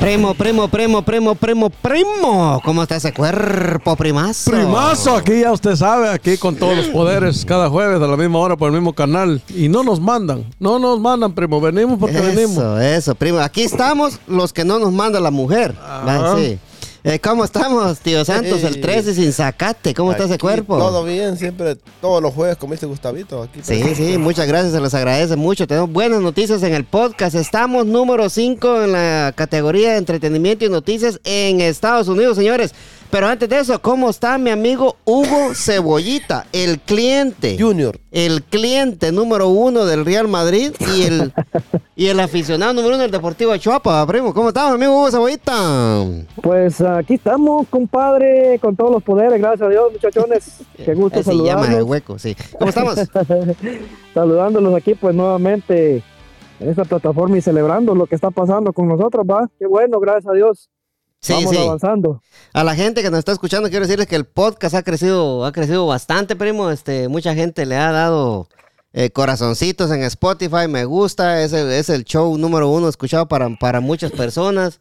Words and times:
Primo, 0.00 0.32
primo, 0.32 0.66
primo, 0.66 1.02
primo, 1.02 1.34
primo, 1.34 1.68
primo. 1.68 2.60
¿Cómo 2.64 2.82
está 2.82 2.96
ese 2.96 3.12
cuerpo, 3.12 3.94
primazo? 3.96 4.50
Primazo, 4.50 5.14
aquí 5.14 5.40
ya 5.40 5.52
usted 5.52 5.76
sabe, 5.76 6.08
aquí 6.08 6.38
con 6.38 6.56
todos 6.56 6.74
los 6.74 6.86
poderes, 6.86 7.44
cada 7.44 7.68
jueves 7.68 8.00
a 8.00 8.06
la 8.06 8.16
misma 8.16 8.38
hora 8.38 8.56
por 8.56 8.68
el 8.68 8.72
mismo 8.72 8.94
canal. 8.94 9.42
Y 9.54 9.68
no 9.68 9.82
nos 9.82 10.00
mandan, 10.00 10.46
no 10.58 10.78
nos 10.78 10.98
mandan, 10.98 11.34
primo, 11.34 11.60
venimos 11.60 11.98
porque 11.98 12.18
venimos. 12.18 12.56
Eso, 12.56 12.80
eso, 12.80 13.14
primo. 13.14 13.40
Aquí 13.40 13.60
estamos 13.62 14.18
los 14.26 14.54
que 14.54 14.64
no 14.64 14.78
nos 14.78 14.90
manda 14.90 15.20
la 15.20 15.30
mujer. 15.30 15.76
Ajá. 15.78 16.34
sí. 16.38 16.58
Eh, 17.02 17.18
¿Cómo 17.18 17.44
estamos, 17.44 17.98
tío 18.00 18.24
Santos? 18.26 18.62
El 18.62 18.80
13 18.80 19.14
sin 19.14 19.32
sacate. 19.32 19.94
¿Cómo 19.94 20.12
está 20.12 20.24
ese 20.24 20.36
cuerpo? 20.36 20.76
Todo 20.76 21.02
bien, 21.02 21.38
siempre, 21.38 21.76
todos 22.00 22.22
los 22.22 22.34
jueves 22.34 22.58
comiste 22.58 22.84
Gustavito. 22.84 23.42
Aquí 23.42 23.60
Sí, 23.62 23.94
sí, 23.94 24.18
muchas 24.18 24.46
gracias, 24.46 24.74
se 24.74 24.80
les 24.80 24.92
agradece 24.92 25.36
mucho. 25.36 25.66
Tenemos 25.66 25.90
buenas 25.90 26.20
noticias 26.20 26.62
en 26.62 26.74
el 26.74 26.84
podcast. 26.84 27.34
Estamos 27.34 27.86
número 27.86 28.28
5 28.28 28.82
en 28.82 28.92
la 28.92 29.32
categoría 29.34 29.92
de 29.92 29.96
entretenimiento 29.96 30.66
y 30.66 30.68
noticias 30.68 31.20
en 31.24 31.62
Estados 31.62 32.08
Unidos, 32.08 32.36
señores. 32.36 32.74
Pero 33.10 33.26
antes 33.26 33.48
de 33.48 33.58
eso, 33.58 33.82
¿cómo 33.82 34.08
está 34.08 34.38
mi 34.38 34.50
amigo 34.50 34.94
Hugo 35.04 35.52
Cebollita, 35.54 36.46
el 36.52 36.78
cliente? 36.78 37.56
Junior. 37.58 37.98
El 38.12 38.44
cliente 38.44 39.10
número 39.10 39.48
uno 39.48 39.84
del 39.84 40.04
Real 40.04 40.28
Madrid 40.28 40.72
y 40.96 41.02
el, 41.02 41.32
y 41.96 42.06
el 42.06 42.20
aficionado 42.20 42.72
número 42.72 42.94
uno 42.94 43.02
del 43.02 43.10
Deportivo 43.10 43.56
Chuapa, 43.56 44.06
primo. 44.06 44.32
¿Cómo 44.32 44.48
estamos, 44.50 44.74
amigo 44.74 44.92
Hugo 44.92 45.10
Cebollita? 45.10 46.04
Pues 46.40 46.80
aquí 46.82 47.14
estamos, 47.14 47.66
compadre, 47.68 48.60
con 48.60 48.76
todos 48.76 48.92
los 48.92 49.02
poderes, 49.02 49.40
gracias 49.40 49.62
a 49.62 49.70
Dios, 49.70 49.92
muchachones. 49.92 50.60
Qué 50.76 50.94
gusto 50.94 51.18
Así 51.18 51.30
llama 51.30 51.42
el 51.42 51.56
saludarlos. 51.66 51.88
hueco, 51.90 52.18
sí. 52.18 52.36
¿Cómo 52.58 52.68
estamos? 52.68 52.94
Saludándolos 54.14 54.74
aquí, 54.74 54.94
pues 54.94 55.16
nuevamente 55.16 56.04
en 56.60 56.68
esta 56.68 56.84
plataforma 56.84 57.36
y 57.38 57.40
celebrando 57.40 57.94
lo 57.96 58.06
que 58.06 58.14
está 58.14 58.30
pasando 58.30 58.72
con 58.72 58.86
nosotros, 58.86 59.26
va. 59.28 59.48
Qué 59.58 59.66
bueno, 59.66 59.98
gracias 59.98 60.28
a 60.28 60.34
Dios. 60.34 60.68
Sí, 61.20 61.34
Vamos 61.34 61.50
sí. 61.50 61.58
avanzando. 61.58 62.22
A 62.52 62.64
la 62.64 62.74
gente 62.74 63.02
que 63.02 63.10
nos 63.10 63.18
está 63.18 63.32
escuchando, 63.32 63.68
quiero 63.68 63.84
decirles 63.84 64.06
que 64.06 64.16
el 64.16 64.24
podcast 64.24 64.74
ha 64.74 64.82
crecido, 64.82 65.44
ha 65.44 65.52
crecido 65.52 65.86
bastante, 65.86 66.34
primo. 66.34 66.70
Este, 66.70 67.08
mucha 67.08 67.34
gente 67.34 67.66
le 67.66 67.76
ha 67.76 67.92
dado 67.92 68.48
eh, 68.92 69.10
corazoncitos 69.10 69.90
en 69.90 70.02
Spotify, 70.02 70.66
me 70.68 70.84
gusta, 70.86 71.42
es 71.42 71.52
el, 71.52 71.70
es 71.70 71.90
el 71.90 72.04
show 72.04 72.36
número 72.38 72.68
uno 72.70 72.88
escuchado 72.88 73.28
para, 73.28 73.48
para 73.58 73.80
muchas 73.80 74.12
personas. 74.12 74.80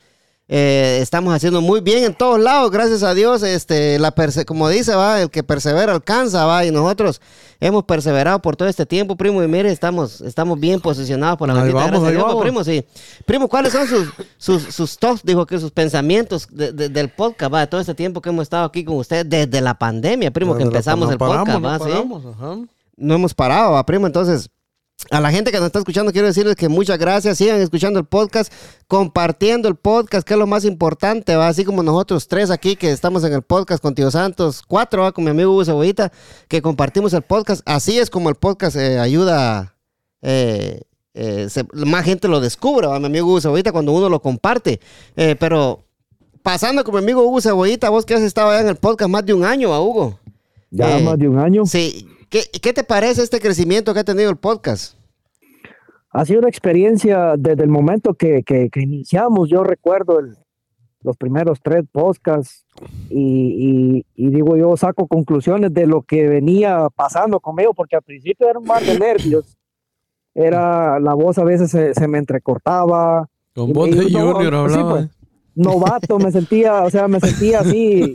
Eh, 0.51 0.97
estamos 0.99 1.31
haciendo 1.31 1.61
muy 1.61 1.79
bien 1.79 2.03
en 2.05 2.15
todos 2.15 2.39
lados, 2.39 2.71
gracias 2.71 3.03
a 3.03 3.13
Dios. 3.13 3.43
Este, 3.43 3.99
la 3.99 4.11
como 4.47 4.67
dice, 4.67 4.95
va, 4.95 5.21
el 5.21 5.29
que 5.29 5.43
persevera 5.43 5.93
alcanza, 5.93 6.43
va, 6.45 6.65
y 6.65 6.71
nosotros 6.71 7.21
hemos 7.59 7.83
perseverado 7.83 8.41
por 8.41 8.55
todo 8.55 8.67
este 8.67 8.87
tiempo, 8.87 9.15
primo, 9.15 9.43
y 9.43 9.47
mire, 9.47 9.71
estamos, 9.71 10.21
estamos 10.21 10.59
bien 10.59 10.79
posicionados 10.81 11.37
por 11.37 11.49
la 11.49 11.53
Ahí 11.53 11.59
bendita 11.71 11.77
vamos, 11.85 11.89
gracia 11.91 12.03
de 12.03 12.09
ahí 12.09 12.15
Dios, 12.15 12.25
vamos. 12.27 12.41
primo, 12.41 12.63
sí. 12.63 12.83
Primo, 13.27 13.47
¿cuáles 13.47 13.73
son 13.73 13.87
sus, 13.87 14.07
sus, 14.39 14.63
sus 14.73 14.97
thoughts, 14.97 15.21
dijo 15.23 15.45
que 15.45 15.59
sus 15.59 15.69
pensamientos 15.69 16.47
de- 16.49 16.71
de- 16.71 16.89
del 16.89 17.09
podcast, 17.09 17.53
va, 17.53 17.59
de 17.59 17.67
todo 17.67 17.79
este 17.79 17.93
tiempo 17.93 18.19
que 18.19 18.29
hemos 18.29 18.41
estado 18.43 18.65
aquí 18.65 18.83
con 18.83 18.97
usted 18.97 19.27
desde 19.27 19.61
la 19.61 19.75
pandemia, 19.77 20.31
primo, 20.31 20.53
que 20.53 20.63
Desde 20.63 20.71
la- 20.71 20.77
empezamos 20.79 21.05
no 21.07 21.11
el 21.11 21.17
paramos, 21.19 21.39
podcast, 21.45 21.61
no 21.61 21.67
va, 21.69 21.77
sí 21.77 21.83
paramos, 21.91 22.23
ajá. 22.25 22.55
no 22.97 23.13
hemos 23.13 23.33
parado, 23.35 23.73
¿va, 23.73 23.85
primo. 23.85 24.07
Entonces, 24.07 24.49
a 25.11 25.19
la 25.21 25.31
gente 25.31 25.51
que 25.51 25.57
nos 25.57 25.67
está 25.67 25.79
escuchando, 25.79 26.11
quiero 26.11 26.27
decirles 26.27 26.55
que 26.55 26.67
muchas 26.69 26.97
gracias. 26.99 27.37
Sigan 27.37 27.59
escuchando 27.61 27.99
el 27.99 28.05
podcast, 28.05 28.51
compartiendo 28.87 29.67
el 29.69 29.75
podcast, 29.75 30.27
que 30.27 30.33
es 30.33 30.39
lo 30.39 30.45
más 30.47 30.65
importante, 30.65 31.35
¿va? 31.35 31.47
Así 31.47 31.63
como 31.63 31.83
nosotros 31.83 32.27
tres 32.27 32.51
aquí 32.51 32.75
que 32.75 32.91
estamos 32.91 33.23
en 33.23 33.33
el 33.33 33.41
podcast 33.41 33.81
con 33.81 33.95
Tío 33.95 34.11
Santos, 34.11 34.61
cuatro, 34.67 35.03
¿va? 35.03 35.11
Con 35.11 35.23
mi 35.23 35.29
amigo 35.31 35.51
Hugo 35.51 35.63
Cebollita, 35.65 36.11
que 36.47 36.61
compartimos 36.61 37.13
el 37.13 37.21
podcast. 37.21 37.61
Así 37.65 37.97
es 37.97 38.09
como 38.09 38.29
el 38.29 38.35
podcast 38.35 38.75
eh, 38.75 38.99
ayuda. 38.99 39.75
eh, 40.21 40.81
eh, 41.13 41.47
se- 41.49 41.65
más 41.73 42.05
gente 42.05 42.27
lo 42.27 42.39
descubre, 42.39 42.87
¿va? 42.87 42.99
Mi 42.99 43.07
amigo 43.07 43.27
Hugo 43.27 43.41
Cebollita, 43.41 43.71
cuando 43.71 43.91
uno 43.93 44.09
lo 44.09 44.21
comparte. 44.21 44.79
Pero 45.15 45.85
pasando 46.43 46.83
con 46.83 46.93
mi 46.95 46.99
amigo 46.99 47.23
Hugo 47.23 47.41
Cebollita, 47.41 47.89
vos 47.89 48.05
que 48.05 48.13
has 48.15 48.21
estado 48.21 48.49
allá 48.49 48.61
en 48.61 48.67
el 48.67 48.75
podcast 48.75 49.09
más 49.09 49.25
de 49.25 49.33
un 49.33 49.43
año, 49.45 49.69
¿va, 49.69 49.81
Hugo? 49.81 50.19
Ya 50.71 50.99
más 50.99 51.17
de 51.17 51.27
un 51.27 51.39
año. 51.39 51.65
Sí. 51.65 52.07
¿Qué, 52.29 52.41
¿Qué 52.61 52.73
te 52.73 52.83
parece 52.83 53.23
este 53.23 53.39
crecimiento 53.39 53.93
que 53.93 54.01
ha 54.01 54.03
tenido 54.03 54.29
el 54.29 54.37
podcast? 54.37 54.95
Ha 56.11 56.25
sido 56.25 56.39
una 56.39 56.49
experiencia 56.49 57.35
desde 57.37 57.63
el 57.63 57.69
momento 57.69 58.13
que, 58.13 58.43
que- 58.43 58.69
que 58.69 58.81
iniciamos. 58.81 59.49
Yo 59.49 59.63
recuerdo 59.63 60.19
el- 60.19 60.35
los 61.01 61.15
primeros 61.15 61.59
tres 61.63 61.85
podcasts 61.91 62.65
y, 63.09 63.15
y- 63.17 64.05
y 64.15 64.29
digo 64.29 64.57
yo 64.57 64.75
saco 64.75 65.07
conclusiones 65.07 65.73
de 65.73 65.85
lo 65.87 66.01
que 66.01 66.27
venía 66.27 66.87
pasando 66.95 67.39
conmigo 67.39 67.73
porque 67.73 67.95
al 67.95 68.01
principio 68.01 68.49
era 68.49 68.59
un 68.59 68.65
mar 68.65 68.83
de 68.83 68.99
nervios. 68.99 69.57
Era 70.35 70.99
la 70.99 71.13
voz 71.13 71.37
a 71.37 71.43
veces 71.43 71.71
se, 71.71 71.93
se 71.93 72.07
me 72.07 72.17
entrecortaba. 72.17 73.27
Con 73.55 73.71
voz 73.73 73.89
de 73.91 74.09
no, 74.09 74.33
Junior 74.33 74.69
sí, 74.69 74.75
hablaba. 74.75 74.91
pues. 74.91 75.09
novato, 75.55 76.19
me 76.19 76.31
sentía, 76.31 76.83
o 76.83 76.89
sea, 76.89 77.07
me 77.07 77.19
sentía 77.19 77.59
así, 77.61 78.13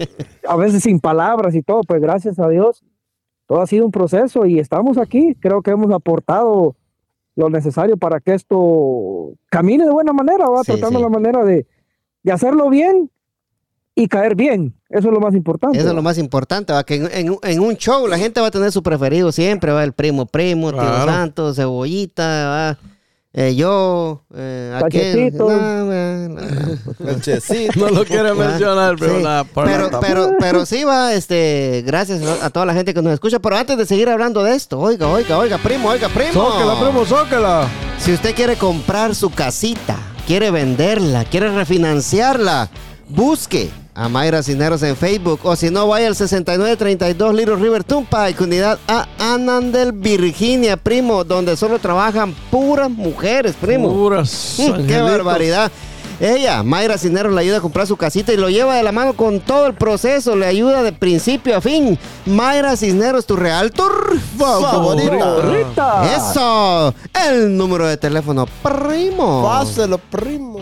a 0.48 0.56
veces 0.56 0.82
sin 0.82 1.00
palabras 1.00 1.54
y 1.54 1.62
todo, 1.62 1.80
pues 1.82 2.00
gracias 2.00 2.38
a 2.38 2.48
Dios, 2.48 2.82
todo 3.46 3.60
ha 3.60 3.66
sido 3.66 3.84
un 3.86 3.90
proceso 3.92 4.46
y 4.46 4.58
estamos 4.58 4.98
aquí, 4.98 5.34
creo 5.40 5.62
que 5.62 5.70
hemos 5.72 5.92
aportado 5.92 6.76
lo 7.36 7.50
necesario 7.50 7.96
para 7.96 8.20
que 8.20 8.34
esto 8.34 9.32
camine 9.50 9.84
de 9.84 9.90
buena 9.90 10.12
manera, 10.12 10.48
va 10.48 10.62
Sí, 10.64 10.72
tratando 10.72 10.98
sí. 10.98 11.02
la 11.02 11.08
manera 11.10 11.44
de, 11.44 11.66
de 12.22 12.32
hacerlo 12.32 12.70
bien 12.70 13.10
y 13.96 14.08
caer 14.08 14.34
bien, 14.34 14.74
eso 14.88 15.08
es 15.08 15.14
lo 15.14 15.20
más 15.20 15.34
importante. 15.34 15.78
Eso 15.78 15.88
es 15.88 15.94
lo 15.94 16.02
más 16.02 16.18
importante, 16.18 16.72
¿va? 16.72 16.84
que 16.84 16.96
en, 16.96 17.08
en- 17.12 17.38
en 17.42 17.60
un 17.60 17.74
show 17.76 18.06
la 18.08 18.18
gente 18.18 18.40
va 18.40 18.48
a 18.48 18.50
tener 18.50 18.72
su 18.72 18.82
preferido 18.82 19.30
siempre, 19.30 19.72
va 19.72 19.84
el 19.84 19.92
primo 19.92 20.26
primo, 20.26 20.70
tío 20.72 20.80
Claro. 20.80 21.10
Santos, 21.12 21.56
cebollita, 21.56 22.48
va. 22.48 22.78
Eh, 23.36 23.56
yo, 23.56 24.22
eh, 24.32 24.72
aquel, 24.76 25.12
Cachetito. 25.12 25.50
no, 25.50 25.84
no, 25.86 26.28
no. 27.76 27.90
Lo 27.90 28.04
quiere 28.04 28.32
mencionar, 28.32 28.94
pero 28.96 29.16
Sí, 29.18 29.24
por 29.52 29.64
pero, 29.64 29.90
la- 29.90 29.98
pero, 30.00 30.30
pero 30.38 30.64
sí 30.64 30.84
va, 30.84 31.12
este, 31.14 31.82
gracias 31.84 32.22
a 32.42 32.50
toda 32.50 32.64
la 32.64 32.74
gente 32.74 32.94
que 32.94 33.02
nos 33.02 33.12
escucha. 33.12 33.40
Pero 33.40 33.56
antes 33.56 33.76
de 33.76 33.86
seguir 33.86 34.08
hablando 34.08 34.44
de 34.44 34.54
esto, 34.54 34.78
oiga, 34.78 35.08
oiga, 35.08 35.36
oiga, 35.36 35.58
primo, 35.58 35.88
oiga, 35.88 36.08
primo. 36.10 36.32
Zócala, 36.32 36.78
primo, 36.80 37.04
zócala. 37.04 37.68
Si 37.98 38.12
usted 38.12 38.36
quiere 38.36 38.54
comprar 38.56 39.16
su 39.16 39.30
casita, 39.30 39.96
quiere 40.28 40.52
venderla, 40.52 41.24
quiere 41.24 41.50
refinanciarla, 41.50 42.70
busque 43.08 43.70
a 43.94 44.08
Mayra 44.08 44.42
Cineros 44.42 44.82
en 44.82 44.96
Facebook 44.96 45.40
o 45.44 45.54
si 45.54 45.70
no, 45.70 45.86
vaya 45.86 46.08
al 46.08 46.16
6932 46.16 47.34
Little 47.34 47.56
River 47.56 47.84
Turnpike, 47.84 48.40
unidad 48.40 48.78
A 48.88 49.06
Anandel, 49.18 49.92
Virginia, 49.92 50.76
primo, 50.76 51.24
donde 51.24 51.56
solo 51.56 51.78
trabajan 51.78 52.34
puras 52.50 52.90
mujeres, 52.90 53.54
primo. 53.60 53.92
Puras. 53.92 54.56
Mm, 54.58 54.86
¡Qué 54.86 55.00
barbaridad! 55.00 55.70
Ella, 56.20 56.62
Mayra 56.62 56.96
Cineros, 56.96 57.32
le 57.32 57.40
ayuda 57.40 57.58
a 57.58 57.60
comprar 57.60 57.86
su 57.86 57.96
casita 57.96 58.32
y 58.32 58.36
lo 58.36 58.48
lleva 58.48 58.76
de 58.76 58.82
la 58.82 58.92
mano 58.92 59.14
con 59.14 59.40
todo 59.40 59.66
el 59.66 59.74
proceso, 59.74 60.36
le 60.36 60.46
ayuda 60.46 60.82
de 60.82 60.92
principio 60.92 61.56
a 61.56 61.60
fin. 61.60 61.98
Mayra 62.24 62.76
Cisneros, 62.76 63.26
tu 63.26 63.34
realtor 63.36 64.16
Favorita. 64.38 65.36
Rita. 65.42 66.16
Eso, 66.16 66.94
el 67.28 67.56
número 67.56 67.86
de 67.86 67.96
teléfono, 67.96 68.46
primo. 68.62 69.42
Páselo, 69.42 69.98
primo. 69.98 70.60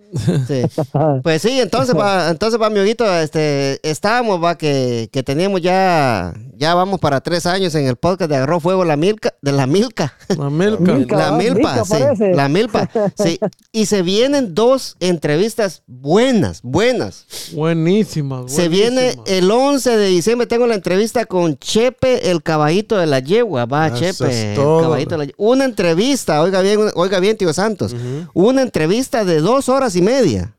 Sí. 0.47 0.63
Pues 1.23 1.43
sí, 1.43 1.61
entonces 1.61 1.97
va, 1.97 2.31
entonces 2.31 2.61
va 2.61 2.71
mi 2.71 2.79
amiguito, 2.79 3.05
este, 3.19 3.81
estábamos, 3.89 4.43
va, 4.43 4.57
que, 4.57 5.09
que 5.13 5.23
teníamos 5.23 5.61
ya, 5.61 6.33
ya 6.57 6.75
vamos 6.75 7.01
para 7.01 7.21
tres 7.21 7.47
años 7.47 7.75
en 7.75 7.87
el 7.87 7.97
podcast 7.97 8.31
de 8.31 8.37
Agarró 8.37 8.61
Fuego 8.61 8.85
la 8.85 8.97
Milka, 8.97 9.35
de 9.43 9.53
la 9.53 9.67
Milka. 9.67 10.15
La 10.39 10.49
Milka. 10.51 10.93
Milka. 10.95 11.17
La 11.17 11.29
Ah, 11.29 11.33
milpa, 11.33 11.85
sí. 11.85 11.91
parece. 11.91 12.35
La 12.35 12.49
milpa, 12.49 12.89
sí. 13.23 13.39
Y 13.73 13.87
se 13.87 14.03
vienen 14.03 14.55
dos 14.55 14.97
entrevistas 15.01 15.83
buenas, 15.87 16.61
buenas. 16.63 17.27
Buenísimas. 17.53 18.53
Se 18.53 18.69
viene 18.69 19.15
buenísimas. 19.17 19.29
el 19.31 19.51
11 19.51 19.97
de 19.97 20.07
diciembre, 20.09 20.47
tengo 20.47 20.67
la 20.67 20.75
entrevista 20.75 21.25
con 21.27 21.59
Chepe, 21.59 22.31
el 22.31 22.43
caballito 22.43 22.97
de 22.97 23.07
la 23.07 23.19
yegua. 23.21 23.67
Va, 23.67 23.89
Eso 23.89 23.97
Chepe, 23.99 24.51
es 24.53 24.55
todo. 24.55 24.79
el 24.79 24.85
caballito 24.85 25.11
de 25.11 25.19
la 25.19 25.25
yegua. 25.25 25.47
Una 25.53 25.65
entrevista, 25.65 26.41
oiga 26.43 26.61
bien, 26.63 26.79
oiga 26.95 27.19
bien, 27.21 27.37
tío 27.37 27.53
Santos. 27.53 27.95
Una 28.35 28.63
entrevista 28.63 29.25
de 29.25 29.41
dos 29.41 29.69
horas 29.69 29.96
y 29.97 30.03
media. 30.03 30.55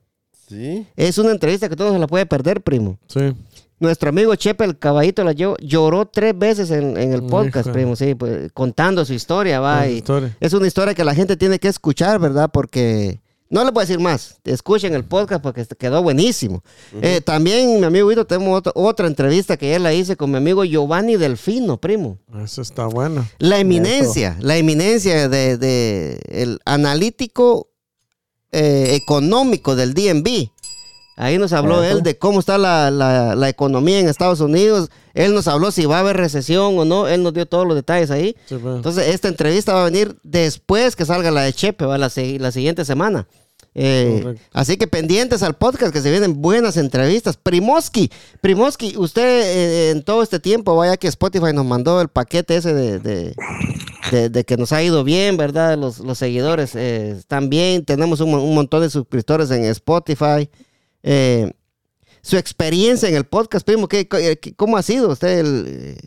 Sí. 0.47 0.85
Es 0.95 1.17
una 1.17 1.31
entrevista 1.31 1.67
que 1.69 1.75
todo 1.75 1.91
se 1.93 1.99
la 1.99 2.07
puede 2.07 2.25
perder, 2.25 2.61
primo. 2.61 2.97
Sí. 3.07 3.33
Nuestro 3.79 4.09
amigo 4.09 4.33
Chepe, 4.35 4.63
el 4.63 4.79
caballito 4.79 5.23
la 5.23 5.33
yegua, 5.33 5.55
lloró 5.61 6.07
tres 6.07 6.37
veces 6.37 6.71
en, 6.71 6.97
en 6.97 7.13
el 7.13 7.21
podcast, 7.23 7.67
Híjole. 7.67 7.73
primo, 7.73 7.95
sí, 7.95 8.15
pues, 8.15 8.51
contando 8.53 9.05
su 9.05 9.13
historia, 9.13 9.59
va. 9.59 9.87
Y- 9.87 9.97
historia. 9.97 10.35
es 10.39 10.53
una 10.53 10.65
historia 10.67 10.93
que 10.95 11.03
la 11.03 11.13
gente 11.13 11.37
tiene 11.37 11.59
que 11.59 11.67
escuchar, 11.67 12.17
¿verdad? 12.19 12.49
Porque 12.51 13.19
no 13.51 13.63
le 13.63 13.69
a 13.69 13.79
decir 13.81 13.99
más. 13.99 14.37
Escuchen 14.45 14.95
el 14.95 15.03
podcast 15.05 15.43
porque 15.43 15.61
este 15.61 15.75
quedó 15.75 16.01
buenísimo. 16.01 16.63
Eh, 17.03 17.21
también, 17.21 17.79
mi 17.79 17.85
amigo 17.85 18.07
Guido, 18.07 18.25
tenemos 18.25 18.57
otra, 18.57 18.71
otra 18.73 19.05
entrevista 19.07 19.57
que 19.57 19.69
ya 19.69 19.77
la 19.79 19.93
hice 19.93 20.15
con 20.17 20.31
mi 20.31 20.37
amigo 20.37 20.63
Giovanni 20.65 21.15
Delfino, 21.17 21.77
primo. 21.79 22.17
Esa 22.43 22.61
está 22.63 22.87
buena. 22.87 23.29
La 23.37 23.59
eminencia, 23.59 24.37
la 24.39 24.57
eminencia 24.57 25.29
de, 25.29 25.57
de 25.57 26.19
el 26.29 26.59
analítico 26.65 27.69
eh, 28.57 28.95
económico 28.95 29.75
del 29.75 29.93
DNB. 29.93 30.49
Ahí 31.19 31.39
nos 31.39 31.51
habló 31.51 31.81
él 31.83 32.03
de 32.03 32.17
cómo 32.17 32.39
está 32.39 32.57
la, 32.59 32.91
la- 32.91 33.33
la 33.35 33.49
economía 33.49 33.99
en 33.99 34.07
Estados 34.07 34.39
Unidos. 34.39 34.89
Él 35.15 35.33
nos 35.33 35.47
habló 35.47 35.71
si 35.71 35.85
va 35.85 35.97
a 35.97 35.99
haber 36.01 36.15
recesión 36.15 36.77
o 36.77 36.85
no. 36.85 37.07
Él 37.07 37.23
nos 37.23 37.33
dio 37.33 37.47
todos 37.47 37.65
los 37.65 37.75
detalles 37.75 38.11
ahí. 38.11 38.35
Sí, 38.45 38.55
pues. 38.61 38.75
Entonces, 38.75 39.07
esta 39.07 39.27
entrevista 39.27 39.73
va 39.73 39.81
a 39.81 39.85
venir 39.85 40.15
después 40.21 40.95
que 40.95 41.05
salga 41.05 41.31
la 41.31 41.41
de 41.41 41.53
Chepe, 41.53 41.85
¿va? 41.85 41.97
La, 41.97 42.11
la 42.15 42.51
siguiente 42.51 42.85
semana. 42.85 43.27
Eh, 43.79 44.35
así 44.53 44.75
que 44.77 44.87
pendientes 44.87 45.43
al 45.43 45.55
podcast, 45.55 45.93
que 45.93 46.01
se 46.01 46.09
vienen 46.09 46.41
buenas 46.41 46.77
entrevistas. 46.77 47.37
Primoski, 47.37 48.09
Primoski, 48.41 48.97
usted 48.97 49.21
eh, 49.23 49.89
en 49.91 50.03
todo 50.03 50.23
este 50.23 50.39
tiempo, 50.39 50.75
vaya 50.75 50.97
que 50.97 51.07
Spotify 51.07 51.53
nos 51.53 51.65
mandó 51.65 52.01
el 52.01 52.07
paquete 52.07 52.55
ese 52.57 52.73
de, 52.73 52.97
de, 52.99 53.35
de- 54.11 54.29
de 54.29 54.43
que 54.45 54.57
nos 54.57 54.71
ha 54.73 54.81
ido 54.81 55.03
bien, 55.03 55.37
¿verdad? 55.37 55.77
Los, 55.77 55.99
los 55.99 56.17
seguidores 56.17 56.73
eh, 56.75 57.11
están 57.11 57.49
bien, 57.49 57.85
tenemos 57.85 58.19
un, 58.19 58.33
un 58.33 58.55
montón 58.55 58.81
de 58.81 58.89
suscriptores 58.89 59.51
en 59.51 59.63
Spotify. 59.65 60.49
Su 62.23 62.35
experiencia 62.35 63.07
en 63.07 63.15
el 63.15 63.25
podcast, 63.25 63.65
primo, 63.65 63.87
¿qué, 63.87 64.07
qué- 64.07 64.53
¿cómo 64.55 64.75
ha 64.75 64.81
sido 64.81 65.09
usted? 65.09 65.39
El, 65.39 65.97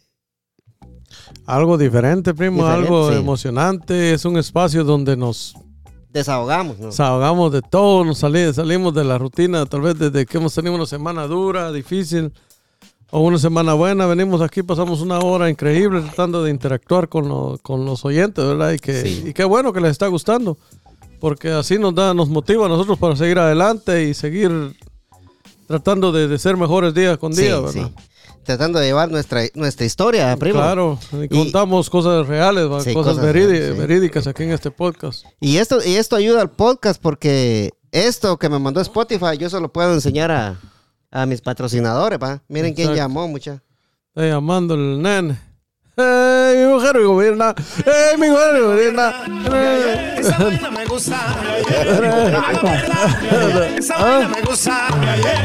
Algo 1.46 1.78
diferente, 1.78 2.34
primo, 2.34 2.64
Diferente, 2.64 2.84
algo 2.88 3.10
sí. 3.12 3.16
emocionante. 3.18 4.12
Es 4.12 4.24
un 4.24 4.36
espacio 4.38 4.82
donde 4.84 5.16
nos 5.16 5.54
desahogamos, 6.12 6.78
¿no? 6.78 6.86
desahogamos 6.86 7.52
de 7.52 7.62
todo, 7.62 8.04
nos 8.04 8.18
sali- 8.18 8.52
salimos 8.52 8.92
de 8.94 9.04
la 9.04 9.18
rutina, 9.18 9.64
tal 9.66 9.80
vez 9.82 9.98
desde 9.98 10.26
que 10.26 10.38
hemos 10.38 10.54
tenido 10.54 10.74
una 10.74 10.86
semana 10.86 11.26
dura, 11.26 11.70
difícil, 11.72 12.32
o 13.12 13.20
una 13.20 13.38
semana 13.38 13.74
buena, 13.74 14.06
venimos 14.06 14.40
aquí, 14.40 14.62
pasamos 14.62 15.00
una 15.00 15.18
hora 15.18 15.50
increíble 15.50 16.00
tratando 16.00 16.42
de 16.44 16.50
interactuar 16.50 17.08
con, 17.08 17.28
lo- 17.28 17.58
con 17.62 17.84
los 17.84 18.04
oyentes, 18.04 18.44
¿verdad? 18.44 18.72
Y, 18.72 18.78
que, 18.78 19.02
Sí. 19.02 19.24
y 19.26 19.32
qué 19.32 19.44
bueno 19.44 19.72
que 19.72 19.80
les 19.80 19.90
está 19.92 20.06
gustando, 20.06 20.56
porque 21.20 21.50
así 21.50 21.78
nos 21.78 21.94
da, 21.94 22.14
nos 22.14 22.28
motiva 22.28 22.66
a 22.66 22.68
nosotros 22.68 22.98
para 22.98 23.16
seguir 23.16 23.38
adelante 23.38 24.04
y 24.08 24.14
seguir 24.14 24.76
tratando 25.66 26.12
de, 26.12 26.26
de 26.28 26.38
ser 26.38 26.56
mejores 26.56 26.94
día 26.94 27.16
con 27.16 27.32
Sí, 27.32 27.42
día, 27.42 27.60
¿verdad? 27.60 27.72
sí. 27.72 27.94
Tratando 28.44 28.78
de 28.78 28.86
llevar 28.86 29.10
nuestra, 29.10 29.42
nuestra 29.54 29.86
historia, 29.86 30.36
primo. 30.36 30.58
Claro, 30.58 30.98
y 31.12 31.28
contamos 31.28 31.90
cosas 31.90 32.26
reales, 32.26 32.66
cosas, 32.66 32.94
cosas 32.94 33.16
sí. 33.16 33.20
verídicas 33.22 34.26
aquí 34.26 34.44
en 34.44 34.52
este 34.52 34.70
podcast. 34.70 35.24
Y 35.40 35.58
esto, 35.58 35.78
y 35.84 35.96
esto 35.96 36.16
ayuda 36.16 36.40
al 36.40 36.50
podcast 36.50 37.00
porque 37.00 37.70
esto 37.92 38.38
que 38.38 38.48
me 38.48 38.58
mandó 38.58 38.80
Spotify, 38.80 39.36
yo 39.38 39.50
se 39.50 39.60
lo 39.60 39.72
puedo 39.72 39.92
enseñar 39.92 40.30
a, 40.30 40.58
a 41.10 41.26
mis 41.26 41.40
patrocinadores, 41.40 42.18
¿va? 42.18 42.42
Miren 42.48 42.74
quién 42.74 42.94
llamó, 42.94 43.28
mucha. 43.28 43.62
Está 44.08 44.26
llamando 44.26 44.74
el 44.74 45.00
nene. 45.02 45.49
¡Ey, 45.96 46.56
mi 46.56 46.72
mujer 46.72 46.96
me 46.96 47.04
gobierna! 47.04 47.54
¡Ey, 47.84 48.16
mi 48.16 48.30
mujer 48.30 48.52
me 48.54 48.60
gobierna! 48.60 49.12
Esa 50.16 50.38
vaina 50.38 50.70
me 50.70 50.86
gusta. 50.86 51.36
Esa 53.76 53.98
vaina 53.98 54.28
me 54.28 54.42
gusta. 54.42 54.88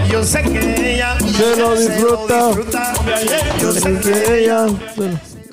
Yo 0.10 0.24
sé 0.24 0.44
que 0.44 0.94
ella 0.94 1.18
Se 1.20 1.56
lo 1.58 1.76
disfruta. 1.76 2.52
Yo 3.60 3.72
sé 3.72 4.00
que 4.00 4.40
ella. 4.40 4.68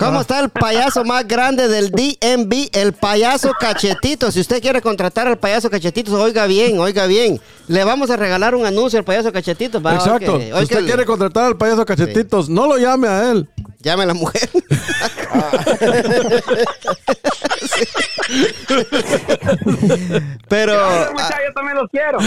¿Cómo 0.03 0.21
está 0.21 0.41
el 0.41 0.49
payaso 0.49 1.05
más 1.05 1.29
grande 1.29 1.69
del 1.69 1.91
DMV? 1.91 2.71
El 2.73 2.93
payaso 2.93 3.53
cachetito. 3.59 4.31
Si 4.33 4.41
usted 4.41 4.61
quiere 4.61 4.83
contratar 4.83 5.29
al 5.29 5.39
payaso 5.39 5.71
cachetito, 5.71 6.21
oiga 6.21 6.47
bien, 6.47 6.81
oiga 6.81 7.07
bien. 7.07 7.41
Le 7.69 7.85
vamos 7.85 8.11
a 8.11 8.17
regalar 8.17 8.57
un 8.57 8.67
anuncio 8.67 8.99
al 8.99 9.05
payaso 9.05 9.33
cachetito. 9.33 9.81
¿va? 9.81 9.95
Exacto. 9.95 10.41
Si 10.41 10.47
oiga, 10.47 10.61
usted 10.61 10.85
quiere 10.87 11.05
contratar 11.05 11.45
al 11.45 11.57
payaso 11.57 11.87
cachetitos, 11.87 12.49
no 12.49 12.67
lo 12.67 12.79
llame 12.79 13.07
a 13.07 13.31
él. 13.31 13.49
Llame 13.81 14.03
a 14.03 14.07
la 14.07 14.15
mujer. 14.15 14.51
Pero. 20.49 20.73
Yo 20.73 21.53
también 21.55 21.77
los 21.77 21.89
quiero. 21.91 22.19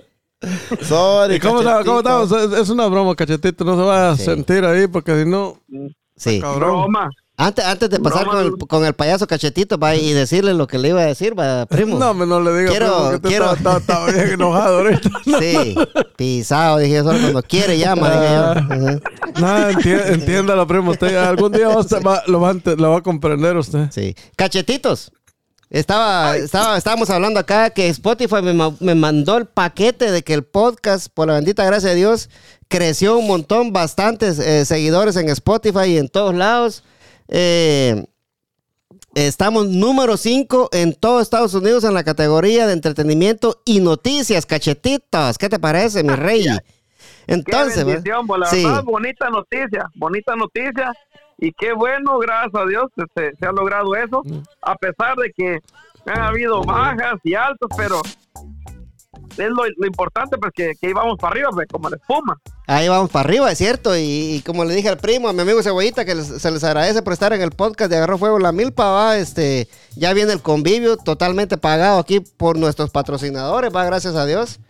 ah, 0.42 0.48
ah, 0.70 0.76
Sorry, 0.84 1.34
¿Y 1.36 1.40
cómo, 1.40 1.62
cómo 1.84 1.98
estamos? 1.98 2.32
Es, 2.32 2.68
una 2.68 2.86
broma, 2.86 3.14
cachetito. 3.14 3.64
No 3.64 3.76
se 3.76 3.82
va 3.82 4.10
a 4.10 4.16
Sí. 4.16 4.24
sentir 4.24 4.64
ahí 4.64 4.86
porque 4.86 5.22
si 5.24 5.28
no, 5.28 5.58
sí. 6.16 6.40
Broma. 6.40 7.10
Antes, 7.36 7.64
antes 7.64 7.88
de 7.88 7.98
pasar 8.00 8.26
con 8.26 8.38
el, 8.38 8.50
con 8.68 8.84
el 8.84 8.92
payaso 8.92 9.26
cachetito 9.26 9.78
va, 9.78 9.96
y 9.96 10.12
decirle 10.12 10.52
lo 10.52 10.66
que 10.66 10.76
le 10.76 10.88
iba 10.90 11.00
a 11.00 11.06
decir, 11.06 11.38
va, 11.38 11.64
primo. 11.64 11.98
No, 11.98 12.12
me 12.12 12.26
no 12.26 12.38
le 12.38 12.52
diga 12.54 12.70
Quiero- 12.70 13.08
primo, 13.12 13.20
quiero- 13.22 13.52
está, 13.54 13.78
está- 13.78 14.02
está 14.02 14.12
bien 14.12 14.32
enojado 14.34 14.78
ahorita. 14.80 15.08
Sí, 15.40 15.74
pisado, 16.16 16.76
dije 16.76 16.96
yo, 16.96 17.04
solo 17.04 17.18
cuando 17.18 17.42
quiere 17.42 17.78
llama, 17.78 18.10
dije 18.10 18.34
yo. 18.34 18.42
Ajá. 18.44 19.00
No, 19.40 19.70
enti- 19.70 20.06
entiéndalo, 20.12 20.66
primo. 20.66 20.90
Usted 20.90 21.16
algún 21.16 21.50
día 21.52 21.68
va 21.68 21.80
a- 21.80 22.00
va- 22.00 22.22
lo, 22.26 22.40
va 22.40 22.54
lo 22.76 22.90
va 22.90 22.98
a 22.98 23.02
comprender 23.02 23.56
usted. 23.56 23.88
Sí. 23.90 24.14
Cachetitos. 24.36 25.10
Estaba, 25.70 26.36
estaba, 26.36 26.76
estábamos 26.76 27.08
hablando 27.10 27.38
acá 27.38 27.70
que 27.70 27.88
Spotify 27.88 28.42
me, 28.42 28.52
ma- 28.52 28.74
me 28.80 28.96
mandó 28.96 29.36
el 29.36 29.46
paquete 29.46 30.10
de 30.10 30.22
que 30.22 30.34
el 30.34 30.42
podcast, 30.42 31.06
por 31.14 31.28
la 31.28 31.34
bendita 31.34 31.64
gracia 31.64 31.90
de 31.90 31.94
Dios, 31.94 32.28
creció 32.66 33.16
un 33.16 33.28
montón, 33.28 33.72
bastantes 33.72 34.40
eh, 34.40 34.64
seguidores 34.64 35.14
en 35.16 35.28
Spotify 35.28 35.84
y 35.86 35.98
en 35.98 36.08
todos 36.08 36.34
lados. 36.34 36.82
Eh, 37.28 38.04
estamos 39.14 39.68
número 39.68 40.16
5 40.16 40.70
en 40.72 40.92
todo 40.94 41.20
Estados 41.20 41.54
Unidos 41.54 41.84
en 41.84 41.94
la 41.94 42.02
categoría 42.02 42.66
de 42.66 42.72
entretenimiento 42.72 43.62
y 43.64 43.78
noticias, 43.78 44.46
cachetitos. 44.46 45.38
¿Qué 45.38 45.48
te 45.48 45.60
parece, 45.60 46.02
mi 46.02 46.14
rey? 46.14 46.46
Entonces, 47.28 47.84
qué 47.84 48.02
Sí. 48.50 48.64
verdad, 48.64 48.82
bonita 48.82 49.30
noticia, 49.30 49.88
bonita 49.94 50.34
noticia. 50.34 50.92
Y 51.40 51.52
qué 51.52 51.72
bueno, 51.72 52.18
gracias 52.18 52.54
a 52.54 52.66
Dios, 52.66 52.84
se, 53.14 53.46
ha 53.46 53.52
logrado 53.52 53.94
eso, 53.96 54.22
a 54.62 54.76
pesar 54.76 55.16
de 55.16 55.32
que 55.34 55.58
han 56.06 56.20
habido 56.22 56.62
bajas 56.62 57.18
y 57.24 57.34
altos, 57.34 57.68
pero 57.76 58.00
es 59.38 59.48
lo, 59.48 59.62
lo 59.76 59.86
importante, 59.86 60.36
pues 60.36 60.52
que, 60.54 60.72
que 60.80 60.90
íbamos 60.90 61.16
para 61.18 61.32
arriba, 61.32 61.48
pues, 61.52 61.66
como 61.70 61.88
la 61.88 61.96
espuma. 61.96 62.38
Ahí 62.66 62.88
vamos 62.88 63.10
para 63.10 63.26
arriba, 63.28 63.50
es 63.50 63.58
cierto. 63.58 63.96
Y, 63.96 64.00
y 64.36 64.42
como 64.44 64.64
le 64.64 64.74
dije 64.74 64.88
al 64.88 64.98
primo, 64.98 65.28
a 65.28 65.32
mi 65.32 65.40
amigo 65.40 65.62
Cebollita, 65.62 66.04
que 66.04 66.14
les- 66.14 66.26
se 66.42 66.50
les 66.50 66.62
agradece 66.62 67.02
por 67.02 67.12
estar 67.14 67.32
en 67.32 67.40
el 67.40 67.50
podcast 67.52 67.90
de 67.90 67.96
Agarró 67.96 68.18
Fuego 68.18 68.38
la 68.38 68.52
Milpa, 68.52 68.90
va, 68.90 69.16
este, 69.16 69.68
ya 69.96 70.12
viene 70.12 70.32
el 70.32 70.42
convivio 70.42 70.96
totalmente 70.96 71.56
pagado 71.56 71.98
aquí 72.00 72.20
por 72.20 72.58
nuestros 72.58 72.90
patrocinadores, 72.90 73.74
va, 73.74 73.84
gracias 73.84 74.14
a 74.14 74.26
Dios. 74.26 74.60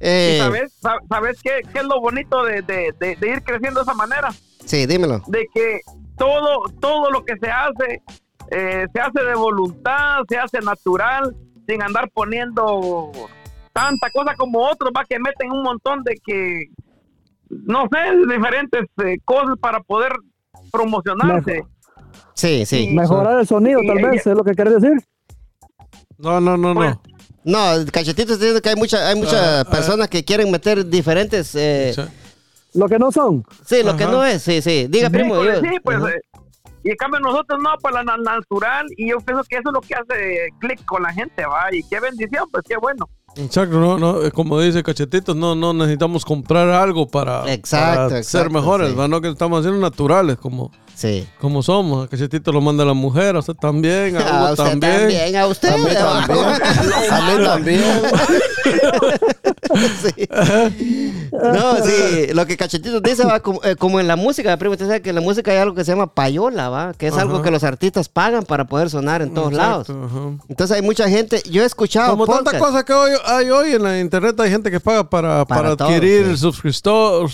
Eh, 0.00 0.34
¿Y 0.36 0.38
sabes, 0.40 0.72
Sa- 0.80 0.98
sabes 1.08 1.38
qué, 1.42 1.60
qué 1.72 1.78
es 1.80 1.84
lo 1.84 2.00
bonito 2.00 2.42
de, 2.44 2.62
de- 2.62 2.94
de- 2.98 3.16
de 3.16 3.28
ir 3.28 3.42
creciendo 3.42 3.80
de 3.80 3.84
esa 3.84 3.94
manera? 3.94 4.32
Sí, 4.64 4.86
dímelo. 4.86 5.22
de 5.28 5.46
que 5.54 5.80
todo, 6.18 6.62
todo 6.80 7.10
lo 7.10 7.24
que 7.24 7.34
se 7.40 7.50
hace, 7.50 8.02
eh, 8.50 8.86
se 8.92 9.00
hace 9.00 9.22
de 9.24 9.34
voluntad, 9.34 10.20
se 10.28 10.36
hace 10.38 10.60
natural, 10.60 11.34
sin 11.66 11.82
andar 11.82 12.10
poniendo 12.12 13.10
tanta 13.72 14.10
cosa 14.10 14.34
como 14.36 14.60
otros, 14.60 14.90
va 14.96 15.04
que 15.04 15.18
meten 15.18 15.52
un 15.52 15.62
montón 15.62 16.02
de 16.02 16.14
que, 16.24 16.66
no 17.50 17.86
sé, 17.92 18.32
diferentes 18.34 18.82
eh, 19.04 19.18
cosas 19.24 19.56
para 19.60 19.80
poder 19.80 20.12
promocionarse. 20.72 21.62
Sí, 22.34 22.64
sí. 22.66 22.88
Mejorar 22.94 23.40
el 23.40 23.46
sonido, 23.46 23.80
tal 23.86 23.98
ella- 23.98 24.10
vez, 24.10 24.26
es 24.26 24.36
lo 24.36 24.44
que 24.44 24.54
querés 24.54 24.80
decir. 24.80 24.98
No, 26.18 26.40
no, 26.40 26.56
no, 26.56 26.74
Pues, 26.74 26.94
no. 26.94 27.02
No, 27.44 27.84
Cachetito 27.92 28.32
está 28.32 28.44
diciendo 28.44 28.60
que 28.60 28.68
hay, 28.68 28.76
mucha, 28.76 29.08
hay 29.08 29.14
muchas 29.16 29.34
Ah, 29.40 29.60
ah. 29.66 29.70
personas 29.70 30.08
que 30.08 30.24
quieren 30.24 30.50
meter 30.50 30.84
diferentes... 30.84 31.54
eh, 31.54 31.92
Sí. 31.94 32.02
Lo 32.74 32.86
que 32.88 32.98
no 32.98 33.10
son. 33.10 33.44
sí, 33.64 33.82
lo 33.82 33.96
que 33.96 34.04
no 34.06 34.24
es, 34.24 34.42
sí, 34.42 34.60
sí. 34.62 34.86
Diga, 34.88 35.10
primo. 35.10 35.42
sí, 35.42 35.78
pues, 35.82 35.98
eh, 36.14 36.20
y 36.84 36.90
en 36.90 36.96
cambio 36.96 37.18
nosotros 37.20 37.58
no, 37.62 37.70
pues 37.80 37.92
la 37.94 38.02
na- 38.04 38.16
natural, 38.18 38.86
y 38.96 39.10
yo 39.10 39.18
pienso 39.20 39.42
que 39.44 39.56
eso 39.56 39.68
es 39.68 39.72
lo 39.72 39.80
que 39.80 39.94
hace 39.94 40.48
clic 40.60 40.84
con 40.84 41.02
la 41.02 41.12
gente, 41.12 41.44
va, 41.46 41.66
y 41.72 41.82
qué 41.82 41.98
bendición, 42.00 42.44
pues 42.52 42.64
qué 42.68 42.76
bueno. 42.76 43.08
Exacto, 43.36 43.78
no, 43.80 43.98
no, 43.98 44.22
eh, 44.22 44.30
como 44.30 44.60
dice 44.60 44.82
Cachetitos, 44.82 45.34
no, 45.36 45.54
no 45.54 45.72
necesitamos 45.72 46.24
comprar 46.24 46.68
algo 46.70 47.06
para, 47.06 47.52
Exacto, 47.52 48.08
para 48.10 48.22
ser 48.22 48.50
mejores, 48.50 48.90
sí. 48.90 48.96
¿va? 48.96 49.06
no 49.08 49.20
que 49.20 49.28
estamos 49.28 49.60
haciendo 49.60 49.80
naturales 49.80 50.38
como, 50.38 50.70
Sí. 50.98 51.28
como 51.40 51.62
somos. 51.62 52.06
A 52.06 52.08
Cachetito 52.08 52.50
lo 52.50 52.60
manda 52.60 52.84
la 52.84 52.92
mujer, 52.92 53.36
a 53.36 53.38
usted 53.38 53.54
también, 53.54 54.16
a 54.16 54.20
Hugo 54.20 54.30
A 54.30 54.50
usted 54.50 54.64
también. 54.64 54.98
también, 54.98 55.36
a 55.36 55.46
usted. 55.46 55.68
A 55.68 55.76
mí 55.78 55.84
también. 55.94 56.50
A 57.10 57.36
mí 57.36 57.44
también. 57.44 57.82
Sí. 60.02 60.28
No, 61.32 61.76
sí, 61.84 62.26
lo 62.32 62.46
que 62.46 62.56
Cachetito 62.56 63.00
dice 63.00 63.24
va 63.24 63.40
como, 63.40 63.62
eh, 63.62 63.76
como 63.76 64.00
en 64.00 64.08
la 64.08 64.16
música, 64.16 64.56
primo, 64.56 64.72
usted 64.72 64.86
sabe 64.86 65.02
que 65.02 65.10
en 65.10 65.14
la 65.14 65.20
música 65.20 65.50
hay 65.50 65.58
algo 65.58 65.74
que 65.74 65.84
se 65.84 65.92
llama 65.92 66.12
payola, 66.14 66.68
va, 66.68 66.94
que 66.94 67.06
es 67.08 67.14
algo 67.16 67.34
Ajá. 67.36 67.44
que 67.44 67.50
los 67.50 67.64
artistas 67.64 68.08
pagan 68.08 68.44
para 68.44 68.64
poder 68.64 68.90
sonar 68.90 69.22
en 69.22 69.34
todos 69.34 69.52
lados. 69.52 69.88
Exacto, 69.90 70.06
ajá. 70.06 70.44
Entonces 70.48 70.76
hay 70.76 70.82
mucha 70.82 71.08
gente, 71.08 71.42
yo 71.50 71.62
he 71.62 71.66
escuchado 71.66 72.10
Como 72.12 72.26
podcast. 72.26 72.44
tanta 72.46 72.58
cosa 72.58 72.84
que 72.84 72.92
hoy, 72.92 73.12
hay 73.26 73.50
hoy 73.50 73.72
en 73.74 73.82
la 73.82 74.00
internet, 74.00 74.38
hay 74.40 74.50
gente 74.50 74.70
que 74.70 74.80
paga 74.80 75.08
para, 75.08 75.44
Para 75.44 75.62
para, 75.62 75.76
todo, 75.76 75.88
adquirir 75.88 76.36
sí. 76.36 76.44
suscriptor- 76.44 77.28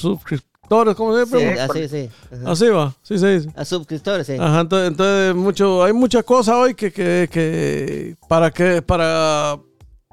suscriptores, 0.69 0.95
¿cómo 0.97 1.17
se 1.17 1.27
Sí, 1.27 1.33
dice? 1.37 1.51
primo? 1.51 1.63
así, 1.73 1.89
sí. 1.89 2.11
Ajá. 2.33 2.51
Así 2.53 2.69
va, 2.69 2.95
sí 3.03 3.19
se 3.19 3.35
dice. 3.39 3.49
A 3.57 3.65
suscriptores, 3.65 4.27
sí. 4.27 4.37
Ajá, 4.39 4.61
entonces, 4.61 4.89
entonces 4.89 5.35
mucho, 5.35 5.85
hay 5.85 5.93
muchas 5.93 6.25
cosas 6.25 6.55
hoy 6.57 6.75
que, 6.75 6.93
que, 6.93 7.29
que 7.31 8.17
para 8.29 8.51
que 8.51 8.83
para 8.83 9.59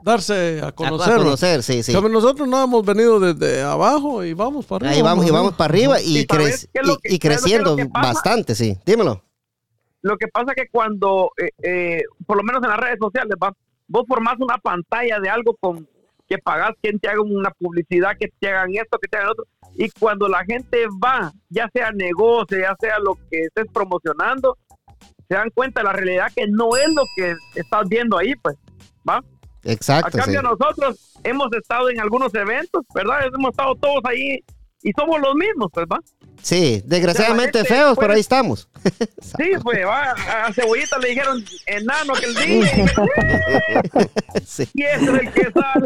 darse 0.03 0.59
a 0.61 0.67
A- 0.67 0.71
conocer. 0.71 1.13
a 1.13 1.17
¿va? 1.17 1.23
conocer, 1.23 1.63
sí, 1.63 1.83
sí. 1.83 1.93
Nosotros 1.93 2.47
no 2.47 2.63
hemos 2.63 2.85
venido 2.85 3.19
desde 3.19 3.61
abajo 3.61 4.23
y 4.23 4.33
vamos 4.33 4.65
para 4.65 4.87
arriba. 4.87 4.95
Ahí 4.95 5.01
vamos, 5.01 5.25
y 5.27 5.31
vamos 5.31 5.53
para 5.53 5.71
arriba 5.73 6.01
y, 6.01 6.17
¿Y 6.19 6.25
sabes 6.25 6.67
cre- 6.67 6.69
qué 6.73 6.79
es 6.91 6.97
que- 7.01 7.13
es 7.15 7.19
creciendo 7.19 7.77
bastante, 7.89 8.55
sí. 8.55 8.77
Dímelo. 8.85 9.23
Lo 10.03 10.17
que 10.17 10.27
pasa 10.27 10.53
que 10.55 10.63
cuando, 10.71 11.29
eh, 11.37 11.49
eh, 11.61 12.01
por 12.25 12.35
lo 12.37 12.43
menos 12.43 12.63
en 12.63 12.69
las 12.69 12.79
redes 12.79 12.97
sociales, 12.99 13.35
va, 13.41 13.53
vos 13.87 14.03
formás 14.07 14.33
una 14.39 14.57
pantalla 14.57 15.19
de 15.19 15.29
algo 15.29 15.55
con 15.59 15.87
que 16.27 16.37
pagás 16.39 16.71
quien 16.81 16.97
te 16.97 17.07
haga 17.09 17.21
una 17.21 17.51
publicidad, 17.51 18.11
que 18.19 18.29
te 18.39 18.47
hagan 18.49 18.71
esto, 18.73 18.97
que 18.99 19.07
te 19.07 19.17
hagan 19.17 19.29
otro, 19.31 19.43
y 19.75 19.89
cuando 19.91 20.27
la 20.27 20.43
gente 20.45 20.85
va, 21.03 21.31
ya 21.49 21.69
sea 21.73 21.91
negocio, 21.91 22.59
ya 22.59 22.75
sea 22.79 22.99
lo 22.99 23.15
que 23.29 23.43
estés 23.43 23.65
promocionando, 23.73 24.57
se 25.27 25.35
dan 25.35 25.49
cuenta 25.51 25.81
de 25.81 25.85
la 25.85 25.93
realidad 25.93 26.27
que 26.35 26.45
no 26.47 26.75
es 26.75 26.93
lo 26.93 27.03
que 27.15 27.35
estás 27.55 27.87
viendo 27.87 28.17
ahí, 28.17 28.35
pues, 28.35 28.55
¿va? 29.07 29.17
A 29.17 29.23
Exacto, 29.63 30.11
sí. 30.11 30.17
cambio 30.17 30.41
nosotros 30.41 31.19
hemos 31.23 31.47
estado 31.53 31.89
en 31.89 31.99
algunos 31.99 32.33
eventos, 32.33 32.83
¿verdad? 32.93 33.27
Hemos 33.33 33.51
estado 33.51 33.75
todos 33.75 34.01
ahí 34.05 34.43
y 34.83 34.91
somos 34.93 35.21
los 35.21 35.35
mismos, 35.35 35.69
pues, 35.71 35.85
¿va? 35.85 35.99
Sí, 36.41 36.81
desgraciadamente 36.85 37.59
gente 37.59 37.73
feos, 37.73 37.97
pero 37.99 38.13
ahí 38.13 38.19
estamos. 38.19 38.67
Sí, 39.21 39.51
pues, 39.61 39.85
va, 39.85 40.11
a 40.45 40.51
Cebollita 40.53 40.97
le 40.97 41.09
dijeron 41.09 41.45
enano 41.67 42.13
que 42.13 42.25
el 42.25 42.35
día, 42.35 42.71
Sí. 44.45 44.67
y 44.73 44.83
ese 44.83 45.03
es 45.03 45.09
el 45.09 45.31
que 45.31 45.51
sale. 45.51 45.85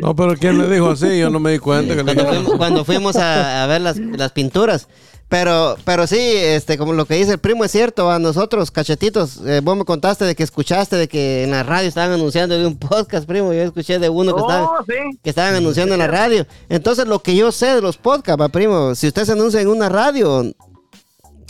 No, 0.00 0.14
pero 0.14 0.34
¿quién 0.36 0.58
le 0.58 0.68
dijo 0.72 0.90
así? 0.90 1.18
Yo 1.18 1.28
no 1.30 1.40
me 1.40 1.52
di 1.52 1.58
cuenta. 1.58 1.94
Que 1.96 2.02
le 2.04 2.14
cuando 2.14 2.22
dijo- 2.24 2.34
fuimos, 2.34 2.56
cuando 2.56 2.84
fuimos 2.84 3.16
a, 3.16 3.64
a 3.64 3.66
ver 3.66 3.80
las, 3.80 3.96
las 3.98 4.32
pinturas. 4.32 4.88
Pero, 5.28 5.76
pero 5.84 6.06
sí, 6.06 6.16
este, 6.18 6.78
como 6.78 6.94
lo 6.94 7.04
que 7.04 7.14
dice 7.16 7.32
el 7.32 7.38
primo 7.38 7.62
es 7.62 7.70
cierto, 7.70 8.10
a 8.10 8.18
nosotros, 8.18 8.70
cachetitos, 8.70 9.40
eh, 9.46 9.60
vos 9.62 9.76
me 9.76 9.84
contaste 9.84 10.24
de 10.24 10.34
que 10.34 10.42
escuchaste 10.42 10.96
de 10.96 11.06
que 11.06 11.44
en 11.44 11.50
la 11.50 11.62
radio 11.62 11.86
estaban 11.86 12.12
anunciando 12.12 12.56
de 12.58 12.66
un 12.66 12.78
podcast, 12.78 13.26
primo, 13.28 13.52
yo 13.52 13.60
escuché 13.62 13.98
de 13.98 14.08
uno 14.08 14.34
que 14.34 14.40
estaban, 14.40 14.64
Oh, 14.64 14.84
sí. 14.86 15.18
que 15.22 15.28
estaban 15.28 15.54
anunciando 15.54 15.92
en 15.94 15.98
la 15.98 16.06
radio. 16.06 16.46
Entonces, 16.70 17.06
lo 17.06 17.18
que 17.18 17.36
yo 17.36 17.52
sé 17.52 17.74
de 17.74 17.82
los 17.82 17.98
podcasts, 17.98 18.40
va, 18.40 18.48
primo, 18.48 18.94
si 18.94 19.06
usted 19.08 19.26
se 19.26 19.32
anuncia 19.32 19.60
en 19.60 19.68
una 19.68 19.90
radio, 19.90 20.44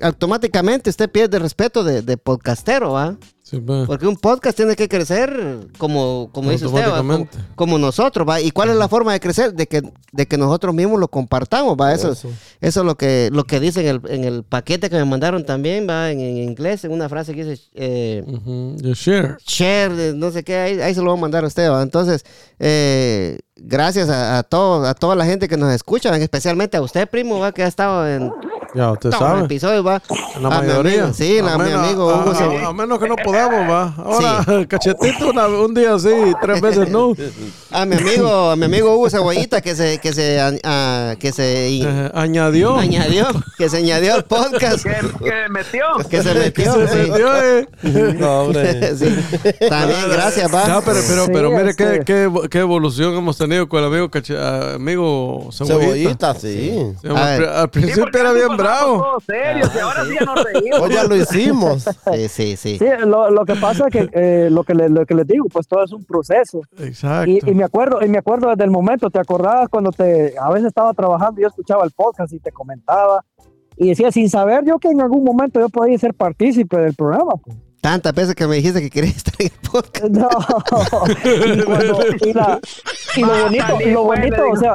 automáticamente 0.03 0.91
usted 0.91 1.11
pierde 1.11 1.39
respeto 1.39 1.85
de, 1.85 2.03
de 2.03 2.17
podcastero, 2.17 2.93
¿va? 2.93 3.17
Sí. 3.49 3.63
Porque 3.87 4.07
un 4.07 4.17
podcast 4.17 4.55
tiene 4.55 4.77
que 4.77 4.91
crecer 4.91 5.69
como, 5.79 6.29
como 6.35 6.51
dice 6.51 6.67
usted, 6.67 6.87
¿va? 6.87 7.27
como, 7.55 7.79
nosotros, 7.79 8.29
¿va? 8.29 8.43
¿Y 8.43 8.51
cuál 8.51 8.69
es 8.69 8.77
la 8.77 8.89
forma 8.89 9.15
de 9.15 9.21
crecer? 9.21 9.55
De 9.55 9.67
que, 9.67 9.81
de 10.13 10.27
que 10.27 10.37
nosotros 10.37 10.75
mismos 10.75 11.01
lo 11.01 11.09
compartamos, 11.09 11.75
¿va? 11.75 11.95
Eso, 11.95 12.13
Eso. 12.13 12.29
eso 12.61 12.81
es 12.81 12.87
lo 12.87 12.97
que, 12.99 13.31
lo 13.33 13.45
que 13.45 13.59
dice 13.59 13.81
en 13.81 13.87
el, 13.87 14.01
en 14.11 14.25
el 14.25 14.43
paquete 14.43 14.91
que 14.91 14.97
me 14.97 15.07
mandaron 15.07 15.47
también, 15.47 15.89
¿va? 15.89 16.11
En, 16.11 16.21
en 16.21 16.37
inglés, 16.37 16.85
en 16.85 16.93
una 16.93 17.09
frase 17.09 17.35
que 17.35 17.43
dice, 17.47 17.63
eh, 17.73 18.23
share. 18.95 19.39
share, 19.47 20.15
no 20.15 20.31
sé 20.31 20.45
qué, 20.45 20.57
ahí, 20.57 20.81
ahí 20.83 20.93
se 20.93 21.01
lo 21.01 21.07
voy 21.07 21.19
a 21.19 21.23
mandar 21.23 21.45
a 21.45 21.47
usted, 21.47 21.71
¿va? 21.71 21.83
Entonces, 21.83 22.27
eh, 22.59 23.39
gracias 23.59 24.09
a, 24.09 24.39
a, 24.39 24.43
todo, 24.43 24.87
a 24.87 24.95
toda 24.95 25.15
la 25.17 25.25
gente 25.25 25.49
que 25.49 25.57
nos 25.57 25.73
escucha, 25.73 26.17
especialmente 26.17 26.77
a 26.77 26.83
usted, 26.83 27.09
primo, 27.09 27.39
¿va? 27.41 27.53
Que 27.53 27.63
ha 27.65 27.67
estado 27.67 28.07
en 28.09 28.31
Ya 28.75 28.93
usted 28.93 29.11
todos 29.11 29.21
los 29.23 29.31
sabe. 29.31 29.45
episodios, 29.45 29.87
¿va? 29.87 30.03
En 30.37 30.43
la 30.43 30.49
A 30.49 30.63
mi 30.63 30.69
mayoría. 30.69 31.03
amigo, 31.05 31.15
sí, 31.15 31.39
a, 31.39 31.43
mi 31.59 31.65
menos- 31.65 31.85
amigo 31.85 32.11
a- 32.11 32.21
Hugo 32.23 32.31
a, 32.31 32.35
Cebollita. 32.35 32.67
a 32.69 32.73
menos 32.73 32.99
que 32.99 33.09
no 33.09 33.17
podamos, 33.17 33.71
va. 33.71 33.95
Ahora, 33.99 34.67
cachetito 34.69 35.31
una- 35.31 35.47
un 35.49 35.75
día 35.75 35.99
sí, 35.99 36.11
tres 36.41 36.61
veces 36.61 36.89
no. 36.91 37.15
A 37.71 37.85
mi 37.85 37.97
amigo, 37.97 38.51
a 38.51 38.57
mi 38.57 38.65
amigo 38.67 38.95
Hugo 38.95 39.11
Cebollita 39.11 39.61
que 39.61 39.75
se, 39.75 39.99
que 39.99 40.13
se, 40.13 40.41
a- 40.41 40.53
a- 40.65 41.17
que 41.17 41.33
se 41.33 41.69
Eh, 41.83 42.11
añadió. 42.15 42.77
añadió, 42.77 43.27
que 43.59 43.69
se 43.69 43.79
añadió 43.79 44.15
al 44.15 44.25
podcast, 44.25 44.83
Que, 44.85 44.95
que 45.25 45.49
metió. 45.51 45.85
que 46.09 46.23
se 46.23 46.35
metió. 46.35 46.75
Se 46.87 46.89
sí. 47.05 47.11
metió, 47.11 47.43
eh. 47.45 47.69
No, 48.19 48.41
hombre. 48.43 48.97
Sí. 48.97 49.15
También, 49.69 50.01
gracias, 50.11 50.53
va. 50.55 50.67
Ya, 50.67 50.81
pero, 50.81 51.01
pero, 51.09 51.25
Sí, 51.25 51.31
pero 51.33 51.51
mire 51.51 51.75
qué, 51.75 52.03
qué, 52.05 52.31
qué 52.51 52.59
evolución 52.61 53.15
hemos 53.17 53.37
tenido 53.37 53.48
con 53.69 53.81
el 53.85 53.87
amigo, 53.87 54.09
ah, 54.39 54.73
amigo 54.75 55.49
Cebollita. 55.53 56.35
Cebollita, 56.35 56.35
sí. 56.35 56.93
Sí, 57.01 57.09
al, 57.09 57.63
Sí, 57.65 57.69
principio 57.73 58.03
porque 58.05 58.19
era 58.21 58.33
bien 58.33 58.57
bravo. 58.57 59.19
serios, 59.27 59.71
y 59.75 59.79
ahora 59.79 60.05
sí 60.05 60.11
ya 60.19 60.25
nos 60.27 60.45
reímos. 60.45 60.79
Pues 60.81 60.93
ya 60.95 61.05
lo 61.05 61.17
hicimos. 61.17 61.85
Sí, 62.15 62.29
sí, 62.29 62.57
sí. 62.57 62.79
Sí, 62.79 62.85
lo, 63.07 63.31
lo 63.31 63.45
que 63.45 63.55
pasa 63.57 63.87
es 63.89 63.93
que 63.93 64.09
eh, 64.13 64.49
lo, 64.51 64.65
que 64.65 64.75
le- 64.75 64.89
lo 64.89 65.05
que 65.07 65.15
les 65.15 65.27
digo, 65.27 65.47
pues 65.53 65.67
todo 65.69 65.85
es 65.85 65.93
un 65.93 66.05
proceso. 66.05 66.61
Exacto. 66.79 67.31
Y, 67.31 67.41
y 67.45 67.55
me 67.55 67.65
acuerdo, 67.65 67.99
y 68.05 68.09
me 68.09 68.19
acuerdo 68.19 68.49
desde 68.51 68.65
el 68.65 68.71
momento, 68.71 69.11
¿te 69.11 69.19
acordabas 69.19 69.69
cuando 69.69 69.91
te, 69.93 70.35
a 70.39 70.51
veces 70.51 70.69
estaba 70.69 70.93
trabajando 70.95 71.41
y 71.41 71.43
yo 71.43 71.49
escuchaba 71.49 71.85
el 71.85 71.91
podcast 71.91 72.33
y 72.33 72.39
te 72.41 72.51
comentaba 72.53 73.25
y 73.77 73.89
decía 73.91 74.11
sin 74.11 74.29
saber 74.29 74.65
yo 74.65 74.79
que 74.79 74.89
en 74.89 75.01
algún 75.01 75.23
momento 75.25 75.61
yo 75.61 75.69
podía 75.69 75.97
ser 75.99 76.15
partícipe 76.15 76.77
del 76.79 76.95
programa? 76.95 77.33
pues. 77.43 77.57
Tantas 77.91 78.15
veces 78.15 78.35
que 78.35 78.47
me 78.47 78.57
dijiste 78.57 78.83
que 78.83 78.91
querías 78.91 79.17
estar 79.17 79.35
en 79.39 79.47
el 79.47 79.71
podcast. 79.71 80.05
No. 80.11 80.29
y, 81.57 81.63
cuando- 81.63 82.05
y 82.27 82.33
la- 82.35 82.61
y 83.17 83.21
lo 83.23 83.43
bonito, 83.43 83.81
y 83.81 83.91
lo 83.93 84.03
bonito, 84.05 84.43
o 84.53 84.57
sea, 84.57 84.75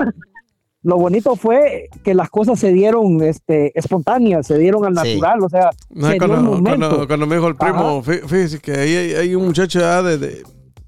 lo 0.82 0.98
bonito 0.98 1.36
fue 1.36 1.90
que 2.04 2.16
las 2.16 2.30
cosas 2.32 2.60
se 2.60 2.74
dieron 2.74 3.22
este, 3.22 3.72
espontáneas, 3.78 4.48
se 4.48 4.58
dieron 4.58 4.84
al 4.86 4.98
Sí. 5.06 5.16
natural, 5.20 5.44
o 5.44 5.50
sea, 5.50 5.70
No, 5.92 6.08
se 6.08 6.14
dio 6.14 6.20
cuando, 6.28 6.38
un 6.38 6.44
momento. 6.58 6.88
cuando- 6.90 7.08
cuando 7.08 7.28
me 7.28 7.36
dijo 7.36 7.48
el 7.50 7.56
primo, 7.56 8.04
fí- 8.04 8.22
fíjese 8.28 8.60
que 8.60 8.72
ahí 8.72 8.96
hay, 8.96 9.14
hay 9.14 9.36
un 9.36 9.46
muchacho 9.46 9.80
de, 10.04 10.18
de- 10.18 10.44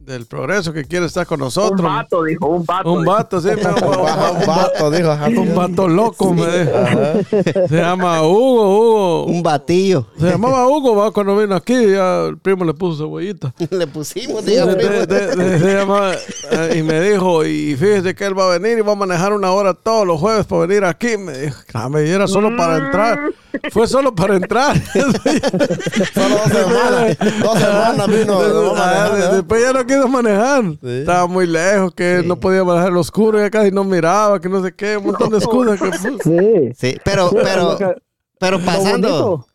del 0.05 0.25
progreso 0.27 0.71
que 0.71 0.85
quiere 0.85 1.07
estar 1.07 1.25
con 1.25 1.39
Un 1.41 1.45
nosotros. 1.47 1.81
vato, 1.81 2.24
dijo, 2.24 2.45
un 2.47 2.63
vato. 2.65 2.91
Un 2.93 3.01
dijo. 3.03 3.12
vato, 3.15 3.41
sí, 3.41 3.47
me- 3.47 3.53
un, 3.65 3.83
Un 3.83 4.00
un- 4.39 4.45
vato, 4.45 4.91
dijo. 4.91 5.12
un 5.41 5.55
vato 5.55 5.88
loco, 5.88 6.33
me 6.33 6.45
dijo. 6.45 6.71
Se 7.69 7.75
llama 7.77 8.21
Hugo, 8.21 8.77
Hugo. 8.77 9.24
Un 9.25 9.41
batillo. 9.41 10.07
Se 10.19 10.27
llamaba 10.29 10.67
Hugo, 10.67 10.95
va, 10.95 11.12
cuando 11.12 11.35
vino 11.38 11.55
aquí, 11.55 11.74
ya 11.91 12.25
el 12.27 12.38
primo 12.38 12.63
le 12.65 12.74
puso 12.74 13.03
cebollita. 13.03 13.53
Le 13.71 13.88
pusimos, 13.88 14.45
diga, 14.45 14.65
de- 14.67 14.75
primo. 14.75 15.05
de- 15.05 15.35
de- 15.35 15.59
se 15.59 15.74
llama, 15.74 16.12
eh, 16.51 16.75
y 16.77 16.83
me 16.83 17.01
dijo, 17.01 17.43
y 17.45 17.75
fíjese 17.75 18.13
que 18.15 18.25
él 18.25 18.38
va 18.38 18.45
a 18.53 18.57
venir 18.59 18.77
y 18.77 18.81
va 18.81 18.91
a 18.93 18.95
manejar 18.95 19.33
una 19.33 19.51
hora 19.51 19.74
todos 19.74 20.05
los 20.05 20.19
jueves 20.19 20.45
para 20.45 20.65
venir 20.67 20.85
aquí. 20.85 21.17
Me 21.17 21.38
dijo, 21.38 21.57
"Ah, 21.74 21.89
me 21.89 22.07
era 22.07 22.27
solo 22.27 22.55
para 22.55 22.77
entrar. 22.77 23.19
Fue 23.71 23.88
solo 23.88 24.13
para 24.13 24.35
entrar. 24.35 24.75
Solo 26.13 26.35
dos 26.35 26.51
semanas. 26.51 27.17
Dos 27.41 27.59
semanas 27.59 28.07
vino. 28.07 28.41
no 28.41 28.74
Ah. 28.75 29.29
Después 29.33 29.62
ya 29.62 29.74
no 29.74 29.85
quiso 29.95 30.07
manejar. 30.07 30.63
Sí. 30.81 30.87
Estaba 30.99 31.27
muy 31.27 31.47
lejos, 31.47 31.93
que 31.93 32.23
no 32.25 32.39
podía 32.39 32.63
manejar 32.63 32.89
el 32.91 32.97
oscuro, 32.97 33.39
ya 33.39 33.49
casi 33.49 33.71
no 33.71 33.83
miraba, 33.83 34.39
que 34.39 34.47
no 34.49 34.63
sé 34.63 34.73
qué, 34.73 34.97
un 34.97 35.07
montón 35.07 35.29
de 35.31 35.37
excusas. 35.37 35.79
Que, 35.79 35.91
Sí. 36.23 36.71
Sí, 36.77 36.97
pero, 37.03 37.29
Sí, 37.29 37.35
pero, 37.43 37.77
lo 37.79 37.95
pero 38.39 38.59
pasando. 38.59 39.45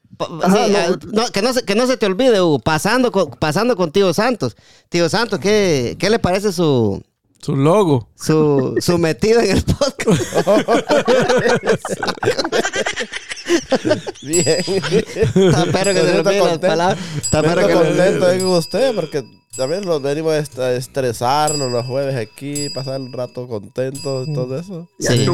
Ajá, 0.42 0.66
sí, 0.66 0.72
lo- 0.72 0.96
no, 1.22 1.28
que, 1.32 1.40
no 1.40 1.52
se, 1.54 1.64
que 1.64 1.74
no 1.74 1.86
se 1.86 1.96
te 1.96 2.04
olvide, 2.06 2.40
Hugo, 2.42 2.58
pasando 2.58 3.10
con, 3.10 3.30
pasando 3.30 3.74
con 3.76 3.90
Tío 3.90 4.12
Santos. 4.12 4.54
Tío 4.90 5.08
Santos, 5.08 5.38
¿qué, 5.40 5.96
qué 5.98 6.10
le 6.10 6.18
parece 6.18 6.52
su, 6.52 7.02
su 7.40 7.56
logo. 7.56 8.06
su, 8.16 8.74
su 8.80 8.98
metido 8.98 9.40
en 9.40 9.56
el 9.56 9.64
podcast? 9.64 10.20
Bien. 14.22 14.58
Está 14.58 15.64
perro 15.72 15.94
que 15.94 16.00
se 16.00 16.06
le 16.06 16.22
las 16.22 16.38
contento. 16.38 16.66
palabras. 16.66 16.98
Está 17.20 17.42
perro 17.42 17.60
Estoy 17.62 17.66
que 17.66 17.74
contento 17.88 18.26
con 18.44 18.56
usted 18.58 18.94
porque 18.94 19.24
también 19.60 19.82
nos 19.84 20.00
venimos 20.00 20.32
a 20.32 20.38
est- 20.38 20.58
a 20.58 20.72
estresarnos 20.72 21.70
los 21.70 21.84
jueves 21.86 22.16
aquí, 22.16 22.70
pasar 22.70 22.98
un 22.98 23.12
rato 23.12 23.46
contentos 23.46 24.26
y 24.26 24.32
todo 24.32 24.58
eso. 24.58 24.88
Y 24.98 25.06
a 25.06 25.10
Sí. 25.10 25.26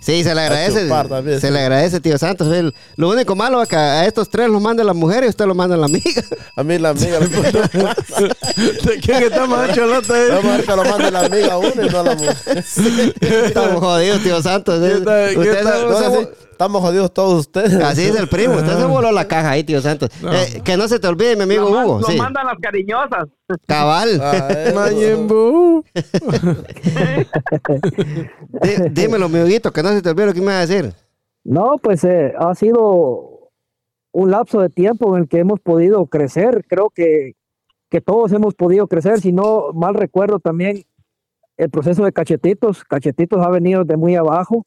Sí, 0.00 0.24
se 0.24 0.34
le 0.34 0.40
agradece. 0.40 0.88
también, 0.88 1.40
se 1.40 1.48
sí. 1.48 1.52
le 1.52 1.60
agradece, 1.60 2.00
tío 2.00 2.16
Santos. 2.16 2.48
El- 2.52 2.72
lo 2.96 3.10
único 3.10 3.36
malo 3.36 3.62
es 3.62 3.68
que 3.68 3.76
a 3.76 4.06
estos 4.06 4.30
tres 4.30 4.48
los 4.48 4.62
manda 4.62 4.82
la 4.82 4.94
mujer 4.94 5.24
y 5.24 5.28
usted 5.28 5.44
los 5.44 5.54
manda 5.56 5.76
la 5.76 5.84
amiga. 5.86 6.22
A 6.56 6.62
mí 6.62 6.78
la 6.78 6.88
amiga, 6.90 7.18
¿De 7.18 9.00
quién 9.02 9.22
está 9.24 9.46
más 9.46 9.74
cholota 9.74 10.14
ahí? 10.14 10.28
vamos 10.30 10.44
a 10.46 10.56
ver 10.56 10.64
que 10.66 10.76
lo 10.76 10.84
mande 10.84 11.10
la 11.10 11.20
amiga 11.20 11.52
a 11.52 11.58
uno 11.58 11.82
y 11.84 11.88
no 11.90 11.98
a 11.98 12.02
la 12.02 12.14
mujer. 12.14 12.36
Estamos 13.20 13.80
jodidos, 13.80 14.22
tío 14.22 14.42
Santos. 14.42 14.80
¿Qué 14.80 15.00
tal- 15.04 15.30
qué 15.34 15.38
Usted 15.38 15.64
No, 15.64 15.98
así, 15.98 16.28
estamos 16.56 16.80
jodidos 16.80 17.12
todos 17.12 17.40
ustedes. 17.40 17.74
Así 17.74 18.02
es 18.06 18.18
el 18.18 18.28
primo. 18.28 18.54
Usted 18.54 18.78
se 18.78 18.84
voló 18.86 19.12
la 19.12 19.28
caja 19.28 19.50
ahí, 19.50 19.62
tío 19.62 19.80
Santos. 19.82 20.08
Eh, 20.22 20.62
que 20.64 20.76
no 20.78 20.88
se 20.88 20.98
te 20.98 21.06
olvide, 21.06 21.36
mi 21.36 21.42
amigo 21.42 21.66
Hugo. 21.68 22.00
lo 22.00 22.06
Sí. 22.06 22.16
mandan 22.16 22.46
las 22.46 22.56
cariñosas. 22.58 23.28
Cabal. 23.66 24.20
Ah. 24.22 24.48
Dí- 28.62 28.88
dímelo, 28.90 29.28
mi 29.28 29.40
Huguito, 29.40 29.70
que 29.72 29.82
no 29.82 29.90
se 29.90 30.00
te 30.02 30.08
olvide 30.10 30.26
lo 30.26 30.32
que 30.34 30.40
me 30.40 30.46
va 30.46 30.58
a 30.60 30.66
decir. 30.66 30.92
No, 31.44 31.76
pues 31.82 32.02
eh, 32.04 32.32
ha 32.38 32.54
sido 32.54 33.50
un 34.12 34.30
lapso 34.30 34.60
de 34.60 34.68
tiempo 34.70 35.14
en 35.16 35.22
el 35.24 35.28
que 35.28 35.38
hemos 35.38 35.60
podido 35.60 36.06
crecer. 36.06 36.64
Creo 36.68 36.90
que, 36.90 37.32
que 37.90 38.00
todos 38.00 38.32
hemos 38.32 38.54
podido 38.54 38.86
crecer. 38.88 39.20
Si 39.20 39.32
no 39.32 39.72
mal 39.74 39.94
recuerdo 39.94 40.40
también 40.40 40.84
el 41.56 41.70
proceso 41.70 42.04
de 42.04 42.12
Cachetitos. 42.12 42.82
Cachetitos 42.84 43.44
ha 43.44 43.50
venido 43.50 43.84
de 43.84 43.96
muy 43.96 44.16
abajo 44.16 44.64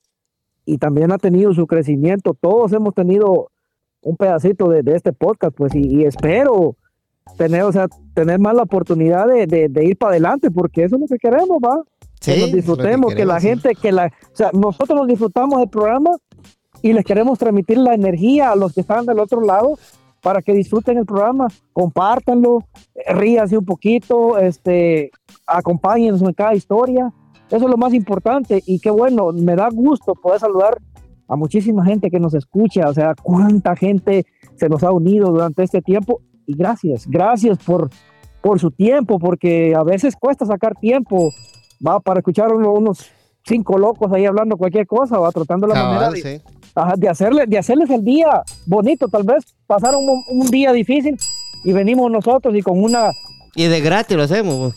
y 0.74 0.78
también 0.78 1.12
ha 1.12 1.18
tenido 1.18 1.54
su 1.54 1.66
crecimiento. 1.68 2.34
Todos 2.40 2.74
hemos 2.74 2.94
tenido 2.94 3.50
un 4.02 4.16
pedacito 4.16 4.70
de, 4.70 4.82
de 4.84 4.96
este 4.96 5.12
podcast, 5.14 5.56
pues, 5.56 5.74
y, 5.76 5.82
y 6.02 6.04
espero 6.06 6.76
tener, 7.38 7.64
o 7.64 7.72
sea, 7.72 7.88
tener 8.14 8.40
más 8.40 8.56
la 8.56 8.64
oportunidad 8.64 9.28
de, 9.28 9.46
de- 9.46 9.70
de 9.70 9.86
ir 9.86 9.98
para 9.98 10.12
adelante, 10.12 10.50
porque 10.52 10.84
eso 10.84 10.96
es 10.96 11.02
lo 11.02 11.08
que 11.08 11.18
queremos, 11.18 11.58
¿va? 11.64 11.82
Sí, 12.22 12.34
que 12.34 12.40
nos 12.40 12.50
que 12.50 12.56
disfrutemos, 12.58 13.14
que, 13.16 13.26
la 13.26 13.40
gente, 13.40 13.76
que 13.76 13.92
la, 13.92 14.08
o 14.08 14.36
sea, 14.36 14.50
nosotros 14.54 14.98
nos 14.98 15.08
disfrutamos 15.08 15.60
del 15.60 15.70
programa 15.70 16.12
y 16.82 16.94
les 16.94 17.04
queremos 17.06 17.38
transmitir 17.40 17.78
la 17.78 17.94
energía 17.94 18.52
a 18.52 18.56
los 18.56 18.74
que 18.74 18.82
están 18.82 19.06
del 19.06 19.20
otro 19.20 19.42
lado 19.42 19.78
para 20.22 20.42
que 20.42 20.54
disfruten 20.54 20.98
el 20.98 21.06
programa, 21.06 21.48
compártanlo, 21.72 22.66
eh, 22.96 23.14
ríanse 23.14 23.58
un 23.58 23.66
poquito, 23.66 24.38
este, 24.38 25.12
acompáñenos 25.48 26.22
en 26.22 26.34
cada 26.34 26.54
historia, 26.56 27.12
eso 27.52 27.66
es 27.66 27.72
lo 27.72 27.78
más 27.78 27.94
importante 27.94 28.62
y 28.66 28.80
qué 28.80 28.90
bueno, 28.92 29.32
me 29.34 29.56
da 29.56 29.70
gusto 29.72 30.14
poder 30.16 30.40
saludar 30.40 30.80
a 31.28 31.36
muchísima 31.36 31.86
gente 31.86 32.10
que 32.10 32.20
nos 32.20 32.34
escucha, 32.34 32.88
o 32.90 32.94
sea, 32.94 33.14
cuánta 33.22 33.76
gente 33.76 34.26
se 34.56 34.68
nos 34.70 34.84
ha 34.84 34.92
unido 34.92 35.30
durante 35.32 35.64
este 35.64 35.82
tiempo 35.82 36.22
y 36.48 36.56
gracias, 36.56 37.06
gracias 37.08 37.58
por, 37.60 37.90
por 38.42 38.60
su 38.60 38.72
tiempo, 38.72 39.20
porque 39.20 39.76
a 39.76 39.84
veces 39.84 40.16
cuesta 40.20 40.46
sacar 40.46 40.76
tiempo 40.76 41.30
va 41.86 42.00
para 42.00 42.20
escuchar 42.20 42.52
uno- 42.54 42.74
unos 42.74 43.12
cinco 43.46 43.78
locos 43.78 44.12
ahí 44.12 44.26
hablando 44.26 44.58
cualquier 44.58 44.88
cosa, 44.88 45.18
va 45.20 45.32
tratando 45.32 45.68
la 45.68 45.76
manera 45.76 46.00
Cabal, 46.00 46.14
de, 46.14 46.22
sí. 46.22 46.42
ajá, 46.76 46.94
de 46.98 47.10
hacerle, 47.10 47.46
de 47.48 47.58
hacerles 47.58 47.90
el 47.92 48.04
día 48.04 48.42
bonito, 48.68 49.08
tal 49.08 49.24
vez 49.24 49.56
pasaron 49.68 50.04
un, 50.04 50.24
un 50.40 50.48
día 50.48 50.72
difícil 50.72 51.16
y 51.64 51.74
venimos 51.74 52.10
nosotros 52.12 52.56
y 52.56 52.62
con 52.62 52.82
una, 52.84 53.12
Y 53.56 53.66
de 53.66 53.82
gratis 53.82 54.16
lo 54.16 54.24
hacemos. 54.24 54.56
bo. 54.56 54.74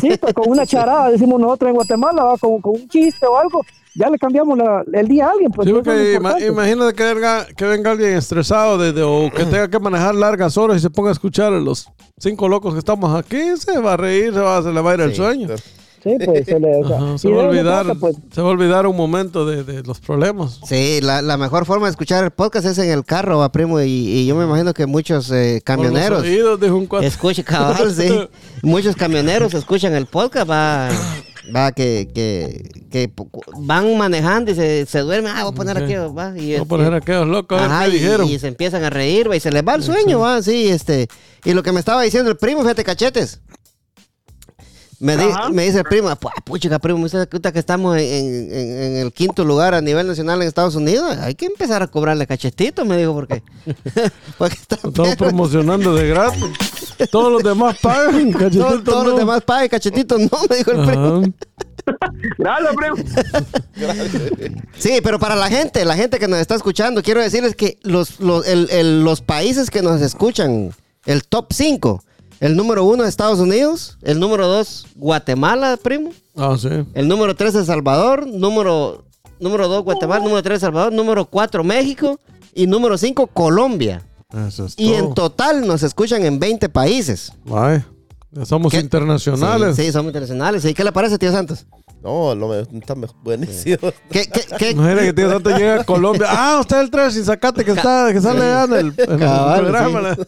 sí, 0.00 0.16
pues 0.20 0.32
con 0.34 0.48
una 0.48 0.66
charada, 0.66 1.10
decimos 1.10 1.40
nosotros 1.40 1.68
en 1.68 1.74
Guatemala, 1.74 2.22
va, 2.24 2.38
con, 2.38 2.60
con 2.60 2.72
un 2.74 2.88
chiste 2.88 3.26
o 3.26 3.36
algo, 3.38 3.60
ya 3.94 4.08
le 4.10 4.18
cambiamos 4.18 4.58
la- 4.58 4.82
el 4.92 5.06
día 5.06 5.26
a 5.26 5.30
alguien, 5.32 5.50
pues 5.52 5.68
Sí, 5.68 5.72
porque 5.74 6.18
ima- 6.18 6.40
imagínate 6.44 6.94
que 6.94 7.14
venga, 7.14 7.46
que 7.56 7.64
venga 7.64 7.90
alguien 7.92 8.14
estresado 8.16 8.76
de- 8.78 8.92
de- 8.92 9.02
o 9.02 9.30
que 9.30 9.44
tenga 9.44 9.68
que 9.68 9.78
manejar 9.78 10.14
largas 10.14 10.56
horas 10.56 10.78
y 10.78 10.80
se 10.80 10.90
ponga 10.90 11.10
a 11.10 11.12
escuchar 11.12 11.52
a 11.52 11.60
los 11.60 11.88
cinco 12.18 12.48
locos 12.48 12.72
que 12.72 12.78
estamos 12.80 13.14
aquí, 13.14 13.40
se 13.56 13.78
va 13.78 13.92
a 13.92 13.96
reír, 13.96 14.32
se, 14.32 14.40
va, 14.40 14.62
se 14.62 14.72
le 14.72 14.80
va 14.80 14.90
a 14.90 14.94
ir 14.94 15.00
el 15.02 15.14
sueño. 15.14 15.48
Sí, 16.04 16.16
pues 16.24 16.44
se 16.44 16.60
le, 16.60 16.76
o 16.76 16.86
sea, 16.86 16.96
Ajá, 16.98 17.18
se 17.18 17.30
va 17.30 17.44
olvidar, 17.44 17.86
pues. 17.98 18.16
se 18.30 18.42
va 18.42 18.48
a 18.48 18.50
olvidar 18.52 18.86
un 18.86 18.94
momento 18.96 19.46
de, 19.46 19.64
de 19.64 19.82
los 19.82 20.00
problemas. 20.00 20.60
Sí, 20.68 21.00
la, 21.02 21.22
la 21.22 21.36
mejor 21.38 21.64
forma 21.64 21.86
de 21.86 21.92
escuchar 21.92 22.22
el 22.24 22.30
podcast 22.30 22.66
es 22.66 22.76
en 22.78 22.90
el 22.90 23.04
carro, 23.04 23.38
va, 23.38 23.50
primo. 23.50 23.80
Y, 23.80 23.86
y 23.88 24.26
yo 24.26 24.36
me 24.36 24.44
imagino 24.44 24.74
que 24.74 24.84
muchos 24.86 25.30
eh, 25.32 25.62
camioneros 25.64 26.18
los 26.20 26.28
oídos, 26.28 26.60
dijo 26.60 26.76
un 26.76 26.86
cuate. 26.86 27.06
escuchan, 27.06 27.44
cabal, 27.44 27.94
sí. 27.94 28.28
Muchos 28.62 28.94
camioneros 28.96 29.54
escuchan 29.54 29.94
el 29.94 30.04
podcast, 30.06 30.48
va. 30.50 30.90
Va, 31.54 31.72
que, 31.72 32.08
que, 32.14 32.70
que 32.90 33.10
van 33.58 33.96
manejando 33.98 34.50
y 34.50 34.54
se, 34.54 34.86
se 34.86 35.00
duermen. 35.00 35.32
Ah, 35.36 35.44
voy 35.44 35.52
a 35.52 35.54
poner 35.54 35.76
Sí. 35.78 35.82
aquí, 35.84 35.94
va. 36.14 36.32
Y, 36.38 36.52
Voy 36.52 36.60
a 36.60 36.64
poner 36.64 36.94
a 36.94 36.96
aquellos 36.98 37.26
locos 37.28 37.58
a 37.58 37.62
ver 37.62 37.70
Ajá, 37.70 37.84
qué 37.84 37.88
y, 37.90 37.92
dijeron. 37.92 38.28
y 38.28 38.38
se 38.38 38.48
empiezan 38.48 38.82
a 38.84 38.90
reír, 38.90 39.30
va, 39.30 39.36
y 39.36 39.40
se 39.40 39.50
les 39.50 39.62
va 39.66 39.74
el 39.74 39.82
sueño, 39.82 40.20
va, 40.20 40.40
sí, 40.42 40.68
este. 40.68 41.08
Y 41.44 41.52
lo 41.52 41.62
que 41.62 41.72
me 41.72 41.80
estaba 41.80 42.02
diciendo 42.02 42.30
el 42.30 42.36
primo, 42.38 42.60
fíjate, 42.62 42.82
cachetes. 42.84 43.40
Me, 45.04 45.16
di- 45.18 45.24
me 45.52 45.64
dice 45.64 45.78
el 45.78 45.84
primo, 45.84 46.08
"Pu- 46.10 46.30
puchica, 46.44 46.78
primo, 46.78 46.98
me 46.98 47.04
dice 47.04 47.26
que 47.28 47.58
estamos 47.58 47.96
en, 47.98 48.02
en- 48.04 48.52
en- 48.54 48.82
en 48.82 48.96
el 48.96 49.12
quinto 49.12 49.44
lugar 49.44 49.74
a 49.74 49.80
nivel 49.80 50.06
nacional 50.06 50.40
en 50.40 50.48
Estados 50.48 50.74
Unidos. 50.76 51.16
Hay 51.18 51.34
que 51.34 51.44
empezar 51.46 51.82
a 51.82 51.86
cobrarle 51.88 52.26
cachetitos, 52.26 52.86
me 52.86 52.96
dijo, 52.96 53.12
porque. 53.12 53.42
porque 54.38 54.54
está 54.54 54.76
Estamos 54.76 55.16
promocionando 55.16 55.94
de 55.94 56.08
gratis. 56.08 56.42
Todos 57.10 57.32
los 57.32 57.42
demás 57.42 57.76
pagan, 57.82 58.30
cachetitos 58.32 58.84
todos 58.84 59.04
los 59.06 59.18
demás 59.18 59.42
paguen 59.42 59.68
cachetitos, 59.68 60.20
no, 60.20 60.38
me 60.48 60.56
dijo 60.56 60.70
el 60.70 60.86
primo. 60.86 61.22
Ajá. 61.86 62.12
Gracias, 62.38 62.74
primo. 62.76 62.96
Sí, 64.78 65.00
pero 65.02 65.18
para 65.18 65.34
la 65.36 65.48
gente, 65.48 65.84
la 65.84 65.96
gente 65.96 66.18
que 66.18 66.28
nos 66.28 66.38
está 66.38 66.54
escuchando, 66.54 67.02
quiero 67.02 67.20
decirles 67.20 67.54
que 67.56 67.78
los, 67.82 68.20
los, 68.20 68.46
el- 68.46 68.68
el- 68.70 69.02
los 69.04 69.20
países 69.20 69.70
que 69.70 69.82
nos 69.82 70.00
escuchan, 70.00 70.70
el 71.04 71.24
top 71.24 71.52
5, 71.52 72.02
el 72.40 72.56
número 72.56 72.84
uno 72.84 73.04
Estados 73.04 73.38
Unidos, 73.40 73.98
el 74.02 74.18
número 74.20 74.46
dos 74.46 74.86
Guatemala, 74.96 75.76
primo, 75.82 76.10
Ah, 76.36 76.56
sí. 76.58 76.68
el 76.94 77.08
número 77.08 77.34
tres 77.36 77.54
El 77.54 77.64
Salvador, 77.64 78.26
número, 78.26 79.04
número 79.40 79.68
dos 79.68 79.84
Guatemala, 79.84 80.22
número 80.22 80.42
tres 80.42 80.56
El 80.56 80.60
Salvador, 80.60 80.92
número 80.92 81.24
cuatro 81.26 81.62
México 81.64 82.18
y 82.54 82.66
número 82.66 82.98
cinco 82.98 83.26
Colombia. 83.26 84.02
Eso 84.48 84.66
es 84.66 84.74
Y 84.76 84.88
todo. 84.88 84.98
en 84.98 85.14
total 85.14 85.66
nos 85.66 85.82
escuchan 85.84 86.24
en 86.24 86.38
20 86.40 86.68
países. 86.68 87.32
Ay, 87.52 87.84
ya 88.32 88.44
somos 88.44 88.72
¿Qué? 88.72 88.80
internacionales. 88.80 89.76
Sí, 89.76 89.84
sí, 89.86 89.92
somos 89.92 90.08
internacionales. 90.10 90.64
¿Y 90.64 90.74
qué 90.74 90.82
le 90.82 90.90
parece, 90.90 91.18
tío 91.18 91.30
Santos? 91.30 91.66
No, 92.02 92.34
lo 92.34 92.48
me, 92.48 92.58
está 92.78 92.94
buenísimo. 93.22 93.78
¿Qué, 94.10 94.26
qué, 94.26 94.40
qué- 94.58 94.70
Imagina 94.72 95.02
que 95.02 95.12
tío 95.12 95.30
Santo 95.30 95.50
llega 95.56 95.80
a 95.80 95.84
Colombia. 95.84 96.26
Ah, 96.28 96.58
usted 96.60 96.76
es 96.78 96.82
el 96.82 96.90
tres 96.90 97.14
sin 97.14 97.24
sacate 97.24 97.64
que 97.64 97.70
está, 97.70 98.12
que 98.12 98.20
sale 98.20 98.42
allá 98.44 98.64
en 98.64 98.72
el, 98.72 98.86
en 98.98 99.10
el 99.12 99.18
programa. 99.18 100.14
sí. 100.16 100.22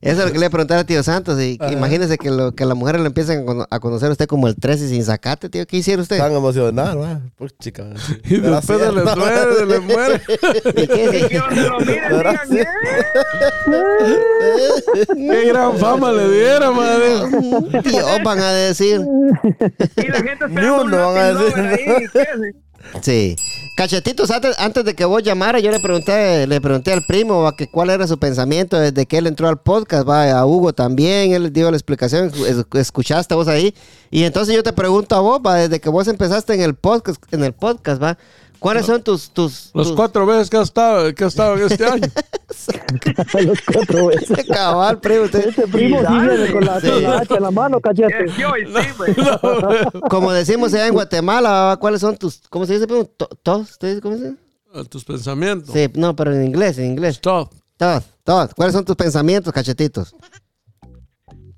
Eso 0.00 0.20
es 0.20 0.26
lo 0.26 0.32
que 0.32 0.38
le 0.38 0.44
iba 0.44 0.46
a 0.46 0.50
preguntar 0.50 0.78
a 0.78 0.84
tío 0.84 1.02
Santos. 1.02 1.40
Y 1.40 1.58
que 1.58 1.72
imagínese 1.72 2.16
que, 2.18 2.30
lo, 2.30 2.52
que 2.54 2.64
las 2.64 2.76
mujeres 2.76 3.00
le 3.00 3.08
empiezan 3.08 3.40
a 3.40 3.44
cono- 3.44 3.66
a 3.70 3.80
conocer 3.80 4.08
a 4.08 4.12
usted 4.12 4.26
como 4.26 4.46
el 4.48 4.54
13 4.56 4.88
sin 4.88 5.04
sacate, 5.04 5.48
tío. 5.48 5.66
¿Qué 5.66 5.78
hiciera 5.78 6.00
usted? 6.02 6.16
Están 6.16 6.32
emocionados, 6.32 7.04
¿va? 7.04 7.20
Pues 7.36 7.56
chica. 7.58 7.84
Y 8.24 8.36
después 8.38 8.78
se 8.80 8.92
le 8.92 9.02
muere, 9.02 9.54
se 9.58 9.66
le 9.66 9.80
muere. 9.80 10.20
¿Y 10.76 10.86
qué? 10.86 11.40
Lo. 11.56 11.78
Qué 15.14 15.44
gran 15.48 15.76
fama 15.78 16.12
le 16.12 16.30
diera, 16.30 16.70
madre. 16.70 17.08
Dios, 17.84 18.06
van 18.24 18.38
a 18.40 18.52
decir. 18.52 19.00
Y 19.96 20.08
la 20.08 20.18
gente 20.22 20.48
Ni 20.48 20.66
uno 20.66 21.12
van 21.14 21.36
a 21.36 21.42
decir. 21.42 22.10
Sí. 23.02 23.36
Cachetitos, 23.76 24.30
antes, 24.30 24.56
antes 24.58 24.84
de 24.86 24.94
que 24.94 25.04
vos 25.04 25.22
llamaras, 25.22 25.62
yo 25.62 25.70
le 25.70 25.80
pregunté, 25.80 26.46
le 26.46 26.60
pregunté 26.62 26.92
al 26.94 27.04
primo 27.04 27.46
a 27.46 27.54
que 27.54 27.68
cuál 27.68 27.90
era 27.90 28.06
su 28.06 28.18
pensamiento 28.18 28.78
desde 28.78 29.04
que 29.04 29.18
él 29.18 29.26
entró 29.26 29.48
al 29.48 29.58
podcast, 29.58 30.08
va, 30.08 30.30
a 30.30 30.46
Hugo 30.46 30.72
también, 30.72 31.32
él 31.32 31.52
dio 31.52 31.70
la 31.70 31.76
explicación, 31.76 32.32
es- 32.46 32.64
escuchaste 32.72 33.34
vos 33.34 33.48
ahí. 33.48 33.74
Y 34.10 34.22
entonces 34.24 34.54
yo 34.54 34.62
te 34.62 34.72
pregunto 34.72 35.14
a 35.14 35.20
vos, 35.20 35.40
va, 35.44 35.56
desde 35.56 35.78
que 35.80 35.90
vos 35.90 36.08
empezaste 36.08 36.54
en 36.54 36.62
el 36.62 36.74
podcast, 36.74 37.22
en 37.32 37.44
el 37.44 37.52
podcast, 37.52 38.02
va, 38.02 38.16
¿cuáles 38.58 38.86
son 38.86 39.02
tus, 39.02 39.30
tus, 39.30 39.70
Los 39.74 39.88
tus- 39.88 39.96
cuatro 39.96 40.26
veces 40.26 40.50
que 40.50 40.56
ha 40.56 40.62
estado, 40.62 41.14
que 41.14 41.24
ha 41.24 41.26
estado 41.26 41.56
en 41.56 41.62
este 41.70 41.84
año. 41.90 42.06
los 43.46 43.58
cuatro 43.72 44.06
veces. 44.08 44.46
cabal, 44.46 45.00
primo? 45.00 45.22
usted- 45.24 45.48
Este 45.48 45.66
primo 45.68 46.00
sí 46.00 46.12
viene 46.12 46.52
con 46.52 46.64
la, 46.64 46.80
con 46.80 47.02
la 47.02 47.18
hacha 47.18 47.36
en 47.36 47.42
la 47.42 47.50
mano, 47.50 47.80
cachete. 47.80 48.24
Es 48.24 48.36
yo 48.36 48.50
y 48.56 48.66
sí, 48.66 48.88
güey. 48.96 49.14
como 50.10 50.32
decimos 50.32 50.72
allá 50.74 50.86
en 50.86 50.94
Guatemala, 50.94 51.76
¿cuáles 51.80 52.00
son 52.00 52.16
tus, 52.16 52.40
cómo 52.48 52.66
se 52.66 52.74
dice, 52.74 52.86
primo? 52.86 53.04
To- 53.04 53.28
¿Tos? 53.42 53.70
¿Usted 53.72 53.88
dice 53.88 54.00
cómo 54.00 54.16
se 54.16 54.24
dice? 54.30 54.36
A 54.74 54.84
tus 54.84 55.04
pensamientos. 55.04 55.70
Sí, 55.72 55.88
no, 55.94 56.14
pero 56.14 56.34
en 56.34 56.44
inglés, 56.44 56.78
en 56.78 56.86
inglés. 56.86 57.14
Stop. 57.16 57.52
Todos, 57.76 58.04
todos. 58.24 58.54
¿Cuáles 58.54 58.74
son 58.74 58.84
tus 58.84 58.96
pensamientos, 58.96 59.52
cachetitos? 59.52 60.14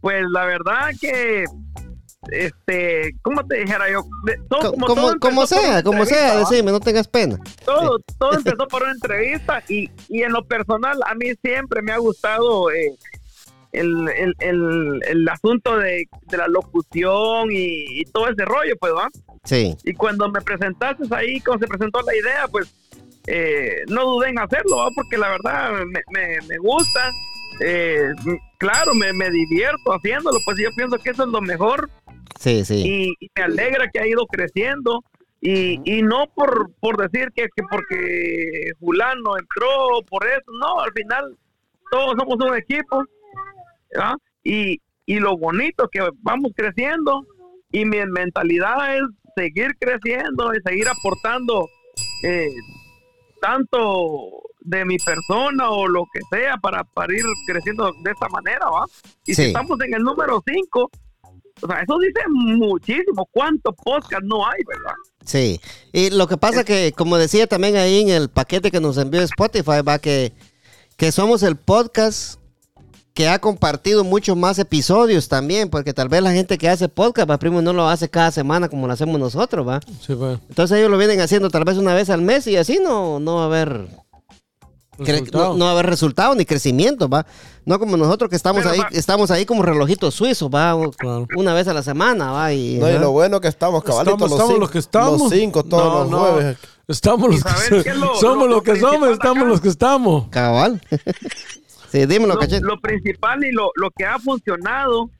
Pues 0.01 0.23
la 0.33 0.45
verdad 0.45 0.91
que, 1.01 1.45
este, 2.31 3.15
¿cómo 3.23 3.47
te 3.47 3.59
dijera 3.61 3.91
yo? 3.91 4.03
Todo- 4.49 4.73
Co- 4.73 4.87
como 4.87 5.19
Como, 5.19 5.19
todo 5.19 5.47
sea, 5.47 5.83
como 5.83 6.05
sea, 6.05 6.39
decime, 6.39 6.73
no 6.73 6.81
tengas 6.81 7.09
pena. 7.09 7.39
todo, 7.65 7.99
todo 8.19 8.35
empezó 8.35 8.67
por 8.69 8.83
una 8.83 8.93
entrevista 8.93 9.63
y, 9.69 9.89
y 10.09 10.23
en 10.23 10.33
lo 10.33 10.45
personal 10.45 10.99
a 11.07 11.15
mí 11.15 11.27
siempre 11.43 11.81
me 11.83 11.93
ha 11.93 11.99
gustado 11.99 12.71
eh, 12.71 12.97
el, 13.73 14.09
el, 14.09 14.35
el, 14.41 15.01
el 15.09 15.29
asunto 15.29 15.77
de, 15.77 16.09
de 16.29 16.37
la 16.37 16.49
locución 16.49 17.51
y, 17.53 18.01
y 18.01 18.05
todo 18.07 18.29
ese 18.29 18.45
rollo, 18.45 18.75
pues, 18.81 18.93
¿va? 18.93 19.09
Sí. 19.45 19.77
Y 19.85 19.95
cuando 19.95 20.29
me 20.31 20.41
presentaste 20.41 21.05
ahí, 21.15 21.41
cuando 21.41 21.65
se 21.67 21.69
presentó 21.69 22.03
la 22.03 22.15
idea, 22.17 22.49
pues 22.51 22.69
eh, 23.31 23.83
no 23.89 24.05
dudé 24.05 24.31
en 24.31 24.39
hacerlo, 24.39 24.77
¿va? 24.79 24.91
porque 24.95 25.19
la 25.19 25.29
verdad 25.29 25.73
me, 25.87 26.01
me, 26.13 26.39
me 26.47 26.59
gusta 26.59 27.11
eh, 27.61 28.11
claro, 28.59 28.95
me, 28.95 29.13
me 29.13 29.31
divierto 29.31 29.93
haciéndolo, 29.93 30.39
pues 30.45 30.57
yo 30.63 30.71
pienso 30.77 30.97
que 30.99 31.11
eso 31.11 31.25
es 31.25 31.29
lo 31.31 31.41
mejor 31.41 31.91
Sí, 32.39 32.65
sí. 32.65 32.83
y, 33.21 33.25
y 33.25 33.29
me 33.37 33.43
alegra 33.43 33.89
que 33.93 34.01
ha 34.01 34.07
ido 34.07 34.25
creciendo 34.27 35.03
y, 35.41 35.81
y 35.85 36.03
no 36.03 36.27
por, 36.35 36.71
por 36.81 36.97
decir 36.97 37.31
que, 37.35 37.47
que 37.55 37.63
porque 37.71 38.71
fulano 38.81 39.37
entró 39.39 40.03
por 40.09 40.27
eso, 40.27 40.51
no, 40.61 40.81
al 40.81 40.93
final 40.93 41.37
todos 41.91 42.15
somos 42.19 42.37
un 42.45 42.57
equipo 42.57 43.05
¿verdad? 43.93 44.15
y, 44.45 44.81
y 45.07 45.19
lo 45.21 45.37
bonito 45.37 45.89
que 45.91 46.01
vamos 46.23 46.53
creciendo 46.55 47.27
y 47.73 47.85
mi 47.85 47.99
mentalidad 48.07 48.97
es 48.97 49.03
seguir 49.37 49.73
creciendo 49.81 50.53
y 50.55 50.61
seguir 50.65 50.89
aportando 50.89 51.69
eh, 52.25 52.49
tanto 53.41 54.43
de 54.61 54.85
mi 54.85 54.99
persona 54.99 55.71
o 55.71 55.87
lo 55.89 56.05
que 56.13 56.21
sea 56.31 56.57
para, 56.59 56.85
para 56.85 57.13
ir 57.15 57.25
creciendo 57.47 57.91
de 58.05 58.11
esta 58.11 58.29
manera, 58.29 58.69
¿va? 58.69 58.85
Y 59.27 59.35
Sí. 59.35 59.43
si 59.43 59.49
estamos 59.49 59.81
en 59.81 59.95
el 59.95 60.03
número 60.03 60.43
5, 60.47 60.91
o 61.61 61.67
sea, 61.67 61.81
eso 61.83 61.99
dice 61.99 62.21
muchísimo. 62.29 63.27
¿Cuántos 63.33 63.75
podcast 63.77 64.23
no 64.25 64.47
hay, 64.47 64.61
verdad? 64.67 64.95
Sí, 65.25 65.61
y 65.93 66.11
lo 66.11 66.27
que 66.29 66.37
pasa 66.37 66.65
que, 66.65 66.93
como 66.97 67.17
decía 67.19 67.47
también 67.47 67.77
ahí 67.77 68.01
en 68.03 68.09
el 68.11 68.31
paquete 68.31 68.71
que 68.71 68.81
nos 68.81 68.97
envió 68.99 69.21
Spotify, 69.23 69.83
va 69.87 69.99
que, 69.99 70.33
que 70.97 71.13
somos 71.13 71.43
el 71.43 71.57
podcast 71.57 72.38
que 73.19 73.29
ha 73.29 73.41
compartido 73.41 74.05
muchos 74.05 74.37
más 74.37 74.61
episodios 74.61 75.27
también, 75.27 75.71
porque 75.71 75.93
tal 75.93 76.09
vez 76.09 76.23
la 76.23 76.31
gente 76.31 76.57
que 76.57 76.69
hace 76.69 76.89
podcast, 76.89 77.29
va, 77.29 77.37
primo, 77.37 77.61
no 77.61 77.73
lo 77.73 77.89
hace 77.89 78.09
cada 78.09 78.31
semana 78.31 78.69
como 78.69 78.87
lo 78.87 78.93
hacemos 78.93 79.19
nosotros, 79.19 79.67
va. 79.67 79.81
Sí, 80.07 80.15
pues. 80.15 80.39
Entonces 80.49 80.79
ellos 80.79 80.89
lo 80.89 80.97
vienen 80.99 81.21
haciendo 81.21 81.51
tal 81.51 81.65
vez 81.65 81.79
una 81.79 81.95
vez 81.95 82.11
al 82.11 82.23
mes 82.23 82.47
y 82.47 82.55
así 82.57 82.79
no, 82.81 83.19
no 83.19 83.35
va 83.35 83.43
a 83.43 83.47
haber 83.47 83.89
no, 85.33 85.55
no 85.55 85.65
va 85.65 85.71
a 85.71 85.75
haber 85.75 85.87
resultado 85.87 86.33
ni 86.37 86.45
crecimiento, 86.45 87.09
va. 87.09 87.27
No 87.65 87.81
como 87.81 87.97
nosotros 87.97 88.31
que 88.31 88.37
estamos 88.37 88.63
Pero 88.63 88.71
ahí, 88.73 88.79
va- 88.79 88.89
estamos 88.93 89.33
ahí 89.33 89.45
como 89.45 89.65
relojitos 89.65 90.15
suizos, 90.15 90.49
va, 90.49 90.77
Claro. 90.97 91.27
una 91.37 91.55
vez 91.55 91.67
a 91.67 91.75
la 91.75 91.83
semana, 91.83 92.31
va. 92.31 92.53
Y, 92.53 92.79
No, 92.79 92.89
y 92.89 92.99
lo 93.01 93.11
bueno 93.11 93.41
que 93.41 93.49
estamos 93.49 93.83
cabalitos 93.83 94.15
Estamos, 94.15 94.31
los, 94.31 94.39
estamos 94.39 94.51
cinco, 94.53 94.61
los 94.61 94.71
que 94.71 94.79
estamos. 94.79 95.21
los 95.23 95.31
cinco 95.33 95.63
todos 95.65 95.93
No, 95.93 95.99
los 96.03 96.11
no. 96.11 96.19
jueves. 96.35 96.57
Estamos 96.87 97.35
¿Y 97.35 97.39
los 97.75 97.83
que 97.85 97.95
lo- 97.95 98.15
somos 98.15 98.47
lo- 98.49 98.55
los 98.55 98.63
que 98.63 98.79
somos, 98.79 99.11
estamos 99.11 99.49
los 99.49 99.61
que 99.61 99.69
estamos. 99.71 100.29
Cabal. 100.31 100.81
Sí, 101.91 102.07
dímelo, 102.07 102.35
lo, 102.35 102.41
cachete. 102.41 102.65
lo 102.65 102.81
principal 102.81 103.45
y 103.45 103.53
lo, 103.53 103.71
lo 103.77 103.91
que 103.91 104.05
ha 104.05 104.19
funcionado, 104.19 105.11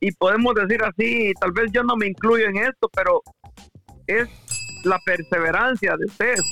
y 0.00 0.12
podemos 0.12 0.54
decir 0.54 0.82
así, 0.82 1.32
tal 1.40 1.52
vez 1.52 1.70
yo 1.72 1.82
no 1.82 1.96
me 1.96 2.08
incluyo 2.08 2.46
en 2.46 2.56
esto, 2.56 2.88
pero 2.94 3.22
es 4.06 4.28
la 4.84 4.98
perseverancia 5.04 5.96
de 5.96 6.06
ustedes. 6.06 6.42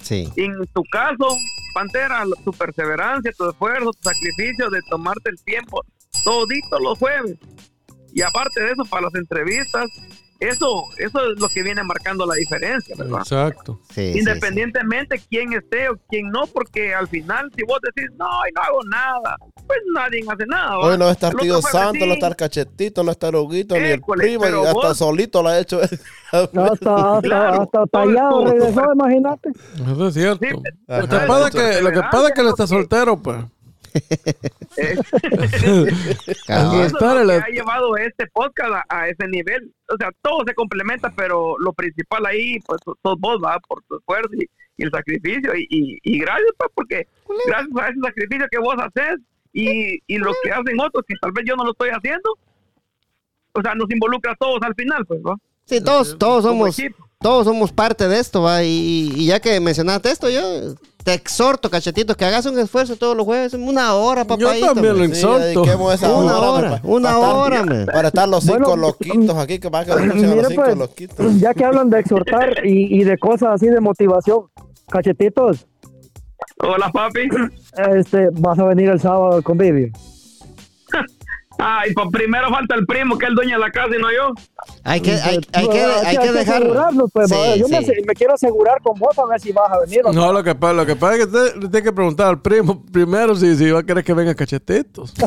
Sí. 0.00 0.28
En 0.36 0.58
tu 0.72 0.82
caso, 0.90 1.36
Pantera, 1.74 2.24
tu 2.44 2.52
perseverancia, 2.52 3.32
tu 3.36 3.48
esfuerzo, 3.50 3.90
tu 3.92 4.08
sacrificio 4.08 4.70
de 4.70 4.80
tomarte 4.88 5.30
el 5.30 5.42
tiempo 5.44 5.82
todito 6.24 6.78
los 6.80 6.98
jueves. 6.98 7.36
Y 8.12 8.22
aparte 8.22 8.60
de 8.60 8.72
eso, 8.72 8.84
para 8.84 9.02
las 9.02 9.14
entrevistas, 9.14 9.86
eso, 10.40 10.84
eso 10.98 11.20
es 11.30 11.40
lo 11.40 11.48
que 11.48 11.62
viene 11.62 11.82
marcando 11.84 12.26
la 12.26 12.34
diferencia, 12.34 12.94
¿verdad? 12.98 13.20
Exacto. 13.20 13.80
Sí, 13.94 14.12
sí, 14.12 14.18
Independientemente 14.18 15.20
quién 15.30 15.52
esté 15.52 15.88
o 15.88 15.98
quién 16.08 16.28
no, 16.30 16.46
porque 16.46 16.94
al 16.94 17.08
final, 17.08 17.50
si 17.56 17.62
vos 17.64 17.78
decís, 17.82 18.10
no, 18.18 18.26
y 18.48 18.52
no 18.52 18.60
hago 18.62 18.78
nada, 18.90 19.36
pues 19.66 19.78
nadie 19.94 20.24
hace 20.28 20.46
nada. 20.46 20.78
Hoy 20.78 20.98
no 20.98 21.08
está 21.08 21.30
Tío 21.30 21.62
Santo, 21.62 22.04
no 22.04 22.14
está 22.14 22.28
el 22.28 22.36
cachetito, 22.36 23.02
no 23.02 23.12
está 23.12 23.28
el 23.28 23.36
Huguito, 23.36 23.76
ni 23.76 23.88
el 23.88 24.00
primo, 24.00 24.44
y 24.44 24.66
hasta 24.66 24.72
vos- 24.72 24.96
solito 24.98 25.42
lo 25.42 25.48
ha 25.48 25.58
hecho. 25.58 25.80
Hasta, 26.32 26.64
hasta, 26.64 27.20
Claro, 27.22 27.62
hasta 27.62 27.86
tallado 27.86 28.44
regresó, 28.44 28.92
imagínate. 28.92 29.50
Eso 29.76 30.08
es 30.08 30.14
cierto. 30.14 30.44
Sí, 30.44 30.52
lo, 30.88 31.08
que 31.08 31.16
pasa 31.26 31.50
que, 31.50 31.80
lo 31.80 31.92
que 31.92 32.00
pasa 32.00 32.26
es 32.28 32.34
que 32.34 32.40
él 32.40 32.48
está 32.48 32.66
soltero, 32.66 33.22
pues. 33.22 33.44
Eso 34.76 35.86
es 36.82 36.92
espérale. 36.92 37.38
lo 37.38 37.44
que 37.44 37.50
ha 37.50 37.54
llevado 37.54 37.96
este 37.96 38.26
podcast 38.28 38.72
a, 38.72 38.84
a 38.88 39.08
ese 39.08 39.28
nivel. 39.28 39.72
O 39.88 39.96
sea, 39.96 40.10
todo 40.22 40.44
se 40.46 40.54
complementa, 40.54 41.12
pero 41.16 41.56
lo 41.58 41.72
principal 41.72 42.26
ahí, 42.26 42.58
pues, 42.66 42.80
sos 42.84 43.18
vos, 43.18 43.38
va, 43.42 43.58
por 43.60 43.82
tu 43.84 43.96
esfuerzo 43.98 44.30
y, 44.34 44.48
y 44.76 44.84
el 44.84 44.90
sacrificio. 44.90 45.54
Y, 45.56 45.66
y, 45.70 45.98
y 46.02 46.18
gracias, 46.18 46.50
pues, 46.58 46.70
porque 46.74 47.06
gracias 47.46 47.76
a 47.76 47.88
ese 47.88 48.00
sacrificio 48.00 48.46
que 48.50 48.58
vos 48.58 48.74
haces 48.78 49.20
y, 49.52 50.00
y 50.06 50.18
lo 50.18 50.32
que 50.42 50.50
hacen 50.50 50.80
otros, 50.80 51.04
que 51.06 51.14
tal 51.20 51.32
vez 51.32 51.44
yo 51.46 51.54
no 51.54 51.64
lo 51.64 51.70
estoy 51.70 51.90
haciendo, 51.90 52.36
o 53.52 53.62
sea, 53.62 53.74
nos 53.74 53.88
involucra 53.90 54.32
a 54.32 54.36
todos 54.36 54.58
al 54.62 54.74
final, 54.74 55.06
pues, 55.06 55.20
¿no? 55.22 55.38
Sí, 55.66 55.80
todos, 55.82 56.18
todos 56.18 56.44
somos, 56.44 56.76
todos 57.20 57.46
somos 57.46 57.72
parte 57.72 58.08
de 58.08 58.18
esto, 58.18 58.42
va. 58.42 58.64
Y, 58.64 59.12
y 59.14 59.26
ya 59.26 59.40
que 59.40 59.60
mencionaste 59.60 60.10
esto, 60.10 60.28
yo 60.28 60.42
te 61.04 61.12
exhorto, 61.14 61.68
cachetito, 61.70 62.16
que 62.16 62.24
hagas 62.24 62.46
un 62.46 62.58
esfuerzo 62.58 62.96
todos 62.96 63.14
los 63.16 63.24
jueves, 63.26 63.52
una 63.54 63.94
hora, 63.94 64.24
papá. 64.24 64.40
Yo 64.56 64.66
también 64.74 64.96
lo 64.98 65.04
exhorto. 65.04 65.92
esa 65.92 66.10
Una 66.12 66.38
hora, 66.38 66.50
hora, 66.50 66.80
una 66.82 67.08
para 67.10 67.18
estar- 67.20 67.36
hora, 67.36 67.62
man. 67.64 67.86
Para 67.92 68.08
estar 68.08 68.28
los 68.28 68.42
cinco 68.44 68.58
Bueno, 68.70 68.76
loquitos 68.76 69.36
aquí, 69.36 69.58
que 69.58 69.68
van 69.68 69.82
a 69.82 69.84
quedar 69.84 70.06
los 70.06 70.16
cinco 70.48 70.62
pues, 70.64 70.76
loquitos. 70.78 71.40
ya 71.40 71.52
que 71.54 71.64
hablan 71.64 71.90
de 71.90 72.00
exhortar 72.00 72.66
y, 72.66 73.00
y 73.00 73.04
de 73.04 73.18
cosas 73.18 73.50
así 73.54 73.66
de 73.66 73.80
motivación, 73.80 74.46
cachetitos, 74.90 75.66
Hola, 76.60 76.90
papi. 76.92 77.28
este, 77.96 78.28
vas 78.32 78.58
a 78.58 78.64
venir 78.64 78.88
el 78.88 79.00
sábado 79.00 79.36
al 79.36 79.42
convivio. 79.42 79.88
Ay, 81.58 81.92
pues 81.94 82.08
primero 82.12 82.48
falta 82.50 82.74
el 82.74 82.84
primo, 82.86 83.16
que 83.16 83.26
es 83.26 83.28
el 83.30 83.34
dueño 83.36 83.56
de 83.56 83.60
la 83.60 83.70
casa 83.70 83.88
y 83.96 84.00
no 84.00 84.10
yo. 84.12 84.32
Hay 84.82 85.00
que, 85.00 85.12
hay, 85.12 85.40
hay 85.52 85.68
que, 85.68 85.82
hay 85.82 86.16
que 86.18 86.32
dejar. 86.32 86.56
asegurarnos, 86.62 87.10
pues, 87.12 87.28
Sí, 87.30 87.36
yo 87.58 87.68
me, 87.68 87.78
sí. 87.78 87.84
ase- 87.84 88.02
me 88.06 88.14
quiero 88.14 88.34
asegurar 88.34 88.80
con 88.82 88.98
vos 88.98 89.18
a 89.18 89.24
ver 89.26 89.40
si 89.40 89.52
vas 89.52 89.70
a 89.70 89.78
venir. 89.80 90.00
o 90.04 90.12
No, 90.12 90.32
lo 90.32 90.42
que 90.42 90.54
pasa, 90.54 90.72
lo 90.74 90.84
que 90.86 90.96
pasa 90.96 91.14
es 91.14 91.18
que 91.20 91.24
usted 91.26 91.54
le 91.56 91.68
tiene 91.68 91.82
que 91.82 91.92
preguntar 91.92 92.26
al 92.28 92.40
primo 92.42 92.82
primero 92.92 93.34
si, 93.36 93.56
si 93.56 93.70
va 93.70 93.80
a 93.80 93.82
querer 93.82 94.04
que 94.04 94.12
venga 94.14 94.34
cachetitos. 94.34 95.12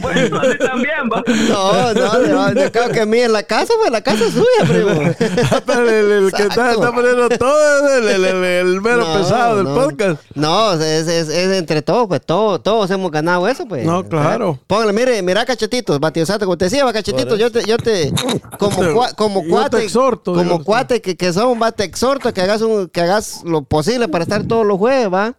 Bueno, 0.00 0.40
así 0.40 0.58
también, 0.58 1.08
va. 1.12 1.22
No, 1.48 1.94
no, 1.94 2.18
no, 2.26 2.52
yo 2.60 2.72
creo 2.72 2.88
que 2.90 3.06
mí 3.06 3.18
en 3.20 3.32
la 3.32 3.42
casa, 3.42 3.72
pues 3.78 3.90
la 3.90 4.00
casa 4.02 4.24
es 4.24 4.32
suya, 4.32 4.46
primo. 4.68 5.12
Pero 5.66 5.88
el, 5.90 6.24
el 6.26 6.32
que 6.32 6.42
está, 6.44 6.74
poniendo 6.92 7.28
todo 7.30 7.88
es 7.88 7.96
el, 8.02 8.08
el, 8.08 8.24
el, 8.24 8.44
el 8.44 8.80
mero 8.80 8.98
No, 9.06 9.14
pesado 9.18 9.56
del 9.56 9.64
no. 9.64 9.74
podcast. 9.74 10.22
No, 10.34 10.72
es, 10.74 10.80
es, 11.08 11.28
es 11.28 11.58
entre 11.58 11.82
todos, 11.82 12.08
pues 12.08 12.22
todos, 12.36 12.62
todos 12.62 12.90
hemos 12.90 13.10
ganado 13.10 13.48
eso, 13.48 13.64
pues. 13.66 13.84
No, 13.86 14.04
claro. 14.06 14.58
Póngale, 14.66 14.92
mire, 14.92 15.22
mira 15.22 15.44
cachetitos, 15.46 15.98
Santo, 16.26 16.44
como 16.44 16.58
te 16.58 16.66
decía, 16.66 16.84
va 16.84 16.92
cachetitos, 16.92 17.38
yo 17.38 17.50
te, 17.50 17.64
yo 17.64 17.78
te, 17.78 18.12
como, 18.58 18.76
cua- 18.82 19.14
como 19.14 19.42
Yo 19.42 19.48
te 19.78 19.84
exhorto, 19.84 20.34
como 20.34 20.62
cuate 20.64 21.00
que, 21.00 21.16
que 21.16 21.32
son, 21.32 21.60
va, 21.60 21.72
te 21.72 21.84
exhorto 21.84 22.32
que 22.34 22.42
hagas 22.42 22.60
un, 22.60 22.88
que 22.88 23.00
hagas 23.00 23.42
lo 23.44 23.62
posible 23.62 24.08
para 24.08 24.24
estar 24.24 24.44
todos 24.44 24.66
los 24.66 24.76
jueves, 24.76 25.10
va. 25.12 25.34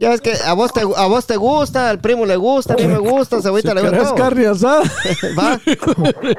Ya 0.00 0.10
ves 0.10 0.20
que 0.20 0.32
a 0.46 0.52
vos 0.52 0.72
te, 0.72 0.80
a 0.80 1.06
vos 1.06 1.26
te 1.26 1.36
gusta, 1.36 1.90
al 1.90 1.98
primo 1.98 2.24
le 2.24 2.36
gusta, 2.36 2.74
a 2.74 2.76
mí 2.76 2.86
me 2.86 2.98
gusta, 2.98 3.38
a 3.38 3.42
Cebollita 3.42 3.70
Si 3.72 3.74
le 3.82 3.98
gusta. 3.98 4.14
carne 4.14 4.46
asada. 4.46 4.82
Va. 5.38 5.60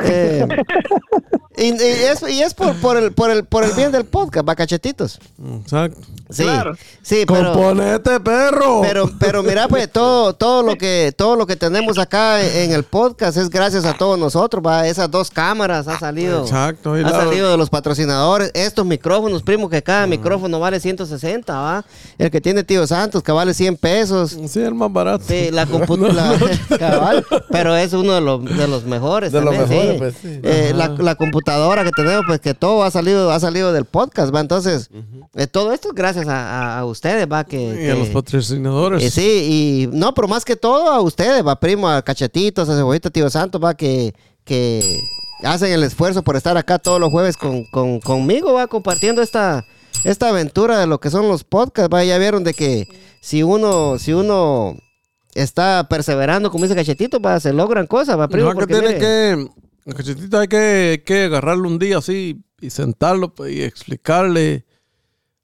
Eh, 0.02 0.48
y, 1.58 1.66
y 1.74 1.74
es, 1.74 2.22
y 2.30 2.42
es 2.42 2.54
por, 2.54 2.74
por, 2.78 2.96
el, 2.96 3.12
por, 3.12 3.30
el, 3.30 3.44
por 3.44 3.66
el 3.66 3.72
bien 3.74 3.92
del 3.92 4.06
podcast, 4.06 4.48
va, 4.48 4.56
cachetitos. 4.56 5.20
Exacto. 5.62 6.00
Sí, 6.30 6.44
Claro. 6.44 6.74
sí, 7.02 7.26
pero... 7.28 7.52
Componete, 7.54 8.20
perro. 8.22 8.80
Pero, 8.82 9.12
pero 9.20 9.44
mira, 9.44 9.68
pues 9.68 9.92
todo, 9.92 10.34
todo 10.36 10.62
lo 10.64 10.78
que, 10.78 11.12
todo 11.18 11.36
lo 11.36 11.46
que 11.48 11.56
tenemos 11.58 11.98
acá 11.98 12.42
en 12.42 12.72
el 12.72 12.84
podcast 12.84 13.36
es 13.36 13.50
gracias 13.50 13.84
a 13.84 13.94
todos 13.98 14.18
nosotros, 14.18 14.64
va. 14.66 14.88
Esas 14.88 15.10
dos 15.12 15.32
cámaras 15.32 15.88
ha 15.90 16.00
salido. 16.00 16.44
Exacto. 16.44 16.98
y 16.98 17.02
Ha 17.02 17.10
la- 17.10 17.24
salido 17.26 17.52
de 17.52 17.58
los 17.58 17.70
patrocinadores. 17.70 18.52
Estos 18.54 18.86
micrófonos, 18.86 19.44
primo, 19.44 19.68
que 19.70 19.82
cada 19.84 20.06
micrófono 20.08 20.60
vale 20.62 20.80
160, 20.80 21.60
va. 21.60 21.84
El 22.18 22.30
que 22.32 22.40
tiene 22.40 22.64
tío 22.64 22.86
Santos, 22.88 23.22
que 23.24 23.32
vale 23.34 23.49
100 23.54 23.78
pesos. 23.78 24.38
Sí, 24.48 24.60
el 24.60 24.74
más 24.76 24.92
barato. 24.92 25.24
Sí, 25.28 25.50
la 25.52 25.66
computadora. 25.68 26.38
cabal, 26.80 27.26
pero 27.52 27.76
es 27.76 27.94
uno 27.94 28.14
de 28.14 28.22
los, 28.22 28.44
de 28.46 28.68
los 28.68 28.84
mejores. 28.86 29.32
De 29.32 29.42
los 29.42 29.52
mejores, 29.58 29.92
sí. 29.94 29.98
pues, 29.98 30.16
sí. 30.22 30.40
Eh, 30.44 30.72
la, 30.76 30.90
la 30.90 31.16
computadora 31.16 31.84
que 31.84 31.92
tenemos, 31.92 32.24
pues 32.28 32.40
que 32.40 32.54
todo 32.54 32.84
ha 32.84 32.92
salido, 32.92 33.32
ha 33.32 33.40
salido 33.40 33.74
del 33.74 33.86
podcast, 33.86 34.34
va. 34.34 34.40
Entonces, 34.40 34.90
eh, 35.36 35.48
todo 35.48 35.74
esto 35.74 35.90
es 35.90 35.96
gracias 35.96 36.28
a, 36.28 36.80
a- 36.80 36.86
ustedes, 36.86 37.28
va. 37.32 37.44
Que, 37.44 37.86
Y 37.86 37.90
a 37.90 37.96
los 37.96 38.10
patrocinadores. 38.10 39.04
eh, 39.04 39.10
sí, 39.10 39.88
y 39.92 39.98
no, 39.98 40.14
pero 40.14 40.28
más 40.28 40.46
que 40.46 40.56
todo 40.56 40.90
a 40.92 41.02
ustedes, 41.02 41.46
va, 41.46 41.60
primo, 41.60 41.88
a 41.90 42.02
Cachetitos, 42.02 42.70
a 42.70 42.76
Cebollita, 42.76 43.10
Tío 43.10 43.30
Santo, 43.30 43.60
va, 43.60 43.74
que, 43.76 44.14
que 44.44 45.00
hacen 45.44 45.72
el 45.72 45.84
esfuerzo 45.84 46.22
por 46.24 46.36
estar 46.36 46.58
acá 46.58 46.80
todos 46.80 47.00
los 47.00 47.10
jueves 47.12 47.38
con, 47.38 47.64
con- 47.66 48.00
conmigo, 48.00 48.54
va, 48.54 48.68
compartiendo 48.68 49.22
esta, 49.22 49.64
esta 50.04 50.30
aventura 50.30 50.80
de 50.80 50.88
lo 50.88 51.00
que 51.00 51.10
son 51.10 51.28
los 51.28 51.44
podcasts, 51.44 51.94
va, 51.94 52.04
ya 52.04 52.18
vieron 52.18 52.44
de 52.44 52.54
que 52.54 52.88
si 53.22 53.44
uno, 53.44 54.00
si 54.00 54.14
uno 54.14 54.78
está 55.36 55.88
perseverando, 55.90 56.52
como 56.52 56.66
dice 56.66 56.76
Cachetito, 56.76 57.20
va, 57.20 57.40
se 57.40 57.54
logran 57.54 57.88
cosas, 57.88 58.18
va, 58.18 58.28
primo, 58.28 58.48
No, 58.48 58.52
que 58.52 58.60
porque 58.60 58.74
tiene 58.74 58.88
mire, 58.88 59.00
que. 59.00 59.48
Cachetito 59.96 60.40
hay 60.40 60.48
que, 60.48 61.04
que 61.06 61.24
agarrarlo 61.24 61.68
un 61.68 61.80
día 61.80 61.98
así 61.98 62.44
y 62.62 62.70
sentarlo 62.70 63.34
pues, 63.34 63.54
y 63.54 63.64
explicarle, 63.64 64.66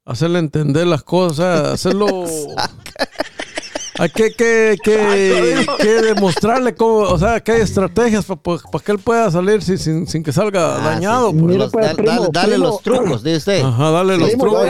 hacerle 0.04 0.38
entender 0.38 0.86
las 0.86 1.02
cosas, 1.02 1.60
o 1.60 1.64
sea, 1.64 1.72
hacerlo. 1.72 2.06
Hay 3.98 4.10
que, 4.10 4.32
que, 4.32 4.76
que, 4.82 5.66
que 5.78 5.88
demostrarle 6.02 6.74
cómo, 6.74 6.98
o 6.98 7.18
sea, 7.18 7.40
que 7.40 7.52
hay 7.52 7.60
estrategias 7.62 8.24
para 8.26 8.84
que 8.84 8.92
él 8.92 8.98
pueda 8.98 9.30
salir 9.30 9.62
sin, 9.62 9.78
sin, 9.78 10.06
sin 10.06 10.22
que 10.22 10.32
salga 10.32 10.76
Ah, 10.76 10.90
dañado. 10.94 11.30
sí. 11.30 11.36
Mira, 11.36 11.58
Los- 11.64 11.72
pues, 11.72 11.86
da- 11.86 11.94
primo, 11.94 12.10
dale, 12.12 12.28
dale 12.32 12.52
primo. 12.54 12.66
los 12.68 12.82
trucos, 12.82 13.22
dice 13.22 13.36
usted. 13.38 13.62
Ajá, 13.62 13.90
dale 13.90 14.16
los 14.18 14.30
trucos. 14.32 14.66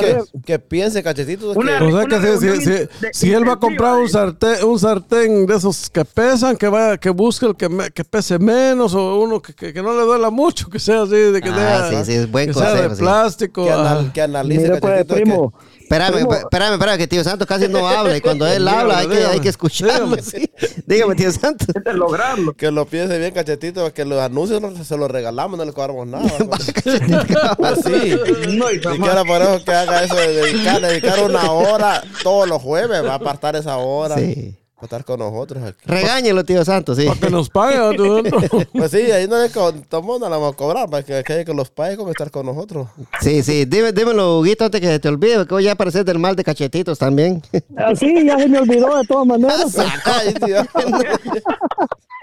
Que, 0.00 0.22
que 0.44 0.58
piense, 0.58 1.02
cachetito, 1.02 1.50
O 1.50 1.62
sea 1.62 1.78
que 2.06 2.38
si, 2.38 2.60
si- 2.62 2.70
de- 2.70 2.88
si 3.12 3.32
él 3.32 3.46
va 3.48 3.54
a 3.54 3.58
comprar 3.58 3.94
un 3.96 4.08
sartén, 4.08 4.64
un 4.64 4.78
sartén 4.78 5.46
de 5.46 5.56
esos 5.56 5.90
que 5.90 6.04
pesan, 6.04 6.56
que 6.56 6.68
vaya, 6.68 6.96
que 6.98 7.10
busque 7.10 7.46
el 7.46 7.56
que, 7.56 7.68
me- 7.68 7.90
que 7.90 8.04
pese 8.04 8.38
menos 8.38 8.94
o 8.94 9.20
uno 9.20 9.40
que, 9.42 9.52
que, 9.52 9.72
que 9.72 9.82
no 9.82 9.92
le 9.92 10.02
duela 10.04 10.30
mucho, 10.30 10.68
que 10.70 10.78
sea 10.78 11.02
así, 11.02 11.10
de 11.16 11.40
que, 11.40 11.50
Ah, 11.50 11.88
sea, 11.90 12.04
sí, 12.04 12.12
sí, 12.12 12.18
es 12.18 12.30
buen 12.30 12.48
que 12.48 12.54
sea 12.54 12.68
consejo, 12.68 12.88
de 12.88 12.94
sí. 12.96 13.00
plástico. 13.02 13.64
que, 13.64 13.70
anal- 13.72 14.12
que 14.12 14.22
analice, 14.22 14.62
Mira, 14.62 14.80
pues, 14.80 15.04
primo. 15.04 15.52
Espérame, 15.90 16.12
Primo. 16.14 16.34
espérame, 16.34 16.72
espérame, 16.74 16.98
que 16.98 17.08
tío 17.08 17.24
Santos 17.24 17.48
casi 17.48 17.66
no 17.66 17.84
habla 17.88 18.16
y 18.16 18.20
cuando 18.20 18.46
él 18.52 18.68
habla 18.68 18.98
hay 18.98 19.08
que, 19.08 19.24
hay 19.24 19.40
que 19.40 19.48
escucharlo. 19.48 20.14
Dígame. 20.16 20.22
sí. 20.22 20.48
Dígame, 20.86 21.16
tío 21.16 21.32
Santos. 21.32 21.66
de 21.84 21.92
lograrlo. 21.94 22.52
que, 22.52 22.70
lo 22.70 22.86
piense 22.86 23.18
bien, 23.18 23.32
cachetito, 23.34 23.92
que 23.92 24.04
los 24.04 24.20
anuncios 24.20 24.60
no 24.62 24.84
se 24.84 24.96
los 24.96 25.10
regalamos, 25.10 25.58
no 25.58 25.64
le 25.64 25.72
cobramos 25.72 26.06
nada. 26.06 26.28
Así. 27.64 28.16
No, 28.56 28.70
y 28.70 28.76
Y 28.76 28.80
jamás. 28.80 28.98
que 29.00 29.08
ahora 29.08 29.24
por 29.24 29.42
eso 29.42 29.64
que 29.64 29.72
haga 29.72 30.04
eso 30.04 30.14
de 30.14 30.28
dedicar, 30.32 30.80
dedicar 30.80 31.24
una 31.24 31.50
hora 31.50 32.02
todos 32.22 32.48
los 32.48 32.62
jueves, 32.62 33.04
va 33.04 33.12
a 33.12 33.16
apartar 33.16 33.56
esa 33.56 33.76
hora. 33.78 34.14
Sí. 34.16 34.56
Para 34.80 34.86
estar 34.98 35.04
con 35.04 35.18
nosotros 35.18 35.62
aquí. 35.62 35.78
Regáñelo, 35.84 36.42
tío 36.44 36.64
Santos, 36.64 36.96
sí. 36.96 37.06
Para 37.06 37.20
que 37.20 37.30
nos 37.30 37.50
pague. 37.50 37.76
¿no? 37.98 38.22
Pues 38.72 38.90
sí, 38.90 38.98
ahí 39.12 39.28
no 39.28 39.36
le 39.42 39.50
co- 39.50 39.72
tomó, 39.88 40.18
no 40.18 40.28
la 40.28 40.36
vamos 40.38 40.54
a 40.54 40.56
cobrar, 40.56 40.88
para 40.88 41.02
que, 41.02 41.22
que, 41.22 41.44
que 41.44 41.52
los 41.52 41.70
pague 41.70 41.96
con 41.98 42.08
estar 42.08 42.30
con 42.30 42.46
nosotros. 42.46 42.88
Sí, 43.20 43.42
sí. 43.42 43.66
Dime, 43.66 43.92
dímelo, 43.92 44.38
Huguito, 44.40 44.64
antes 44.64 44.80
que 44.80 44.86
se 44.86 44.98
te 44.98 45.08
olvide, 45.08 45.36
porque 45.36 45.54
hoy 45.54 45.64
ya 45.64 45.74
pareces 45.74 46.04
del 46.06 46.18
mal 46.18 46.34
de 46.34 46.44
cachetitos 46.44 46.98
también. 46.98 47.42
Así, 47.76 48.24
ya 48.24 48.38
se 48.38 48.48
me 48.48 48.58
olvidó 48.58 48.96
de 48.98 49.06
todas 49.06 49.26
maneras. 49.26 49.76
Ay, 50.04 50.34
Dios. 50.46 50.66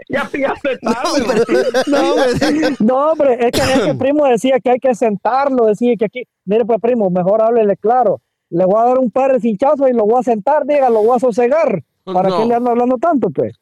Ya 0.10 0.24
pillaste 0.32 0.78
No, 0.82 0.94
tarde. 0.94 1.22
hombre. 1.22 1.44
No, 1.88 2.14
hombre. 2.14 2.76
No, 2.80 3.12
hombre, 3.12 3.34
es 3.46 3.52
que, 3.52 3.60
es 3.74 3.80
que 3.82 3.90
el 3.90 3.98
primo 3.98 4.26
decía 4.26 4.58
que 4.64 4.70
hay 4.72 4.80
que 4.80 4.96
sentarlo, 4.96 5.66
decía 5.66 5.94
que 6.00 6.06
aquí, 6.06 6.24
mire 6.46 6.64
pues 6.66 6.80
primo, 6.82 7.10
mejor 7.10 7.42
háblele 7.42 7.76
claro. 7.76 8.22
Le 8.50 8.64
voy 8.66 8.80
a 8.82 8.86
dar 8.86 9.00
un 9.00 9.12
par 9.12 9.34
de 9.34 9.42
cinchazos 9.42 9.90
y 9.90 9.94
lo 9.94 10.06
voy 10.06 10.18
a 10.20 10.24
sentar, 10.24 10.66
diga, 10.66 10.90
lo 10.90 11.04
voy 11.04 11.18
a 11.18 11.20
sosegar. 11.20 11.84
¿Para 12.14 12.30
No. 12.30 12.38
qué 12.40 12.46
le 12.46 12.56
ando 12.56 12.70
hablando 12.72 12.98
tanto, 12.98 13.30
pues? 13.30 13.54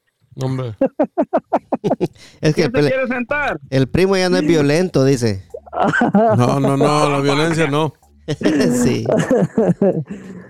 Hombre. 0.42 0.76
Es 2.42 2.56
que 2.56 2.70
¿Quién 2.70 2.84
se 2.84 2.90
quiere 2.92 3.08
sentar? 3.08 3.60
el 3.70 3.88
primo 3.88 4.18
ya 4.18 4.28
no 4.30 4.38
es 4.38 4.46
violento, 4.46 5.04
dice. 5.06 5.44
No, 6.38 6.60
no, 6.60 6.78
no, 6.78 7.10
la 7.10 7.20
violencia 7.20 7.68
no. 7.68 7.94
Sí. 8.84 9.06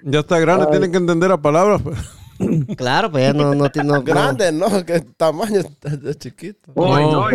Ya 0.03 0.19
está 0.19 0.39
grande, 0.39 0.67
tienen 0.67 0.91
que 0.91 0.97
entender 0.97 1.31
a 1.31 1.41
palabras. 1.41 1.81
pues. 1.81 1.97
Claro, 2.77 3.11
pues 3.11 3.23
ya 3.25 3.33
no, 3.33 3.53
no, 3.55 3.69
tiene- 3.69 3.89
no. 3.89 4.01
Grande, 4.03 4.51
¿no? 4.51 4.85
Que 4.85 4.99
tamaño 5.01 5.61
es 5.83 6.01
de 6.01 6.15
chiquito. 6.15 6.71
No. 6.75 7.27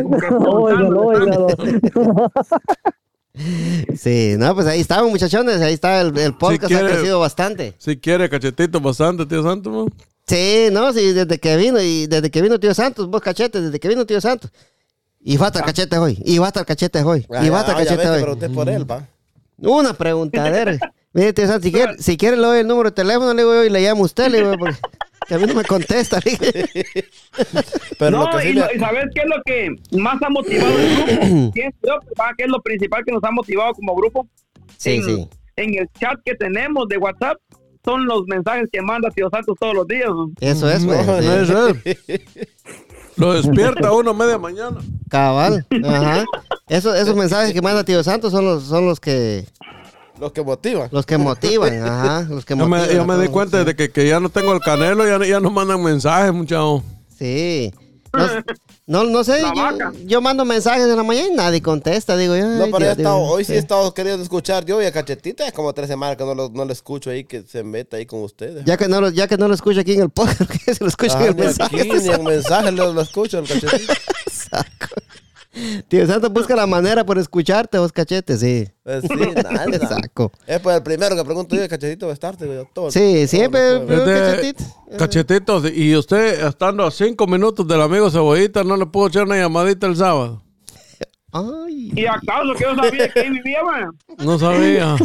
Sí, 3.97 4.35
no, 4.39 4.55
pues 4.55 4.67
ahí 4.67 4.81
estamos, 4.81 5.11
muchachones. 5.11 5.61
Ahí 5.61 5.75
está 5.75 6.01
el, 6.01 6.17
el 6.19 6.35
podcast, 6.37 6.67
quiere- 6.67 6.87
ha 6.87 6.91
crecido 6.91 7.21
bastante. 7.21 7.75
Si 7.79 7.97
quiere 7.99 8.29
cachetito 8.29 8.81
bastante, 8.81 9.25
tío 9.27 9.43
Santos. 9.43 9.73
¿no? 9.73 9.87
Sí, 10.31 10.69
no, 10.73 10.93
sí, 10.93 11.13
desde 11.13 11.39
que 11.39 11.57
vino, 11.57 11.81
y 11.81 12.07
desde 12.07 12.31
que 12.31 12.41
vino 12.43 12.59
tío 12.61 12.73
Santos, 12.75 13.09
vos 13.09 13.21
cachete, 13.21 13.61
desde 13.61 13.81
que 13.81 13.89
vino 13.89 14.07
tío 14.07 14.21
Santos. 14.21 14.51
Y 15.23 15.37
va 15.37 15.47
a 15.47 15.49
estar 15.49 15.65
cachete 15.65 15.99
hoy, 15.99 16.21
y 16.25 16.39
va 16.39 16.47
a 16.47 16.49
estar 16.49 16.65
cachete 16.65 17.03
hoy, 17.03 17.27
y 17.43 17.49
va 17.49 17.59
a 17.59 17.61
estar 17.61 17.77
Ah, 17.77 17.83
ya 17.85 17.91
cachete 17.97 18.09
hoy. 18.09 18.23
pregunté 18.23 18.49
por 18.51 18.69
él, 18.69 18.91
va. 18.91 19.07
Una 19.59 19.93
preguntadera. 19.93 20.79
Mire, 21.13 21.33
tío 21.33 21.47
Santos, 21.47 21.65
si 21.65 21.73
quiere, 21.73 21.99
si 21.99 22.17
quiere 22.17 22.37
le 22.37 22.43
doy 22.45 22.61
el 22.61 22.67
número 22.69 22.91
de 22.91 22.95
teléfono, 22.95 23.35
le 23.35 23.43
digo 23.43 23.53
yo 23.55 23.65
y 23.65 23.71
le 23.71 23.81
llamo 23.83 24.03
a 24.03 24.07
usted, 24.07 24.31
le 24.31 24.39
digo, 24.39 24.57
porque 24.59 24.77
que 25.27 25.35
a 25.35 25.39
mí 25.39 25.47
no 25.47 25.55
me 25.55 25.65
contesta. 25.65 26.21
Pero 27.99 28.11
no, 28.11 28.25
lo 28.25 28.31
que 28.39 28.43
sí 28.43 28.49
y, 28.49 28.53
le- 28.55 28.79
¿sabes 28.79 29.05
qué 29.15 29.21
es 29.23 29.27
lo 29.27 29.43
que 29.45 29.99
más 29.99 30.23
ha 30.23 30.31
motivado 30.31 30.79
el 30.79 30.97
grupo? 30.97 31.53
¿Qué 31.55 31.67
es 32.45 32.49
lo 32.49 32.63
principal 32.63 33.05
que 33.05 33.13
nos 33.13 33.23
ha 33.25 33.31
motivado 33.31 33.73
como 33.75 33.95
grupo? 33.97 34.29
Sí, 34.77 34.93
en, 34.97 35.05
sí. 35.05 35.29
En 35.57 35.75
el 35.79 35.89
chat 36.01 36.19
que 36.25 36.35
tenemos 36.35 36.89
de 36.89 36.97
WhatsApp 36.99 37.37
son 37.91 38.07
los 38.07 38.27
mensajes 38.27 38.69
que 38.73 38.81
manda 38.83 39.11
Tío 39.11 39.29
Santos 39.31 39.57
todos 39.59 39.75
los 39.75 39.87
días. 39.87 40.09
Eso 40.41 40.71
es, 40.71 40.85
pues. 40.85 41.07
No, 41.07 41.21
sí. 41.21 41.27
no 41.27 41.33
es 41.35 41.51
él. 41.51 42.23
Lo 43.17 43.35
despierta 43.35 43.93
uno 43.93 44.13
a 44.13 44.15
media 44.15 44.39
mañana. 44.39 44.79
Cabal. 45.11 45.67
Ajá. 45.85 46.25
Esos, 46.69 46.97
esos 46.97 47.15
mensajes 47.17 47.53
que 47.53 47.61
manda 47.61 47.85
tío 47.85 48.03
Santos 48.03 48.33
son 48.33 48.45
los, 48.45 48.63
son 48.65 48.87
los 48.87 49.01
que 49.01 49.45
los 50.21 50.33
que 50.33 50.43
motivan. 50.43 50.89
los 50.93 51.05
que 51.05 51.19
motivan, 51.19 51.83
ajá. 51.83 52.27
Los 52.29 52.45
que 52.45 52.55
Yo 52.57 52.69
motivan. 52.69 52.89
me, 52.89 52.95
yo 52.95 53.07
me 53.07 53.19
di 53.19 53.29
cuenta 53.29 53.65
de 53.65 53.75
que, 53.75 53.91
que 53.91 54.07
ya 54.07 54.21
no 54.21 54.29
tengo 54.29 54.53
el 54.53 54.61
canelo, 54.61 55.07
ya, 55.07 55.27
ya 55.27 55.41
no 55.41 55.51
mandan 55.51 55.83
mensajes, 55.83 56.33
muchachos. 56.33 56.83
Sí. 57.19 57.73
No, 58.13 58.27
no, 58.91 59.05
no 59.05 59.23
sé, 59.25 59.41
yo, 59.41 59.93
yo 60.05 60.21
mando 60.21 60.45
mensajes 60.45 60.83
en 60.83 60.97
la 60.97 61.03
mañana 61.05 61.29
y 61.29 61.33
nadie 61.35 61.63
contesta, 61.63 62.17
digo 62.17 62.37
yo. 62.37 62.45
No, 62.45 62.65
pero 62.67 62.79
Dios, 62.79 62.89
he 62.89 62.91
estado- 62.93 63.19
digo, 63.21 63.31
hoy 63.33 63.45
sí 63.45 63.53
he 63.55 63.59
estado 63.59 63.95
queriendo 63.95 64.23
escuchar 64.23 64.65
yo 64.65 64.83
y 64.83 64.85
a 64.87 64.93
Cachetita 64.93 65.47
es 65.47 65.53
como 65.53 65.73
tres 65.73 65.89
semanas 65.89 66.17
que 66.17 66.25
no 66.25 66.35
lo, 66.35 66.49
no 66.49 66.65
lo 66.65 66.73
escucho 66.73 67.11
ahí, 67.11 67.25
que 67.25 67.43
se 67.43 67.63
meta 67.63 67.97
ahí 67.99 68.07
con 68.07 68.23
ustedes. 68.23 68.65
Ya 68.65 68.77
que 68.77 68.89
no 68.89 69.01
lo, 69.01 69.11
ya 69.11 69.29
que 69.29 69.37
no 69.37 69.47
lo 69.49 69.55
escucho 69.55 69.81
aquí 69.81 69.93
en 69.93 70.03
el 70.03 70.11
podcast, 70.11 70.51
que 70.65 70.75
se 70.75 70.83
lo 70.83 70.89
escucho 70.89 71.15
Ah, 71.17 71.23
en 71.23 71.29
el 71.29 71.37
ni 71.37 71.43
mensaje. 71.43 71.81
aquí, 71.81 71.91
ni 71.93 72.09
en 72.09 72.25
mensaje 72.25 72.73
lo, 72.73 72.93
lo 72.93 73.01
escucho, 73.03 73.39
el 73.39 73.47
Cachetita. 73.47 73.95
Saco. 74.31 74.95
Tío 75.89 76.07
Santos 76.07 76.33
busca 76.33 76.55
la 76.57 76.67
manera 76.67 77.05
por 77.05 77.19
escucharte, 77.19 77.79
vos 77.79 77.93
cachete, 77.93 78.37
sí. 78.37 78.69
Pues 78.83 79.03
sí, 79.03 79.09
nada. 79.43 79.89
Saco. 79.89 80.33
Es 80.47 80.61
pues 80.61 80.77
el 80.77 80.83
primero 80.83 81.17
que 81.17 81.25
pregunto 81.25 81.57
yo, 81.57 81.69
Cachetito 81.69 82.07
va 82.07 82.13
a 82.13 82.15
estar, 82.15 82.37
digo 82.37 82.53
yo, 82.55 82.69
todo. 82.73 82.91
Sí, 82.91 83.27
siempre. 83.27 83.85
cachetito. 83.87 84.65
Cachetitos, 84.99 85.71
y 85.73 85.95
usted 85.97 86.47
estando 86.47 86.85
a 86.85 86.91
cinco 86.91 87.27
minutos 87.27 87.67
del 87.67 87.81
amigo 87.83 88.11
Cebollita, 88.11 88.65
¿no 88.65 88.77
le 88.77 88.87
puedo 88.87 89.09
echar 89.09 89.25
una 89.25 89.37
llamadita 89.39 89.87
el 89.87 89.97
sábado? 89.97 90.43
Ay. 91.33 91.93
¿Y 91.95 92.07
acaso 92.07 92.55
que 92.57 92.65
yo 92.65 92.75
sabía 92.75 93.09
que 93.09 93.21
ahí 93.21 93.31
vivía, 93.31 93.63
man? 93.63 93.91
No 94.19 94.39
sabía. 94.39 94.97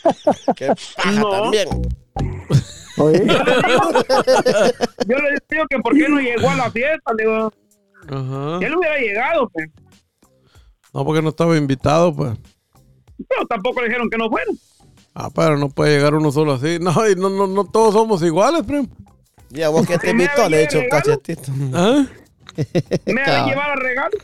Qué 0.56 0.68
paja 0.96 1.10
No. 1.12 1.30
también. 1.30 1.68
Oye, 2.98 3.24
Yo 5.06 5.16
le 5.16 5.38
digo 5.48 5.64
que 5.70 5.78
por 5.78 5.94
qué 5.96 6.08
no 6.08 6.20
llegó 6.20 6.50
a 6.50 6.56
la 6.56 6.70
fiesta, 6.70 7.12
le 7.16 7.24
digo, 7.24 7.52
Ajá. 8.08 8.58
él 8.66 8.76
hubiera 8.76 8.98
llegado, 8.98 9.48
pues. 9.48 9.68
No, 10.92 11.04
porque 11.04 11.22
no 11.22 11.28
estaba 11.30 11.56
invitado, 11.56 12.14
pues. 12.14 12.36
pero 13.28 13.46
tampoco 13.48 13.80
le 13.80 13.88
dijeron 13.88 14.10
que 14.10 14.16
no 14.18 14.28
fuera. 14.28 14.50
Ah, 15.14 15.28
pero 15.34 15.56
no 15.58 15.68
puede 15.68 15.96
llegar 15.96 16.14
uno 16.14 16.30
solo 16.32 16.52
así. 16.54 16.78
No, 16.80 16.92
y 17.08 17.14
no, 17.16 17.28
no, 17.30 17.46
no 17.46 17.64
todos 17.64 17.94
somos 17.94 18.22
iguales, 18.22 18.62
primo. 18.64 18.88
Y 19.50 19.62
a 19.62 19.68
vos 19.68 19.86
que 19.86 19.98
te 19.98 20.10
invitó, 20.10 20.48
le 20.48 20.58
he 20.60 20.64
hecho. 20.64 20.80
Cachetito. 20.90 21.50
¿Ah? 21.74 22.06
Me 23.06 23.14
Cabal. 23.24 23.26
van 23.26 23.28
a 23.28 23.46
llevar 23.46 23.70
a 23.70 23.74
regalo. 23.76 24.18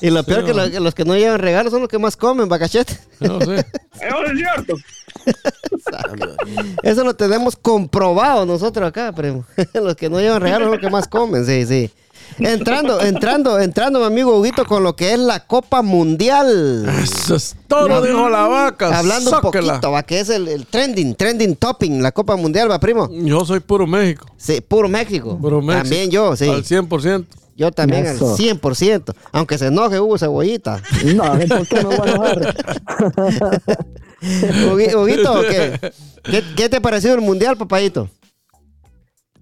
Y 0.00 0.10
lo 0.10 0.22
peor 0.24 0.44
que, 0.44 0.54
lo- 0.54 0.70
que 0.70 0.80
los 0.80 0.94
que 0.94 1.04
no 1.04 1.16
llevan 1.16 1.38
regalos 1.40 1.72
son 1.72 1.80
los 1.80 1.88
que 1.88 1.98
más 1.98 2.16
comen, 2.16 2.48
va 2.50 2.58
cachete. 2.58 2.98
No 3.20 3.40
sé. 3.40 3.56
Eso 4.00 4.24
es 4.24 4.38
cierto. 4.38 4.74
Eso 6.82 7.04
lo 7.04 7.14
tenemos 7.16 7.56
comprobado 7.56 8.46
nosotros 8.46 8.88
acá, 8.88 9.12
primo. 9.12 9.44
los 9.74 9.96
que 9.96 10.08
no 10.08 10.20
llevan 10.20 10.40
regalos 10.40 10.66
son 10.66 10.72
los 10.72 10.80
que 10.80 10.90
más 10.90 11.08
comen, 11.08 11.44
sí, 11.44 11.66
sí. 11.66 11.90
Entrando, 12.38 13.00
entrando, 13.00 13.58
entrando, 13.58 13.98
mi 14.00 14.06
amigo 14.06 14.38
Huguito, 14.38 14.64
con 14.64 14.82
lo 14.82 14.94
que 14.94 15.12
es 15.12 15.18
la 15.18 15.46
Copa 15.46 15.82
Mundial. 15.82 16.88
Eso 17.02 17.34
es 17.36 17.56
todo, 17.66 18.00
dijo 18.02 18.28
la 18.28 18.46
vaca. 18.46 18.96
Hablando 18.98 19.30
un 19.30 19.36
Sáquela. 19.42 19.72
poquito, 19.74 19.90
va, 19.90 20.02
que 20.02 20.20
es 20.20 20.28
el, 20.30 20.46
el 20.48 20.66
trending, 20.66 21.14
trending 21.14 21.56
topping, 21.56 22.02
la 22.02 22.12
Copa 22.12 22.36
Mundial, 22.36 22.70
va, 22.70 22.78
primo. 22.78 23.08
Yo 23.10 23.44
soy 23.44 23.60
puro 23.60 23.86
México. 23.86 24.26
Sí, 24.36 24.60
puro 24.60 24.88
México. 24.88 25.38
Puro 25.40 25.60
México. 25.62 25.82
También 25.82 26.10
yo, 26.10 26.36
sí. 26.36 26.48
Al 26.48 26.64
100%. 26.64 27.26
Yo 27.56 27.72
también 27.72 28.06
Eso. 28.06 28.30
al 28.30 28.36
100%. 28.38 29.14
Aunque 29.32 29.58
se 29.58 29.66
enoje 29.66 29.98
Hugo 29.98 30.16
Cebollita. 30.16 30.80
no, 31.16 31.24
¿por 31.24 31.66
qué 31.66 31.74
me 31.76 31.84
voy 31.96 32.08
a 32.08 32.10
enojar? 32.12 32.54
Hugui- 34.20 34.94
Huguito, 34.94 35.42
¿qué? 35.48 35.92
¿Qué, 36.22 36.44
qué 36.56 36.68
te 36.68 36.80
pareció 36.80 37.14
el 37.14 37.20
Mundial, 37.20 37.56
papadito? 37.56 38.08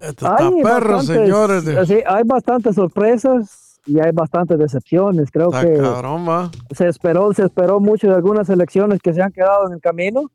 Esto 0.01 0.27
está 0.27 0.37
Hay 0.37 0.63
perro, 0.63 0.97
bastantes- 0.97 1.25
señores. 1.25 1.89
sí, 1.89 1.99
hay 2.07 2.23
bastantes 2.25 2.75
sorpresas 2.75 3.81
y 3.87 3.99
hay 4.01 4.11
bastantes 4.13 4.59
decepciones. 4.59 5.31
Creo 5.31 5.47
Está 5.49 5.63
que 5.67 5.77
cabrón, 5.79 6.29
va. 6.29 6.51
se 6.75 6.89
esperó, 6.89 7.33
se 7.33 7.45
esperó 7.45 7.81
mucho 7.81 8.09
de 8.09 8.15
algunas 8.15 8.49
elecciones 8.51 9.01
que 9.03 9.13
se 9.15 9.23
han 9.23 9.33
quedado 9.33 9.67
en 9.69 9.75
el 9.75 9.81
camino 9.81 10.31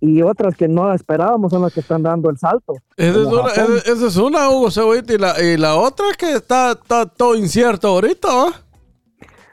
y 0.00 0.22
otras 0.22 0.56
que 0.56 0.68
no 0.68 0.92
esperábamos 0.92 1.50
son 1.52 1.62
las 1.62 1.72
que 1.72 1.80
están 1.80 2.02
dando 2.02 2.28
el 2.30 2.38
salto. 2.38 2.74
Esa 2.96 3.10
es, 3.20 3.26
una, 3.26 3.48
esa- 3.48 4.06
es 4.06 4.16
una, 4.16 4.50
Hugo 4.50 4.70
Cebollita. 4.70 5.12
Y 5.14 5.18
la, 5.18 5.42
y 5.42 5.56
la 5.56 5.76
otra 5.76 6.06
que 6.18 6.32
está, 6.32 6.72
está 6.72 7.06
todo 7.06 7.34
incierto 7.34 7.88
ahorita, 7.88 8.28
¿va? 8.28 8.52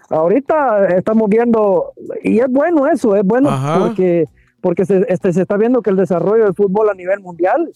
Ahorita 0.09 0.87
estamos 0.97 1.29
viendo, 1.29 1.93
y 2.23 2.39
es 2.39 2.47
bueno 2.49 2.87
eso, 2.87 3.15
es 3.15 3.23
bueno 3.23 3.49
Ajá. 3.49 3.79
porque, 3.79 4.25
porque 4.61 4.85
se, 4.85 5.05
este, 5.07 5.33
se 5.33 5.41
está 5.41 5.57
viendo 5.57 5.81
que 5.81 5.89
el 5.89 5.95
desarrollo 5.95 6.43
del 6.43 6.53
fútbol 6.53 6.89
a 6.89 6.93
nivel 6.93 7.19
mundial, 7.21 7.71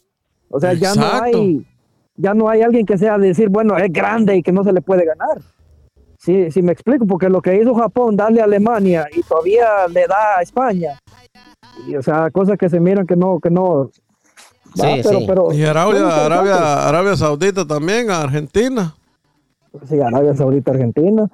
o 0.49 0.59
sea, 0.59 0.73
ya 0.73 0.93
no 0.95 1.05
hay 1.05 1.65
ya 2.17 2.33
no 2.33 2.49
hay 2.49 2.63
alguien 2.63 2.85
que 2.85 2.97
sea 2.97 3.17
decir, 3.17 3.47
bueno, 3.49 3.77
es 3.77 3.91
grande 3.93 4.35
y 4.35 4.43
que 4.43 4.51
no 4.51 4.63
se 4.63 4.73
le 4.73 4.81
puede 4.81 5.05
ganar. 5.05 5.39
Sí, 6.17 6.49
sí 6.51 6.63
me 6.63 6.71
explico, 6.71 7.05
porque 7.05 7.29
lo 7.29 7.41
que 7.41 7.55
hizo 7.61 7.75
Japón, 7.75 8.17
darle 8.17 8.41
a 8.41 8.45
Alemania 8.45 9.07
y 9.15 9.21
todavía 9.21 9.87
le 9.87 10.07
da 10.07 10.39
a 10.39 10.41
España, 10.41 10.99
y, 11.87 11.95
o 11.95 12.01
sea, 12.01 12.31
cosas 12.31 12.57
que 12.57 12.69
se 12.69 12.79
miran 12.79 13.05
que 13.05 13.15
no, 13.15 13.39
que 13.39 13.51
no, 13.51 13.91
¿va? 14.81 14.95
Sí, 14.95 15.01
pero, 15.03 15.19
sí. 15.19 15.25
pero 15.27 15.53
Y 15.53 15.63
Arabia. 15.63 16.25
Arabia, 16.25 16.87
Arabia 16.87 17.15
Saudita 17.15 17.65
también, 17.65 18.09
Argentina. 18.09 18.95
Sí, 19.87 19.99
Arabia 20.01 20.35
Saudita, 20.35 20.71
Argentina. 20.71 21.29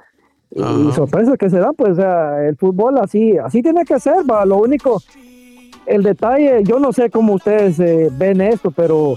Y, 0.52 0.62
y 0.62 0.92
sorpresas 0.92 1.38
que 1.38 1.50
se 1.50 1.60
dan, 1.60 1.74
pues 1.76 1.94
o 1.94 1.96
sea, 1.96 2.46
el 2.46 2.58
fútbol 2.58 2.98
así, 3.00 3.38
así 3.38 3.64
tiene 3.64 3.86
que 3.86 4.00
ser, 4.00 4.30
va. 4.30 4.46
Lo 4.46 4.58
único, 4.58 5.02
el 5.86 6.04
detalle, 6.04 6.64
yo 6.64 6.80
no 6.80 6.94
sé 6.94 7.10
cómo 7.10 7.34
ustedes 7.34 7.80
eh, 7.80 8.10
ven 8.12 8.42
esto, 8.42 8.72
pero 8.72 9.16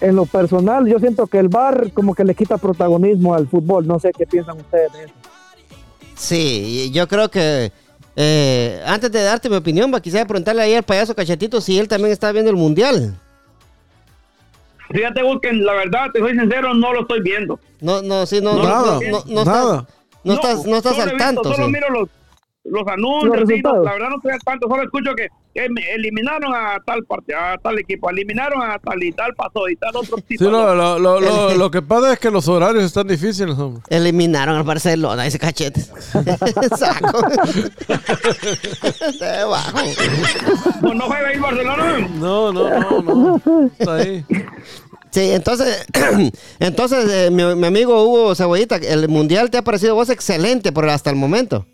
en 0.00 0.16
lo 0.16 0.26
personal, 0.26 0.86
yo 0.86 0.98
siento 0.98 1.26
que 1.26 1.38
el 1.38 1.48
bar 1.48 1.92
como 1.92 2.14
que 2.14 2.24
le 2.24 2.34
quita 2.34 2.58
protagonismo 2.58 3.34
al 3.34 3.48
fútbol. 3.48 3.86
No 3.86 3.98
sé 3.98 4.12
qué 4.16 4.26
piensan 4.26 4.58
ustedes 4.58 4.92
de 4.92 5.04
eso. 5.04 5.14
Sí, 6.14 6.90
yo 6.92 7.08
creo 7.08 7.30
que 7.30 7.72
eh, 8.16 8.82
antes 8.86 9.10
de 9.10 9.22
darte 9.22 9.48
mi 9.48 9.56
opinión, 9.56 9.92
va, 9.92 10.00
quisiera 10.00 10.26
preguntarle 10.26 10.62
ahí 10.62 10.74
al 10.74 10.82
payaso 10.82 11.14
cachetito 11.14 11.60
si 11.60 11.78
él 11.78 11.88
también 11.88 12.12
está 12.12 12.30
viendo 12.32 12.50
el 12.50 12.56
mundial. 12.56 13.18
Fíjate 14.90 15.22
vos 15.22 15.38
que 15.40 15.52
la 15.52 15.72
verdad, 15.72 16.10
te 16.12 16.20
soy 16.20 16.38
sincero, 16.38 16.74
no 16.74 16.92
lo 16.92 17.00
estoy 17.02 17.22
viendo. 17.22 17.58
No, 17.80 18.02
no, 18.02 18.26
sí, 18.26 18.40
no, 18.40 18.54
no, 18.54 18.62
Nada, 18.62 19.00
no, 19.00 19.10
no, 19.10 19.24
no 19.26 19.44
nada. 19.44 19.78
estás, 19.78 19.94
no 20.22 20.34
estás, 20.34 20.66
no 20.66 20.76
estás 20.76 20.98
al 20.98 21.04
visto, 21.10 21.18
tanto. 21.18 21.44
Solo 21.44 21.66
sí. 21.66 21.72
miro 21.72 21.90
los, 21.90 22.08
los 22.64 22.82
Los 22.82 22.88
anuncios, 22.88 23.44
sí, 23.46 23.60
no, 23.62 23.82
la 23.82 23.92
verdad 23.92 24.08
no 24.08 24.30
al 24.30 24.40
tanto, 24.40 24.68
solo 24.68 24.82
escucho 24.82 25.14
que, 25.14 25.28
que 25.54 25.68
me 25.68 25.82
eliminaron 25.92 26.52
a 26.54 26.78
tal 26.84 27.04
parte, 27.04 27.34
a 27.34 27.58
tal 27.58 27.78
equipo, 27.78 28.08
eliminaron 28.08 28.62
a 28.62 28.78
tal 28.78 29.02
y 29.02 29.12
tal 29.12 29.34
pasó 29.34 29.68
y 29.68 29.76
tal 29.76 29.94
otro 29.94 30.16
tipo. 30.16 30.44
Sí, 30.44 30.50
lo, 30.50 30.74
lo, 30.74 30.98
lo, 30.98 31.20
lo, 31.20 31.54
lo 31.54 31.70
que 31.70 31.82
pasa 31.82 32.14
es 32.14 32.18
que 32.18 32.30
los 32.30 32.48
horarios 32.48 32.84
están 32.84 33.06
difíciles, 33.06 33.58
hombre. 33.58 33.82
Eliminaron 33.90 34.56
al 34.56 34.62
Barcelona, 34.62 35.26
ese 35.26 35.38
cachete. 35.38 35.82
Saco. 36.76 37.20
De 39.20 39.44
bajo. 39.44 39.78
no, 40.80 40.94
no 40.94 41.06
juega 41.06 41.28
ahí 41.28 41.38
Barcelona. 41.38 42.08
No, 42.14 42.52
no, 42.52 42.80
no, 42.80 43.02
no. 43.02 43.70
Está 43.78 43.96
ahí. 43.96 44.24
Sí, 45.10 45.32
entonces, 45.32 45.86
entonces 46.58 47.06
eh, 47.10 47.30
mi, 47.30 47.54
mi 47.54 47.66
amigo 47.66 48.02
Hugo 48.04 48.34
Cebollita, 48.34 48.76
el 48.76 49.08
mundial 49.08 49.50
te 49.50 49.58
ha 49.58 49.62
parecido 49.62 49.94
vos 49.94 50.08
excelente 50.08 50.72
por 50.72 50.88
hasta 50.88 51.10
el 51.10 51.16
momento. 51.16 51.66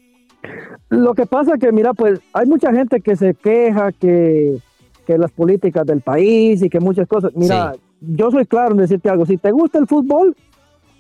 Lo 0.90 1.14
que 1.14 1.24
pasa 1.24 1.56
que, 1.56 1.70
mira, 1.70 1.94
pues 1.94 2.20
hay 2.32 2.46
mucha 2.46 2.72
gente 2.72 3.00
que 3.00 3.14
se 3.14 3.34
queja 3.34 3.92
que, 3.92 4.58
que 5.06 5.18
las 5.18 5.30
políticas 5.30 5.86
del 5.86 6.00
país 6.00 6.62
y 6.62 6.68
que 6.68 6.80
muchas 6.80 7.06
cosas. 7.06 7.30
Mira, 7.36 7.74
yo 8.00 8.30
soy 8.32 8.44
claro 8.44 8.72
en 8.72 8.78
decirte 8.78 9.08
algo. 9.08 9.24
Si 9.24 9.36
te 9.36 9.52
gusta 9.52 9.78
el 9.78 9.86
fútbol, 9.86 10.36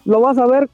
lo 0.04 0.20
vas 0.20 0.38
a 0.38 0.46
ver 0.46 0.70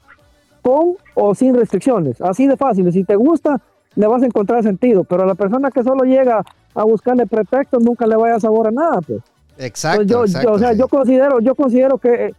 con 0.61 0.97
o 1.15 1.33
sin 1.33 1.55
restricciones. 1.55 2.21
Así 2.21 2.45
de 2.45 2.57
fácil. 2.57 2.91
Si 2.93 3.03
te 3.03 3.15
gusta, 3.15 3.59
le 3.95 4.05
vas 4.05 4.21
a 4.21 4.27
encontrar 4.27 4.61
sentido. 4.61 5.03
Pero 5.03 5.23
a 5.23 5.25
la 5.25 5.35
persona 5.35 5.71
que 5.71 5.83
solo 5.83 6.03
llega 6.03 6.43
a 6.75 6.83
buscarle 6.83 7.25
pretextos, 7.25 7.81
nunca 7.83 8.05
le 8.05 8.15
vaya 8.15 8.35
a 8.35 8.39
sabor 8.39 8.67
a 8.67 8.71
nada, 8.71 9.01
pues. 9.01 9.21
Exacto. 9.57 9.97
Pues 9.97 10.07
yo, 10.07 10.25
exacto, 10.25 10.49
yo, 10.49 10.53
o 10.53 10.59
sea, 10.59 10.73
sí. 10.73 10.79
yo 10.79 10.87
considero, 10.87 11.39
yo 11.39 11.55
considero 11.55 11.97
que 11.97 12.25
eh, 12.27 12.33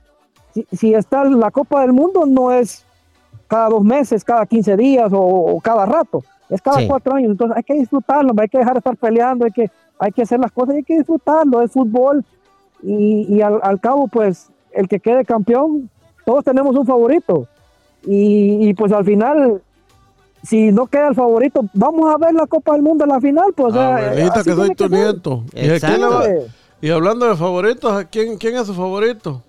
si, 0.54 0.66
si 0.70 0.94
está 0.94 1.24
la 1.24 1.50
Copa 1.50 1.80
del 1.80 1.92
Mundo 1.92 2.24
no 2.24 2.52
es 2.52 2.84
cada 3.48 3.68
dos 3.68 3.82
meses, 3.82 4.22
cada 4.22 4.46
15 4.46 4.76
días 4.76 5.12
o, 5.12 5.18
o 5.18 5.60
cada 5.60 5.84
rato, 5.86 6.22
es 6.50 6.62
cada 6.62 6.78
Sí. 6.78 6.88
cuatro 6.88 7.14
años. 7.14 7.30
Entonces 7.32 7.56
hay 7.56 7.62
que 7.62 7.74
disfrutarlo, 7.74 8.32
hay 8.38 8.48
que 8.48 8.58
dejar 8.58 8.74
de 8.74 8.78
estar 8.78 8.96
peleando, 8.96 9.44
hay 9.44 9.52
que, 9.52 9.70
hay 9.98 10.12
que 10.12 10.22
hacer 10.22 10.40
las 10.40 10.52
cosas, 10.52 10.76
hay 10.76 10.82
que 10.84 10.98
disfrutarlo, 10.98 11.62
es 11.62 11.72
fútbol 11.72 12.24
y, 12.82 13.26
y 13.34 13.40
al, 13.42 13.58
al 13.62 13.80
cabo, 13.80 14.08
pues 14.08 14.50
el 14.72 14.86
que 14.88 15.00
quede 15.00 15.24
campeón, 15.24 15.90
todos 16.24 16.44
tenemos 16.44 16.76
un 16.76 16.86
favorito 16.86 17.46
y, 18.06 18.68
y, 18.68 18.74
pues 18.74 18.92
al 18.92 19.04
final. 19.04 19.62
Si 20.44 20.70
no 20.70 20.86
queda 20.86 21.08
el 21.08 21.16
favorito, 21.16 21.62
vamos 21.74 22.14
a 22.14 22.16
ver 22.16 22.32
la 22.32 22.46
Copa 22.46 22.72
del 22.72 22.82
Mundo 22.82 23.02
en 23.04 23.10
la 23.10 23.20
final. 23.20 23.52
Pues, 23.56 23.74
así 23.74 24.44
que 24.44 24.54
soy 24.54 24.72
tu 24.76 24.88
nieto. 24.88 25.42
¿Y, 26.80 26.90
hablando 26.90 27.26
de 27.26 27.34
favoritos, 27.34 27.92
¿a 27.92 28.04
quién, 28.04 28.38
quién 28.38 28.54
es 28.54 28.68
su 28.68 28.72
favorito? 28.72 29.42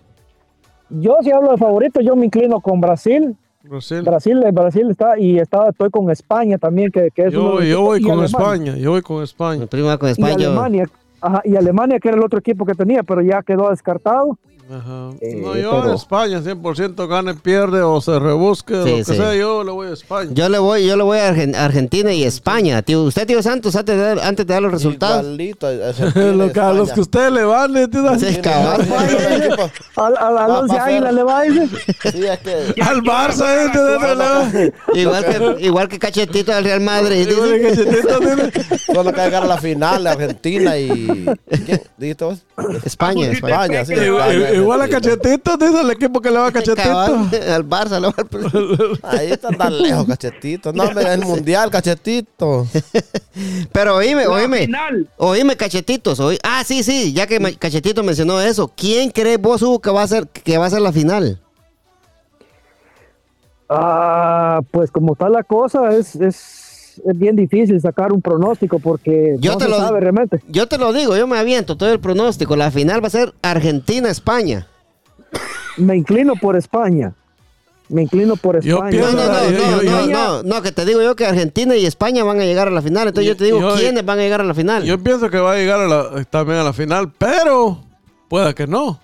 Yo 0.89 1.15
si 1.21 1.31
hablo 1.31 1.51
de 1.51 1.57
favorito, 1.57 2.01
yo 2.01 2.15
me 2.15 2.25
inclino 2.25 2.59
con 2.59 2.81
Brasil. 2.81 3.37
Brasil. 3.69 4.01
Brasil, 4.01 4.43
Brasil 4.51 4.89
está 4.89 5.17
y 5.19 5.37
está, 5.39 5.69
estoy 5.69 5.89
con 5.89 6.09
España 6.09 6.57
también, 6.57 6.91
que, 6.91 7.09
que 7.13 7.23
es 7.27 7.33
uno 7.35 7.53
Yo, 7.53 7.59
los 7.59 7.65
yo 7.67 7.81
voy 7.81 7.99
y 7.99 8.03
con 8.03 8.11
Alemania. 8.19 8.25
España. 8.39 8.75
Yo 8.77 8.91
voy 8.91 9.01
con 9.01 9.23
España. 9.23 9.59
Mi 9.61 9.67
primo 9.67 9.87
va 9.87 9.97
con 9.97 10.09
Y 10.09 10.11
España. 10.11 10.37
yo- 10.37 10.49
Alemania, 10.49 10.85
ajá, 11.21 11.41
y 11.45 11.55
Alemania, 11.55 11.99
que 11.99 12.07
era 12.09 12.17
el 12.17 12.23
otro 12.23 12.39
equipo 12.39 12.65
que 12.65 12.73
tenía, 12.73 13.03
pero 13.03 13.21
ya 13.21 13.41
quedó 13.43 13.69
descartado. 13.69 14.37
Ajá. 14.71 15.09
Eh, 15.21 15.35
no, 15.35 15.55
yo 15.55 15.71
pero- 15.81 15.91
a 15.93 15.95
España 15.95 16.41
100% 16.41 17.07
gane, 17.07 17.33
pierde 17.33 17.81
o 17.81 17.99
se 18.01 18.19
rebusque, 18.19 18.75
Sí, 18.83 18.89
lo 18.91 18.95
que 18.97 19.03
sí. 19.03 19.15
sea, 19.15 19.33
yo 19.35 19.63
le 19.63 19.71
voy 19.71 19.87
a 19.87 19.93
España. 19.93 20.29
Yo 20.33 20.47
le 20.47 20.59
voy, 20.59 20.85
yo 20.85 20.95
le 20.95 21.03
voy 21.03 21.17
a 21.17 21.33
Argen- 21.33 21.55
Argentina 21.55 22.13
y 22.13 22.23
España, 22.23 22.81
tío. 22.83 23.01
Usted, 23.03 23.25
tío 23.25 23.41
Santos, 23.41 23.75
antes 23.75 23.97
de, 23.97 24.01
dar- 24.03 24.19
antes 24.19 24.45
de 24.45 24.53
dar 24.53 24.61
los 24.61 24.71
resultados. 24.71 25.23
Igualito 25.25 25.67
Lo 26.35 26.51
que- 26.51 26.59
a 26.59 26.73
los 26.73 26.91
que 26.91 26.99
usted 27.01 27.29
le 27.31 27.43
vale, 27.45 27.87
tío. 27.87 28.19
Sí, 28.19 28.35
cabal. 28.37 28.87
Al, 29.95 30.17
al, 30.17 30.37
al 30.37 30.51
once 30.51 30.77
Águila 30.77 31.11
le 31.11 31.23
va 31.23 31.39
a 31.39 31.41
decir. 31.43 31.69
Sí, 32.11 32.25
es 32.25 32.39
que 32.39 32.81
Al 32.81 33.01
Barça, 33.01 33.73
la- 34.15 34.71
Igual 34.93 35.25
que, 35.25 35.65
igual 35.65 35.87
que 35.87 35.99
Cachetito 35.99 36.51
del 36.53 36.63
Real 36.63 36.81
Madrid. 36.81 37.27
Igual 37.27 37.59
que 37.59 37.71
Chetito 37.75 38.19
tiene- 38.19 38.51
solo 38.85 39.13
que 39.13 39.21
llegar 39.21 39.43
a 39.43 39.47
la 39.47 39.57
final 39.57 40.03
de 40.03 40.09
Argentina 40.09 40.77
y. 40.77 41.25
¿Quién? 41.65 41.81
¿Dijiste 41.97 42.23
vos? 42.25 42.39
España, 42.83 43.27
España. 43.27 43.63
España, 43.63 43.85
sí. 43.85 43.93
España, 43.93 44.49
Igual 44.61 44.81
a 44.81 44.83
Argentina. 44.85 45.15
Cachetito, 45.17 45.57
dice 45.57 45.81
el 45.81 45.89
equipo 45.91 46.21
que 46.21 46.29
le 46.31 46.37
va 46.37 46.47
a 46.47 46.51
Cachetito. 46.51 46.75
Cabal, 46.83 47.29
al 47.53 47.65
Barça. 47.67 47.99
le 47.99 48.07
va 48.07 48.13
al- 48.17 49.19
Ahí 49.19 49.31
está 49.31 49.49
tan 49.49 49.81
lejos, 49.81 50.05
cachetito. 50.05 50.73
No, 50.73 50.83
hombre, 50.83 51.13
el 51.13 51.21
mundial, 51.21 51.69
cachetito. 51.71 52.67
Pero 53.71 53.95
oíme, 53.95 54.27
oíme. 54.27 54.69
Oíme, 55.17 55.55
cachetitos. 55.57 56.19
oí- 56.19 56.39
Ah, 56.43 56.63
sí, 56.65 56.83
sí, 56.83 57.13
ya 57.13 57.25
que 57.27 57.39
Cachetito 57.57 58.03
mencionó 58.03 58.39
eso. 58.41 58.71
¿Quién 58.75 59.11
cree 59.11 59.37
vos, 59.37 59.61
Hugo, 59.61 59.79
que 59.79 59.89
va 59.91 60.03
a 60.03 60.07
ser, 60.07 60.27
que 60.27 60.57
va 60.57 60.65
a 60.65 60.69
ser 60.69 60.81
la 60.81 60.91
final? 60.91 61.39
Ah, 63.69 64.61
pues 64.71 64.89
como 64.91 65.13
está 65.13 65.29
la 65.29 65.43
cosa, 65.43 65.95
es, 65.95 66.15
es, 66.15 66.68
es 67.05 67.17
bien 67.17 67.35
difícil 67.35 67.79
sacar 67.81 68.11
un 68.11 68.21
pronóstico 68.21 68.79
porque 68.79 69.35
Yo 69.39 69.53
no 69.53 69.57
te 69.57 69.65
se 69.65 69.69
lo- 69.71 69.77
sabe 69.77 69.99
realmente. 69.99 70.39
Yo 70.47 70.67
te 70.67 70.77
lo 70.77 70.91
digo, 70.93 71.15
yo 71.17 71.27
me 71.27 71.37
aviento 71.37 71.75
todo 71.77 71.91
el 71.91 71.99
pronóstico. 71.99 72.55
La 72.55 72.71
final 72.71 73.03
va 73.03 73.07
a 73.07 73.11
ser 73.11 73.33
Argentina-España. 73.41 74.67
Me 75.77 75.95
inclino 75.95 76.35
por 76.35 76.55
España. 76.55 77.13
Me 77.87 78.03
inclino 78.03 78.35
por 78.35 78.59
Yo 78.61 78.75
España. 78.75 78.91
pienso- 78.91 79.11
No, 79.11 79.23
no, 79.25 79.33
no, 79.33 79.49
yo- 79.49 79.51
no, 79.51 79.81
yo- 79.81 79.91
no, 79.91 80.05
yo- 80.05 80.07
no, 80.11 80.43
no, 80.43 80.61
que 80.61 80.71
te 80.71 80.85
digo 80.85 81.01
yo 81.01 81.15
que 81.15 81.25
Argentina 81.25 81.75
y 81.75 81.85
España 81.87 82.23
van 82.23 82.39
a 82.39 82.45
llegar 82.45 82.67
a 82.67 82.71
la 82.71 82.81
final. 82.81 83.07
Entonces 83.07 83.27
yo 83.31 83.35
te 83.37 83.45
digo, 83.45 83.59
Yo- 83.59 83.75
¿quiénes 83.77 84.05
van 84.05 84.19
a 84.19 84.21
llegar 84.21 84.41
a 84.41 84.43
la 84.43 84.53
final? 84.53 84.83
Yo 84.83 84.99
pienso 84.99 85.29
que 85.29 85.37
va 85.39 85.53
a 85.53 85.55
llegar 85.55 85.79
a 85.79 85.87
la- 85.87 86.23
también 86.25 86.59
a 86.59 86.63
la 86.63 86.73
final, 86.73 87.11
pero 87.17 87.79
pueda 88.27 88.53
que 88.53 88.67
no. 88.67 88.99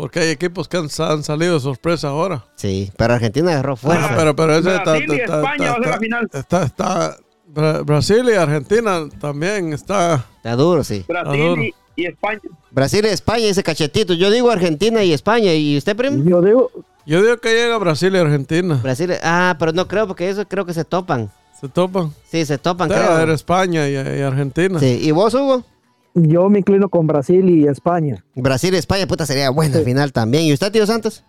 Porque 0.00 0.20
hay 0.20 0.28
equipos 0.30 0.66
que 0.68 0.76
han, 0.78 0.88
han 0.98 1.22
salido 1.22 1.54
de 1.54 1.60
sorpresa 1.60 2.08
ahora. 2.08 2.44
Sí, 2.56 2.90
pero 2.96 3.14
Argentina 3.14 3.52
agarró 3.52 3.76
fuerza. 3.76 4.08
Ah, 4.10 4.14
pero, 4.16 4.34
pero 4.34 4.52
ese 4.56 4.70
Brasil 4.70 5.06
y 5.08 5.20
España 5.20 5.70
va 5.70 5.70
a 5.70 5.74
ser 5.82 5.86
la 5.90 5.98
final. 5.98 6.28
Está, 6.32 6.62
está- 6.64 7.16
Bra- 7.52 7.84
Brasil 7.84 8.24
y 8.32 8.36
Argentina 8.36 9.08
también 9.20 9.72
está. 9.72 10.24
Está 10.36 10.54
duro, 10.56 10.84
sí. 10.84 11.04
Brasil 11.08 11.58
y, 11.96 12.02
y 12.02 12.06
España. 12.06 12.40
Brasil 12.70 13.04
y 13.04 13.08
España, 13.08 13.44
ese 13.46 13.62
cachetito. 13.62 14.14
Yo 14.14 14.30
digo 14.30 14.50
Argentina 14.50 15.02
y 15.02 15.12
España. 15.12 15.52
¿Y 15.52 15.76
usted, 15.76 15.96
primo? 15.96 16.22
Yo 16.24 16.40
digo, 16.42 16.70
Yo 17.06 17.20
digo 17.22 17.36
que 17.38 17.52
llega 17.52 17.76
Brasil 17.78 18.14
y 18.14 18.18
Argentina. 18.18 18.78
Brasil. 18.82 19.12
Ah, 19.24 19.56
pero 19.58 19.72
no 19.72 19.88
creo, 19.88 20.06
porque 20.06 20.28
eso 20.30 20.46
creo 20.46 20.64
que 20.64 20.72
se 20.74 20.84
topan. 20.84 21.28
Se 21.60 21.68
topan. 21.68 22.14
Sí, 22.30 22.46
se 22.46 22.56
topan, 22.56 22.88
Debe 22.88 23.02
haber 23.04 23.22
creo. 23.24 23.34
España 23.34 23.88
y, 23.88 23.94
y 23.94 24.22
Argentina. 24.22 24.78
Sí. 24.78 24.98
¿Y 25.02 25.10
vos, 25.10 25.34
Hugo? 25.34 25.64
Yo 26.14 26.48
me 26.48 26.58
inclino 26.60 26.88
con 26.88 27.06
Brasil 27.06 27.48
y 27.48 27.66
España. 27.66 28.24
Brasil 28.34 28.74
y 28.74 28.76
España, 28.78 29.06
puta, 29.06 29.26
sería 29.26 29.50
buena 29.50 29.80
final 29.80 30.12
también. 30.12 30.44
¿Y 30.44 30.52
usted, 30.52 30.70
tío 30.72 30.86
Santos? 30.86 31.24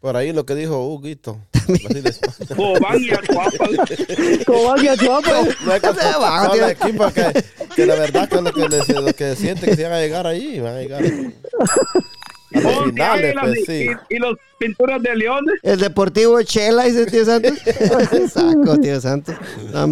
Por 0.00 0.16
ahí 0.18 0.32
lo 0.32 0.44
que 0.44 0.54
dijo 0.54 0.86
Huguito. 0.86 1.38
Cobán 2.56 3.00
y 3.02 3.10
Achuapa. 3.10 3.68
Cobán 4.46 4.84
Chuapa. 4.98 5.46
No 5.64 5.72
hay 5.72 5.80
que 5.80 5.88
tío. 6.52 6.68
equipos 6.68 7.12
que, 7.12 7.86
la 7.86 7.94
verdad 7.94 8.28
que 8.28 8.34
es 8.36 8.42
lo 8.42 8.52
que, 8.52 8.68
les- 8.68 8.88
lo 8.88 9.12
que 9.14 9.34
sienten 9.34 9.70
que 9.70 9.76
se 9.76 9.82
van 9.84 9.92
a 9.94 10.00
llegar 10.00 10.26
ahí, 10.26 10.60
van 10.60 10.74
a 10.76 10.80
llegar 10.80 11.02
a 11.02 12.60
los 12.60 12.84
finales, 12.84 13.34
pues 13.40 13.58
y- 13.60 13.64
sí. 13.64 13.86
y, 14.10 14.14
y 14.14 14.18
los 14.18 14.36
pinturas 14.58 15.02
de 15.02 15.16
leones. 15.16 15.54
El 15.62 15.80
Deportivo 15.80 16.42
Chela, 16.42 16.84
dice 16.84 17.06
tío 17.06 17.24
Santos. 17.24 17.52
Saco, 18.32 18.78
tío 18.78 19.00
Santos. 19.00 19.34
No, 19.72 19.88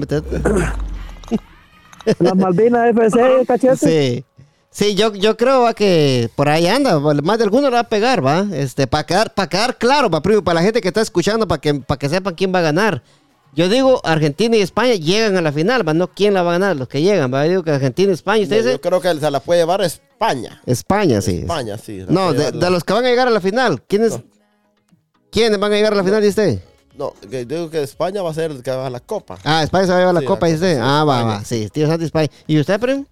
hombre, 2.06 2.14
te- 2.14 2.24
La 2.24 2.34
Malvinas 2.34 2.90
FC, 2.90 3.46
cachete. 3.46 3.76
Sí. 3.76 4.24
Sí, 4.74 4.94
yo, 4.94 5.12
yo 5.12 5.36
creo 5.36 5.62
va, 5.62 5.74
que 5.74 6.30
por 6.34 6.48
ahí 6.48 6.66
anda, 6.66 6.98
más 6.98 7.36
de 7.36 7.44
alguno 7.44 7.68
le 7.68 7.74
va 7.74 7.80
a 7.80 7.88
pegar, 7.88 8.24
va. 8.24 8.46
Este, 8.54 8.86
para 8.86 9.04
quedar, 9.04 9.34
para 9.34 9.46
quedar 9.48 9.76
claro, 9.76 10.08
va, 10.08 10.22
primo, 10.22 10.42
para 10.42 10.60
la 10.60 10.62
gente 10.62 10.80
que 10.80 10.88
está 10.88 11.02
escuchando, 11.02 11.46
para 11.46 11.60
que, 11.60 11.74
para 11.74 11.98
que 11.98 12.08
sepan 12.08 12.34
quién 12.34 12.54
va 12.54 12.60
a 12.60 12.62
ganar. 12.62 13.02
Yo 13.54 13.68
digo, 13.68 14.00
Argentina 14.02 14.56
y 14.56 14.62
España 14.62 14.94
llegan 14.94 15.36
a 15.36 15.42
la 15.42 15.52
final, 15.52 15.86
va, 15.86 15.92
no 15.92 16.08
quién 16.08 16.32
la 16.32 16.42
va 16.42 16.52
a 16.54 16.58
ganar, 16.58 16.74
los 16.76 16.88
que 16.88 17.02
llegan, 17.02 17.30
va. 17.34 17.44
Yo 17.44 17.50
digo 17.50 17.62
que 17.64 17.70
Argentina 17.72 18.10
y 18.12 18.14
España, 18.14 18.42
¿usted 18.44 18.56
No, 18.56 18.62
dice? 18.62 18.72
yo 18.72 18.80
creo 18.80 19.00
que 19.02 19.14
se 19.20 19.30
la 19.30 19.40
puede 19.40 19.60
llevar 19.60 19.82
España. 19.82 20.62
España, 20.64 21.20
sí. 21.20 21.40
España, 21.40 21.76
sí. 21.76 22.06
No, 22.08 22.32
de, 22.32 22.70
los 22.70 22.82
que 22.82 22.92
van 22.94 23.04
a 23.04 23.08
llegar 23.10 23.28
a 23.28 23.30
la 23.30 23.42
final, 23.42 23.82
¿quiénes, 23.82 24.18
¿quiénes 25.30 25.60
van 25.60 25.70
a 25.70 25.74
llegar 25.76 25.92
a 25.92 25.96
la 25.96 26.04
final, 26.04 26.22
dice 26.22 26.30
usted? 26.50 26.62
No, 26.96 27.14
que 27.30 27.44
digo 27.46 27.70
que 27.70 27.82
España 27.82 28.20
va 28.22 28.30
a 28.30 28.34
ser 28.34 28.50
el 28.50 28.62
que 28.62 28.70
va 28.70 28.86
a 28.86 28.90
la 28.90 29.00
copa. 29.00 29.38
Ah, 29.44 29.62
España 29.62 29.86
se 29.86 29.90
va 29.92 29.96
a 29.96 30.00
llevar 30.00 30.14
la 30.14 30.20
Sí, 30.20 30.26
copa, 30.26 30.46
dice 30.46 30.78
Ah, 30.80 31.04
va, 31.04 31.24
va, 31.24 31.44
sí, 31.44 31.68
tío 31.72 31.86
Santos, 31.86 32.06
España. 32.06 32.28
¿Y 32.46 32.60
usted, 32.60 32.78
primo? 32.78 33.06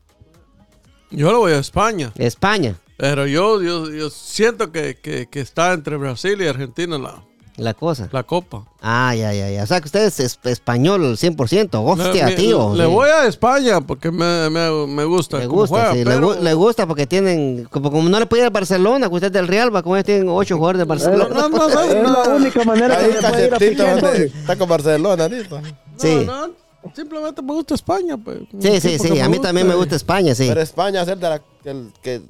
Yo 1.10 1.30
le 1.32 1.38
voy 1.38 1.52
a 1.52 1.58
España. 1.58 2.12
España. 2.16 2.76
Pero 2.96 3.26
yo, 3.26 3.62
yo, 3.62 3.90
yo 3.90 4.10
siento 4.10 4.70
que, 4.70 4.96
que, 4.96 5.26
que 5.26 5.40
está 5.40 5.72
entre 5.72 5.96
Brasil 5.96 6.40
y 6.42 6.46
Argentina 6.46 6.98
la, 6.98 7.24
La 7.56 7.74
cosa. 7.74 8.08
la 8.12 8.22
copa. 8.22 8.64
Ah, 8.80 9.14
ya, 9.14 9.32
ya, 9.34 9.50
ya. 9.50 9.62
O 9.62 9.66
sea 9.66 9.80
que 9.80 9.86
usted 9.86 10.04
es 10.06 10.18
es- 10.20 10.38
español 10.44 11.04
al 11.04 11.16
100%. 11.18 11.82
Hostia, 11.84 12.28
Le- 12.28 12.36
tío. 12.36 12.74
Le 12.74 12.84
Sí. 12.86 12.90
voy 12.90 13.08
a 13.10 13.26
España 13.26 13.80
porque 13.80 14.10
me, 14.10 14.48
me, 14.48 14.86
me 14.86 15.04
gusta. 15.04 15.38
Le 15.38 15.46
gusta, 15.46 15.68
juega, 15.76 15.92
sí, 15.92 15.98
le, 15.98 16.04
pero- 16.04 16.34
gu- 16.34 16.40
le 16.40 16.54
gusta 16.54 16.86
porque 16.86 17.06
tienen, 17.06 17.66
como, 17.70 17.90
como 17.90 18.08
no 18.08 18.18
le 18.18 18.26
puede 18.26 18.42
ir 18.42 18.46
a 18.46 18.50
Barcelona, 18.50 19.08
que 19.08 19.14
usted 19.14 19.26
es 19.26 19.32
del 19.32 19.48
Real, 19.48 19.74
va, 19.74 19.82
como 19.82 19.96
ellos 19.96 20.06
tienen 20.06 20.28
ocho 20.28 20.56
jugadores 20.56 20.78
de 20.78 20.84
Barcelona. 20.84 21.28
No, 21.34 21.48
no, 21.48 21.68
no, 21.68 21.80
Es 21.82 22.02
no, 22.02 22.24
la 22.24 22.34
única 22.36 22.64
manera 22.64 22.98
que 22.98 23.12
se 23.12 23.20
puede 23.28 23.72
ir 23.72 23.82
a 23.82 23.92
entonces. 23.94 24.34
está 24.34 24.56
con 24.56 24.68
Barcelona 24.68 25.22
ahorita. 25.24 25.62
Sí. 25.98 26.22
no, 26.24 26.46
no, 26.48 26.54
simplemente 26.96 27.42
me 27.42 27.52
gusta 27.52 27.74
España. 27.74 28.16
Pues. 28.16 28.38
Sí, 28.58 28.80
sí, 28.80 28.98
sí, 28.98 29.20
a 29.20 29.28
mí 29.28 29.38
también 29.38 29.66
me 29.68 29.74
gusta 29.74 29.96
España, 29.96 30.34
sí. 30.34 30.46
Pero 30.48 30.60
España 30.62 31.02
hacer 31.02 31.18
de 31.18 31.28
la, 31.28 31.42
el, 31.64 31.92
que 32.02 32.22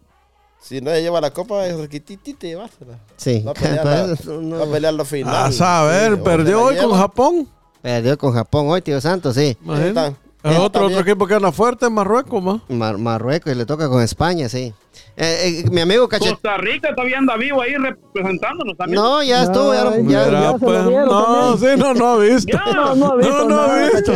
si 0.60 0.80
no 0.80 0.90
lleva 0.92 1.20
la 1.20 1.30
copa 1.32 1.66
es 1.66 1.76
requititito 1.76 2.46
llevársela. 2.46 2.98
Sí. 3.16 3.42
Va 3.46 3.50
a 3.52 3.54
pelear, 3.54 3.84
la- 3.86 4.06
No, 4.40 4.58
va 4.58 4.64
a 4.64 4.70
pelear 4.70 4.94
los 4.94 5.06
A 5.08 5.10
finales. 5.10 5.56
saber, 5.56 6.14
Sí, 6.14 6.20
perdió 6.24 6.56
la 6.58 6.62
hoy 6.64 6.76
con. 6.76 6.98
Japón. 6.98 7.48
Perdió 7.82 8.18
con 8.18 8.32
Japón 8.34 8.66
hoy, 8.68 8.82
tío 8.82 9.00
Santos, 9.00 9.34
sí. 9.34 9.56
Imagina. 9.64 10.14
El 10.42 10.52
Eh, 10.52 10.56
otro, 10.56 10.70
también. 10.82 10.98
otro 10.98 11.10
equipo 11.10 11.26
que 11.26 11.34
anda 11.34 11.52
fuerte 11.52 11.86
es 11.86 11.92
Marruecos. 11.92 12.60
Mar- 12.68 12.98
Marruecos 12.98 13.52
y 13.52 13.56
le 13.56 13.66
toca 13.66 13.88
con 13.88 14.02
España, 14.02 14.48
sí. 14.48 14.72
Eh, 15.16 15.62
eh, 15.66 15.70
mi 15.70 15.82
amigo 15.82 16.08
Cachet... 16.08 16.30
Costa 16.30 16.56
Rica 16.56 16.94
todavía 16.94 17.18
anda 17.18 17.36
vivo 17.36 17.60
ahí 17.60 17.74
representándonos 17.74 18.74
también. 18.76 19.02
No, 19.02 19.22
ya 19.22 19.42
estuvo, 19.42 19.74
ya, 19.74 19.90
Ay, 19.90 20.06
ya- 20.08 20.54
pues, 20.58 20.84
lo 20.84 21.06
no, 21.06 21.58
sí, 21.58 21.66
no, 21.76 21.92
no 21.94 22.06
ha 22.06 22.18
visto. 22.18 22.52
Ya. 22.66 22.72
No, 22.72 22.94
no 22.94 23.06
ha 23.12 23.16
visto 23.16 23.44
No, 23.44 23.48
no 23.48 23.60
ha 23.60 23.88
visto. 23.90 24.12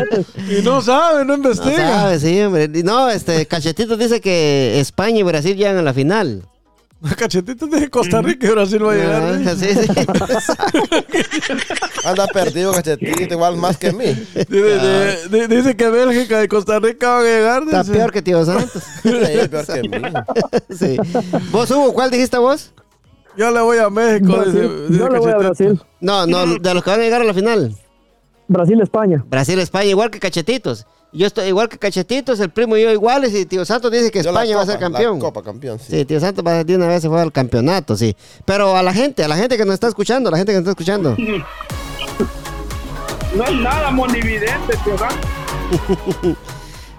Y 0.51 0.63
no 0.63 0.81
sabe, 0.81 1.19
no 1.25 1.25
no 1.25 1.35
investiga. 1.35 1.77
sabe, 1.91 2.19
sí, 2.21 2.41
hombre. 2.41 2.69
No, 2.69 3.11
este, 3.11 3.45
Cachetito 3.47 3.97
dice 3.99 4.21
que 4.23 4.81
España 4.81 5.19
y 5.19 5.23
Brasil 5.25 5.57
llegan 5.57 5.77
a 5.77 5.83
la 5.83 5.93
final. 5.93 6.43
Cachetito 7.19 7.67
de 7.67 7.91
Costa 7.91 8.23
Rica 8.23 8.47
y 8.47 8.51
Brasil 8.51 8.85
va 8.85 8.93
a 8.93 8.97
llegar. 8.97 9.23
Ah, 9.23 9.53
¿eh? 9.53 9.57
sí, 9.57 9.75
sí. 9.75 9.89
Anda 12.05 12.27
perdido 12.29 12.73
cachetito 12.73 13.35
igual 13.35 13.57
más 13.57 13.77
que 13.77 13.93
mí. 13.93 14.07
Dice, 14.07 14.47
de- 14.49 15.29
de- 15.29 15.49
dice 15.49 15.77
que 15.77 15.89
Bélgica 15.91 16.43
y 16.43 16.49
Costa 16.49 16.79
Rica 16.79 17.11
van 17.11 17.21
a 17.21 17.25
llegar. 17.29 17.63
Está 17.65 17.83
dice. 17.83 17.93
peor 17.95 18.13
que 18.13 18.23
tío 18.23 18.45
Santos. 18.45 18.83
Sí, 19.03 19.11
es 19.11 19.49
peor 19.49 19.67
que 19.67 19.83
mí. 19.89 19.99
Sí. 20.77 20.97
¿Vos, 21.51 21.71
Hugo, 21.71 21.93
cuál 21.93 22.11
dijiste 22.11 22.39
vos? 22.39 22.73
Yo 23.37 23.51
le 23.51 23.61
voy 23.61 23.79
a 23.79 23.91
México. 23.91 24.43
Dice- 24.45 24.63
dice 24.89 24.99
Yo 24.99 25.09
le 25.09 25.19
voy 25.19 25.33
a. 25.33 25.37
Brasil. 25.37 25.81
No, 26.01 26.27
no, 26.27 26.47
de 26.59 26.75
los 26.75 26.83
que 26.85 26.91
van 26.91 27.01
a 27.01 27.03
llegar 27.03 27.21
a 27.21 27.25
la 27.25 27.35
final. 27.35 27.75
Brasil, 28.49 28.81
España. 28.81 29.25
Brasil, 29.29 29.59
España, 29.59 29.91
igual 29.91 30.11
que 30.11 30.21
Cachetitos. 30.21 30.87
Yo 31.15 31.29
estoy 31.29 31.47
igual 31.47 31.69
que 31.69 31.79
Cachetitos, 31.79 32.41
el 32.41 32.51
primo 32.51 32.77
y 32.77 32.83
yo 32.83 32.91
iguales, 32.91 33.33
y 33.35 33.47
tío 33.47 33.65
Santos 33.65 33.93
dice 33.93 34.11
que 34.11 34.21
Yo 34.23 34.33
la 34.33 34.41
España 34.43 34.57
va 34.57 34.63
a 34.63 34.67
ser 34.67 34.81
campeón. 34.81 35.15
La 35.15 35.21
copa 35.21 35.43
campeón, 35.43 35.79
sí. 35.79 35.87
Sí, 35.99 36.05
tío 36.05 36.19
Santos 36.19 36.45
va 36.45 36.59
a 36.59 36.65
de 36.65 36.75
una 36.75 36.89
vez 36.89 37.03
se 37.03 37.09
fue 37.09 37.21
al 37.21 37.31
campeonato, 37.31 37.97
sí. 37.97 38.17
Pero 38.45 38.77
a 38.77 38.83
la 38.83 38.93
gente, 38.93 39.23
a 39.23 39.29
la 39.29 39.37
gente 39.37 39.57
que 39.57 39.65
nos 39.65 39.75
está 39.75 39.87
escuchando, 39.87 40.29
a 40.29 40.33
la 40.33 40.39
gente 40.39 40.53
que 40.53 40.59
nos 40.61 40.69
está 40.69 40.71
escuchando. 40.73 41.17
No 43.35 43.43
es 43.43 43.53
nada 43.53 43.91
monividente, 43.91 44.77
tío. 44.85 44.93
¿verdad? 44.93 45.11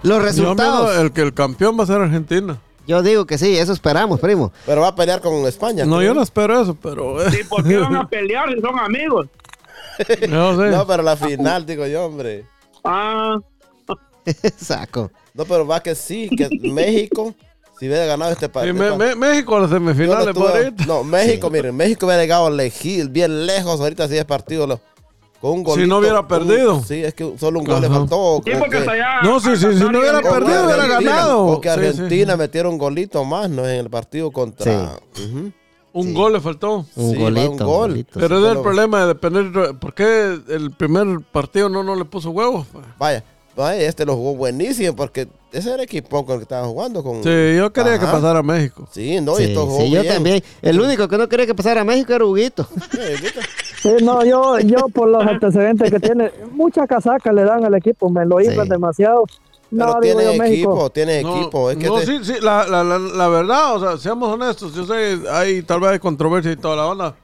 Los 0.02 0.22
resultados. 0.22 0.94
el 0.98 1.10
que 1.12 1.22
el 1.22 1.32
campeón 1.32 1.78
va 1.78 1.84
a 1.84 1.86
ser 1.86 1.98
Argentina. 2.00 2.58
Yo 2.86 3.02
digo 3.02 3.24
que 3.26 3.38
sí, 3.38 3.56
eso 3.56 3.72
esperamos, 3.72 4.20
primo. 4.20 4.52
Pero 4.66 4.82
va 4.82 4.88
a 4.88 4.94
pelear 4.94 5.20
con 5.22 5.32
España. 5.46 5.86
No, 5.86 5.96
creo. 5.96 6.08
yo 6.10 6.14
no 6.14 6.22
espero 6.22 6.60
eso, 6.60 6.74
pero. 6.74 7.22
eh, 7.26 7.40
¿Y 7.40 7.44
por 7.44 7.64
qué 7.66 7.78
van 7.78 7.96
a 7.96 8.06
pelear 8.08 8.52
si 8.54 8.60
son 8.60 8.78
amigos? 8.78 9.28
no 10.28 10.56
sé. 10.58 10.70
No, 10.70 10.86
pero 10.86 11.02
la 11.02 11.16
final, 11.16 11.64
digo 11.64 11.86
yo, 11.86 12.04
hombre. 12.04 12.44
Ah, 12.84 13.38
Saco. 14.56 15.10
No, 15.34 15.44
pero 15.44 15.66
va 15.66 15.80
que 15.82 15.94
sí, 15.94 16.28
que 16.36 16.48
México, 16.70 17.34
si 17.78 17.86
hubiera 17.88 18.06
ganado 18.06 18.32
este 18.32 18.48
partido. 18.48 18.74
me- 18.74 18.96
me- 18.96 19.14
México 19.14 19.56
a 19.56 19.60
las 19.60 19.70
semifinales 19.70 20.34
por 20.34 20.50
ahorita. 20.50 20.86
No, 20.86 21.04
México, 21.04 21.50
miren, 21.50 21.76
México 21.76 22.06
hubiera 22.06 22.22
llegado 22.22 22.48
lejil, 22.50 23.08
bien 23.10 23.46
lejos 23.46 23.80
ahorita 23.80 24.08
si 24.08 24.16
es 24.16 24.24
partido 24.24 24.66
lo- 24.66 24.80
con 25.40 25.50
un 25.52 25.62
gol. 25.62 25.78
Si 25.78 25.86
no 25.86 25.98
hubiera 25.98 26.26
perdido. 26.26 26.82
sí, 26.82 27.04
es 27.04 27.12
que 27.12 27.34
solo 27.38 27.58
un 27.60 27.66
gol 27.66 27.82
le 27.82 27.88
faltó. 27.88 28.40
sí, 28.44 28.52
porque 28.58 28.82
que- 28.82 28.90
allá. 28.90 29.20
No, 29.22 29.38
sí, 29.38 29.50
sí, 29.56 29.66
si 29.74 29.84
no 29.84 29.98
hubiera 29.98 30.22
perdido, 30.22 30.64
hubiera 30.64 30.86
ganado. 30.86 31.44
O 31.46 31.60
que 31.60 31.68
Sí, 31.68 31.74
sí. 31.80 31.86
Argentina 31.86 32.36
metieron 32.38 32.72
un 32.72 32.78
golito 32.78 33.22
más, 33.24 33.50
¿no? 33.50 33.68
En 33.68 33.76
el 33.80 33.90
partido 33.90 34.30
contra. 34.30 34.98
Un 35.92 36.08
Sí. 36.08 36.12
gol 36.12 36.32
le 36.34 36.40
faltó. 36.40 36.84
Un 36.94 37.10
Sí, 37.12 37.16
golito. 37.18 37.50
un 37.52 37.56
gol. 37.58 37.90
golito, 37.90 38.20
Pero 38.20 38.38
sí. 38.40 38.44
es 38.46 38.52
el 38.52 38.58
problema 38.60 39.00
de 39.02 39.06
depender. 39.08 39.78
¿Por 39.78 39.94
qué 39.94 40.38
el 40.48 40.70
primer 40.72 41.20
partido 41.32 41.68
no, 41.70 41.82
no 41.82 41.94
le 41.94 42.04
puso 42.04 42.30
huevos? 42.30 42.66
vaya, 42.98 43.24
este 43.74 44.04
lo 44.04 44.16
jugó 44.16 44.34
buenísimo 44.34 44.94
porque 44.94 45.28
ese 45.52 45.68
era 45.68 45.76
el 45.76 45.82
equipo 45.82 46.24
con 46.26 46.34
el 46.34 46.40
que 46.40 46.42
estaban 46.44 46.68
jugando. 46.70 47.02
Con, 47.02 47.22
Sí, 47.22 47.56
yo 47.56 47.72
quería 47.72 47.98
que 47.98 48.04
pasara 48.06 48.40
a 48.40 48.42
México. 48.42 48.86
Sí, 48.92 49.20
no, 49.20 49.32
y 49.34 49.44
Sí, 49.44 49.48
esto 49.50 49.66
jugó 49.66 49.80
sí, 49.80 49.90
yo 49.90 50.02
bien. 50.02 50.14
también. 50.14 50.42
El 50.62 50.80
único 50.80 51.08
que 51.08 51.16
no 51.18 51.28
quería 51.28 51.46
que 51.46 51.54
pasara 51.54 51.80
a 51.80 51.84
México 51.84 52.12
era 52.12 52.24
Huguito. 52.26 52.66
Sí, 53.82 53.90
no, 54.02 54.24
yo, 54.24 54.58
yo 54.60 54.88
por 54.92 55.08
los 55.08 55.22
antecedentes 55.26 55.90
que 55.90 56.00
tiene, 56.00 56.30
mucha 56.52 56.86
casaca 56.86 57.32
le 57.32 57.44
dan 57.44 57.64
al 57.64 57.74
equipo, 57.74 58.10
me 58.10 58.24
lo 58.26 58.40
inflan 58.40 58.66
Sí. 58.66 58.70
demasiado. 58.70 59.24
Pero 59.68 59.86
No, 59.94 60.00
tiene 60.00 60.24
yo, 60.24 60.34
México. 60.34 60.70
equipo, 60.72 60.90
tiene 60.90 61.22
No, 61.22 61.40
equipo. 61.40 61.70
Es 61.70 61.76
que 61.76 61.86
no, 61.88 61.98
te- 61.98 62.06
sí, 62.06 62.18
sí, 62.22 62.34
la, 62.40 62.66
la, 62.68 62.84
la, 62.84 62.98
la 63.00 63.28
verdad, 63.28 63.74
o 63.74 63.80
sea, 63.80 63.98
seamos 63.98 64.28
honestos, 64.32 64.72
yo 64.74 64.86
sé, 64.86 65.18
hay 65.30 65.62
tal 65.62 65.80
vez 65.80 65.98
controversia 65.98 66.52
y 66.52 66.56
toda 66.56 66.76
la 66.76 66.86
onda, 66.86 67.16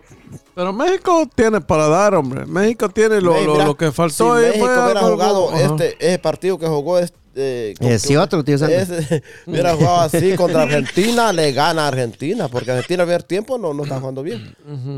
pero 0.54 0.72
México 0.72 1.28
tiene 1.34 1.60
para 1.60 1.88
dar, 1.88 2.14
hombre. 2.14 2.46
México 2.46 2.88
tiene 2.88 3.20
lo, 3.20 3.40
lo, 3.44 3.52
mira, 3.52 3.64
lo 3.66 3.76
que 3.76 3.90
faltó 3.92 4.36
si 4.38 4.44
ahí 4.44 4.50
México 4.52 4.64
hubiera 4.66 5.00
algo- 5.00 5.10
jugado 5.12 5.52
este, 5.56 5.96
ese 5.98 6.18
partido 6.18 6.58
que 6.58 6.66
jugó 6.66 6.98
este, 6.98 7.18
eh, 7.34 7.74
Ese 7.80 8.18
otro, 8.18 8.44
tío 8.44 8.56
ese- 8.56 9.22
hubiera 9.46 9.74
jugado 9.74 10.00
así 10.02 10.36
contra 10.36 10.62
Argentina, 10.62 11.32
le 11.32 11.52
gana 11.52 11.84
a 11.84 11.88
Argentina, 11.88 12.48
porque 12.48 12.70
Argentina 12.72 13.02
al 13.04 13.08
ver 13.08 13.22
tiempo 13.22 13.56
no, 13.58 13.72
no 13.72 13.84
está 13.84 13.98
jugando 13.98 14.22
bien. 14.22 14.54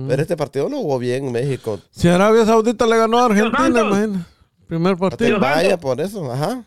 Pero 0.09 0.21
este 0.23 0.37
partido 0.37 0.69
lo 0.69 0.79
jugó 0.79 0.99
bien 0.99 1.31
México. 1.31 1.79
Si 1.91 2.09
Arabia 2.09 2.45
Saudita 2.45 2.87
le 2.87 2.97
ganó 2.97 3.19
a 3.19 3.27
Argentina, 3.27 3.81
imagina. 3.81 4.27
Primer 4.67 4.97
partido. 4.97 5.39
Vaya 5.39 5.79
por 5.79 6.01
eso, 6.01 6.33
ajá. 6.33 6.65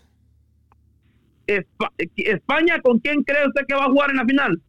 Espa- 1.47 1.91
España, 2.15 2.80
¿con 2.82 2.99
quién 2.99 3.24
cree 3.24 3.45
usted 3.47 3.61
que 3.68 3.74
va 3.76 3.86
a 3.86 3.89
jugar 3.89 4.09
en 4.11 4.18
la 4.18 4.26
final? 4.26 4.61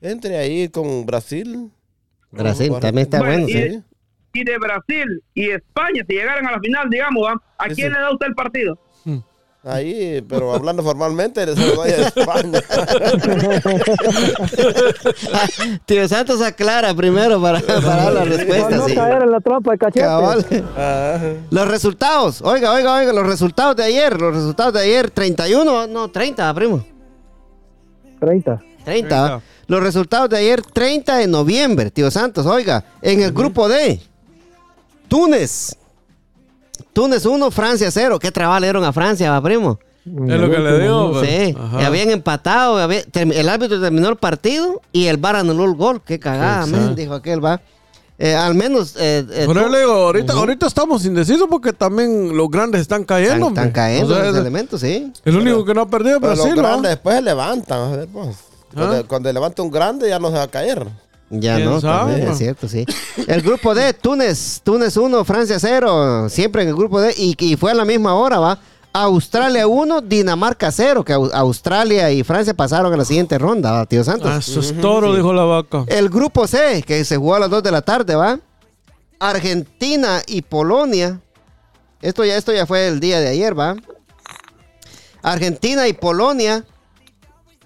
Entre 0.00 0.36
ahí 0.36 0.68
con 0.68 1.06
Brasil. 1.06 1.70
Brasil 2.36 2.72
también 2.80 3.06
está 3.06 3.18
bueno, 3.18 3.44
bueno, 3.44 3.48
y- 3.48 3.52
sí. 3.70 3.82
Y 4.34 4.44
de 4.44 4.58
Brasil 4.58 5.22
y 5.34 5.50
España, 5.50 6.04
si 6.06 6.14
llegaran 6.14 6.46
a 6.46 6.52
la 6.52 6.60
final, 6.60 6.88
digamos, 6.90 7.24
¿va? 7.26 7.34
¿a 7.58 7.68
quién 7.68 7.92
le 7.92 7.98
da 7.98 8.12
usted 8.12 8.26
el 8.26 8.34
partido? 8.34 8.78
Ahí, 9.64 10.22
pero 10.28 10.54
hablando 10.54 10.80
formalmente, 10.84 11.44
se 11.56 11.66
lo 11.66 11.74
doy 11.74 11.90
a 11.90 12.06
España. 12.06 12.60
Tío 15.86 16.08
Santos 16.08 16.40
aclara 16.42 16.94
primero 16.94 17.40
para, 17.40 17.60
para 17.60 17.80
dar 17.80 18.12
la 18.12 18.20
Para 18.20 18.24
respuesta. 18.36 18.76
no 18.76 18.86
sí. 18.88 18.94
caer 18.94 19.22
en 19.22 19.30
la 19.30 19.40
trampa 19.40 19.72
de 19.72 19.78
cachete. 19.78 20.00
Cabal. 20.06 20.44
Los 21.50 21.68
resultados. 21.68 22.42
Oiga, 22.42 22.72
oiga, 22.72 22.94
oiga, 22.94 23.12
los 23.12 23.26
resultados 23.26 23.76
de 23.76 23.84
ayer. 23.84 24.20
Los 24.20 24.34
resultados 24.34 24.74
de 24.74 24.80
ayer. 24.80 25.10
31, 25.10 25.86
no, 25.88 26.10
30, 26.10 26.54
primo. 26.54 26.84
30. 28.20 28.62
30. 28.86 29.20
¿va? 29.20 29.26
30. 29.28 29.44
Los 29.68 29.82
resultados 29.82 30.30
de 30.30 30.38
ayer, 30.38 30.62
30 30.62 31.16
de 31.16 31.26
noviembre, 31.26 31.90
tío 31.90 32.10
Santos. 32.10 32.46
Oiga, 32.46 32.84
en 33.02 33.20
el 33.20 33.32
grupo 33.32 33.68
D, 33.68 34.00
Túnez. 35.08 35.76
Túnez 36.92 37.26
1, 37.26 37.50
Francia 37.50 37.90
0. 37.90 38.18
¿Qué 38.18 38.30
trabajo 38.30 38.60
le 38.60 38.66
dieron 38.66 38.84
a 38.84 38.92
Francia, 38.92 39.30
va, 39.30 39.42
primo? 39.42 39.78
Es 40.04 40.40
lo 40.40 40.50
que 40.50 40.58
le 40.58 40.78
digo. 40.80 41.12
pues. 41.12 41.28
Sí, 41.28 41.56
Ajá. 41.58 41.86
habían 41.86 42.10
empatado. 42.10 42.78
había- 42.78 43.02
el 43.12 43.48
árbitro 43.48 43.80
terminó 43.80 44.08
el 44.08 44.16
partido 44.16 44.80
y 44.92 45.06
el 45.06 45.16
VAR 45.16 45.36
anuló 45.36 45.64
el 45.64 45.74
gol. 45.74 46.00
Qué 46.04 46.18
cagada, 46.20 46.64
man, 46.66 46.94
dijo 46.94 47.14
aquel, 47.14 47.44
va. 47.44 47.60
Eh, 48.18 48.34
al 48.34 48.54
menos. 48.54 48.94
eh, 48.96 49.26
eh, 49.30 49.42
eso 49.42 49.52
tú- 49.52 49.68
le 49.68 49.80
digo, 49.80 49.92
ahorita, 49.92 50.32
ahorita 50.32 50.66
estamos 50.68 51.04
indecisos 51.04 51.46
porque 51.50 51.72
también 51.74 52.34
los 52.36 52.48
grandes 52.48 52.80
están 52.82 53.04
cayendo. 53.04 53.48
están, 53.48 53.66
están 53.66 53.70
cayendo 53.72 54.12
O 54.14 54.16
sea, 54.16 54.24
los 54.26 54.34
es- 54.36 54.40
elementos, 54.40 54.80
sí. 54.80 55.12
el 55.24 55.36
único 55.36 55.64
que 55.66 55.74
no 55.74 55.82
ha 55.82 55.86
perdido 55.90 56.16
es 56.16 56.20
Pero 56.22 56.34
Brasil, 56.34 56.54
los 56.54 56.64
grandes 56.64 56.90
después 56.92 57.16
se 57.16 57.22
levantan. 57.22 57.78
A 57.80 57.96
ver, 57.96 58.08
pues. 58.10 58.36
Cuando, 58.76 58.96
¿Ah? 58.96 59.02
cuando 59.08 59.32
levanta 59.32 59.62
un 59.62 59.70
grande 59.70 60.08
ya 60.08 60.18
no 60.18 60.28
se 60.28 60.34
va 60.36 60.42
a 60.42 60.48
caer. 60.48 60.86
Ya 61.30 61.56
¿Quién 61.56 61.68
no, 61.68 61.80
también 61.80 62.28
es 62.28 62.38
cierto, 62.38 62.68
sí. 62.68 62.84
El 63.26 63.42
grupo 63.42 63.74
D, 63.74 63.92
Túnez, 63.94 64.60
Túnez 64.62 64.96
1, 64.96 65.24
Francia 65.24 65.58
0, 65.58 66.28
siempre 66.28 66.62
en 66.62 66.68
el 66.68 66.76
grupo 66.76 67.00
D, 67.00 67.12
y, 67.16 67.34
y 67.44 67.56
fue 67.56 67.72
a 67.72 67.74
la 67.74 67.84
misma 67.84 68.14
hora, 68.14 68.38
¿va? 68.38 68.58
Australia 68.92 69.66
1, 69.66 70.02
Dinamarca 70.02 70.70
0, 70.70 71.04
que 71.04 71.14
Au- 71.14 71.30
Australia 71.34 72.10
y 72.12 72.22
Francia 72.22 72.54
pasaron 72.54 72.92
a 72.94 72.96
la 72.96 73.04
siguiente 73.04 73.38
ronda, 73.38 73.72
¿va, 73.72 73.86
tío 73.86 74.04
Santos? 74.04 74.30
Ah, 74.32 74.36
eso 74.38 74.60
es 74.60 74.80
toro, 74.80 75.14
dijo 75.16 75.32
la 75.32 75.42
vaca. 75.44 75.84
El 75.88 76.08
grupo 76.08 76.46
C, 76.46 76.82
que 76.86 77.04
se 77.04 77.16
jugó 77.16 77.34
a 77.34 77.40
las 77.40 77.50
2 77.50 77.62
de 77.62 77.72
la 77.72 77.82
tarde, 77.82 78.14
¿va? 78.14 78.38
Argentina 79.18 80.22
y 80.28 80.42
Polonia. 80.42 81.20
Esto 82.00 82.24
ya, 82.24 82.36
esto 82.36 82.52
ya 82.52 82.66
fue 82.66 82.86
el 82.86 83.00
día 83.00 83.18
de 83.20 83.28
ayer, 83.28 83.58
¿va? 83.58 83.74
Argentina 85.22 85.88
y 85.88 85.92
Polonia. 85.92 86.64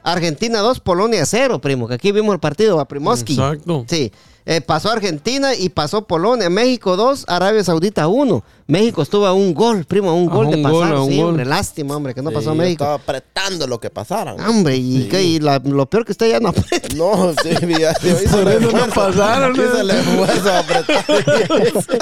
Argentina 0.02 0.60
2, 0.60 0.80
Polonia 0.80 1.24
0, 1.26 1.60
primo. 1.60 1.88
Que 1.88 1.94
aquí 1.94 2.12
vimos 2.12 2.32
el 2.34 2.40
partido, 2.40 2.76
¿va? 2.76 2.86
Primoski. 2.86 3.34
Exacto. 3.34 3.84
Sí. 3.88 4.12
Eh, 4.46 4.60
pasó 4.62 4.90
Argentina 4.90 5.54
y 5.54 5.68
pasó 5.68 6.06
Polonia. 6.06 6.48
México 6.50 6.96
2, 6.96 7.24
Arabia 7.28 7.62
Saudita 7.62 8.08
1. 8.08 8.42
México 8.66 9.02
estuvo 9.02 9.26
a 9.26 9.32
un 9.32 9.52
gol, 9.52 9.84
primo, 9.84 10.10
a 10.10 10.14
un 10.14 10.30
A 10.30 10.34
gol 10.34 10.50
de 10.50 10.56
un 10.56 10.62
gol, 10.62 10.80
pasar. 10.82 10.96
a 10.96 11.00
un 11.02 11.10
sí, 11.10 11.16
gol. 11.18 11.28
hombre, 11.30 11.44
lástima, 11.44 11.96
hombre, 11.96 12.14
que 12.14 12.22
no 12.22 12.30
Sí, 12.30 12.34
pasó 12.36 12.50
yo 12.50 12.54
México. 12.54 12.84
Estaba 12.84 12.94
apretando 12.94 13.66
lo 13.66 13.78
que 13.80 13.90
pasaran. 13.90 14.40
Hombre, 14.40 14.76
y, 14.76 15.08
que- 15.08 15.22
y 15.22 15.40
la- 15.40 15.58
lo 15.62 15.86
peor 15.86 16.04
que 16.06 16.12
usted 16.12 16.30
ya 16.30 16.40
no 16.40 16.48
aprieta. 16.50 16.88
No, 16.96 17.34
sí, 17.42 17.50
ya, 17.78 17.92
yo 18.00 18.10
hice 18.22 18.28
Por 18.28 18.48
el 18.48 18.62
eso 18.62 18.72
no 18.72 18.84
esfuerzo. 18.86 18.94
pasaron, 19.18 19.52
Hice 19.52 19.80
el 19.80 19.90
esfuerzo 19.90 20.50
a 20.50 20.58
apretar. 20.60 21.04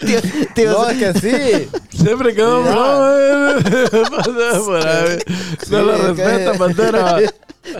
Tío, 0.00 0.20
tío, 0.54 0.72
No, 0.72 0.88
es 0.90 0.98
que 1.14 1.20
sí. 1.20 1.68
Siempre 2.02 2.34
quedó 2.34 2.62
bravo, 2.62 3.06
eh. 3.12 3.54
No 5.70 5.82
lo 5.82 5.96
respeta, 6.14 6.54
Pantera. 6.58 7.16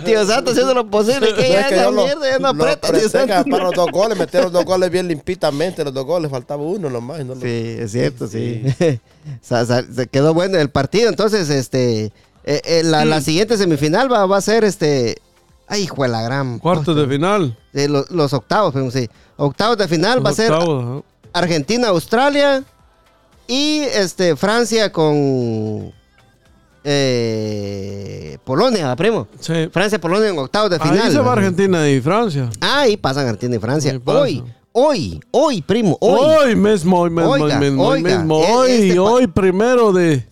Tío 0.04 0.26
Santo 0.26 0.50
haciendo 0.50 0.74
lo 0.74 0.88
posible. 0.90 1.34
Que 1.34 1.42
Es 1.46 1.52
ya 1.52 1.68
que 1.68 1.74
esa 1.76 1.90
mierda 1.90 2.30
ya 2.30 2.38
no 2.38 2.48
aprieta, 2.48 2.92
tío 2.92 3.08
Santo. 3.08 3.44
para 3.50 3.64
los 3.64 3.74
dos 3.74 3.90
goles, 3.90 4.18
metieron 4.18 4.44
los 4.46 4.52
dos 4.52 4.64
goles 4.64 4.90
bien 4.90 5.08
limpitamente, 5.08 5.82
los 5.84 5.94
dos 5.94 6.04
goles, 6.06 6.30
faltaba 6.30 6.62
uno 6.62 6.90
nomás. 6.90 7.24
no 7.24 7.34
lo- 7.34 7.40
Sí, 7.40 7.76
es 7.78 7.92
cierto, 7.92 8.26
sí. 8.26 8.62
Se 9.42 10.06
quedó 10.10 10.34
bueno 10.34 10.58
el 10.58 10.70
partido. 10.70 11.08
Entonces, 11.08 11.48
este, 11.50 12.04
eh, 12.44 12.60
eh, 12.64 12.82
la, 12.84 13.04
la 13.04 13.20
siguiente 13.20 13.56
semifinal 13.56 14.12
va, 14.12 14.26
va 14.26 14.36
a 14.38 14.40
ser 14.42 14.64
este. 14.64 15.18
Ay, 15.66 15.82
hijo 15.82 16.02
de 16.02 16.08
la 16.08 16.22
gran. 16.22 16.58
Cuartos 16.58 16.96
de 16.96 17.06
final. 17.06 17.56
de 17.72 17.88
los, 17.88 18.10
los 18.10 18.32
octavos, 18.32 18.72
pero 18.74 18.90
sí. 18.90 19.08
Octavos 19.36 19.78
de 19.78 19.86
final 19.88 20.24
va 20.24 20.30
a 20.30 20.34
ser 20.34 20.50
octavos. 20.52 21.04
Argentina, 21.32 21.88
Australia 21.88 22.64
y 23.46 23.80
este 23.80 24.34
Francia 24.36 24.90
con 24.90 25.92
eh, 26.84 28.38
Polonia, 28.44 28.94
primo. 28.96 29.26
Sí. 29.40 29.68
Francia, 29.72 30.00
Polonia 30.00 30.28
en 30.30 30.38
octavos 30.38 30.70
de 30.70 30.78
final. 30.78 31.00
Ahí 31.00 31.12
se 31.12 31.18
va 31.20 31.32
Argentina 31.32 31.88
y 31.88 32.00
Francia. 32.00 32.50
Ahí 32.60 32.96
pasan 32.96 33.24
Argentina 33.26 33.56
y 33.56 33.58
Francia. 33.58 33.92
Ahí 33.92 33.98
pasa. 33.98 34.20
Hoy, 34.20 34.44
hoy, 34.72 35.20
hoy, 35.30 35.62
primo, 35.62 35.96
hoy. 36.00 36.20
Hoy 36.48 36.56
mismo, 36.56 37.00
hoy 37.00 37.10
mismo, 37.10 37.30
Oiga, 37.30 37.44
hoy 37.58 37.60
mismo, 37.60 37.86
hoy 37.86 38.02
oiga, 38.04 38.16
mismo. 38.18 38.42
e- 38.44 38.52
Hoy, 38.52 38.70
este 38.70 38.94
pa- 38.96 39.02
hoy 39.02 39.26
primero 39.26 39.92
de 39.92 40.26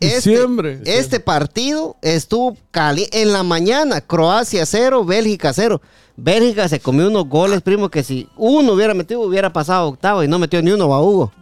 Este, 0.00 0.30
diciembre. 0.30 0.80
este 0.84 1.20
partido 1.20 1.96
estuvo 2.02 2.56
caliente. 2.70 3.22
En 3.22 3.32
la 3.32 3.42
mañana, 3.42 4.00
Croacia 4.00 4.66
0, 4.66 5.04
Bélgica 5.04 5.52
0. 5.52 5.80
Bélgica 6.16 6.68
se 6.68 6.78
comió 6.80 7.08
unos 7.08 7.28
goles, 7.28 7.60
primo, 7.60 7.88
que 7.90 8.02
si 8.04 8.28
uno 8.36 8.72
hubiera 8.74 8.94
metido, 8.94 9.20
hubiera 9.20 9.52
pasado 9.52 9.88
octavo 9.88 10.22
y 10.22 10.28
no 10.28 10.38
metió 10.38 10.62
ni 10.62 10.70
uno, 10.70 10.88
va 10.88 11.00
Hugo. 11.00 11.32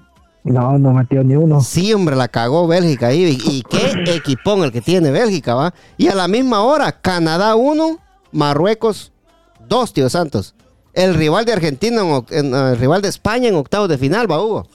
No, 0.45 0.77
no 0.79 0.93
metió 0.93 1.23
ni 1.23 1.37
uno. 1.37 1.61
Sí, 1.61 1.93
hombre, 1.93 2.17
la 2.17 2.29
cagó 2.29 2.67
Bélgica 2.67 3.09
ahí. 3.09 3.39
Y, 3.45 3.59
y 3.59 3.63
qué 3.63 4.15
equipón 4.15 4.65
el 4.65 4.73
que 4.73 4.81
tiene 4.81 5.11
Bélgica, 5.11 5.55
¿va? 5.55 5.73
Y 5.97 6.09
a 6.09 6.15
la 6.15 6.27
misma 6.27 6.63
hora, 6.63 6.91
Canadá 6.93 7.55
1, 7.55 7.99
Marruecos 8.33 9.13
2, 9.69 9.93
tío 9.93 10.11
Santos. 10.11 10.55
El 10.95 11.15
rival 11.15 11.45
de 11.45 11.53
Argentina, 11.53 12.03
en 12.31 12.55
el 12.55 12.77
rival 12.77 13.03
de 13.03 13.09
España 13.09 13.49
en 13.49 13.55
octavos 13.55 13.89
de 13.89 13.99
final, 13.99 14.31
va 14.31 14.43
Hugo. 14.43 14.67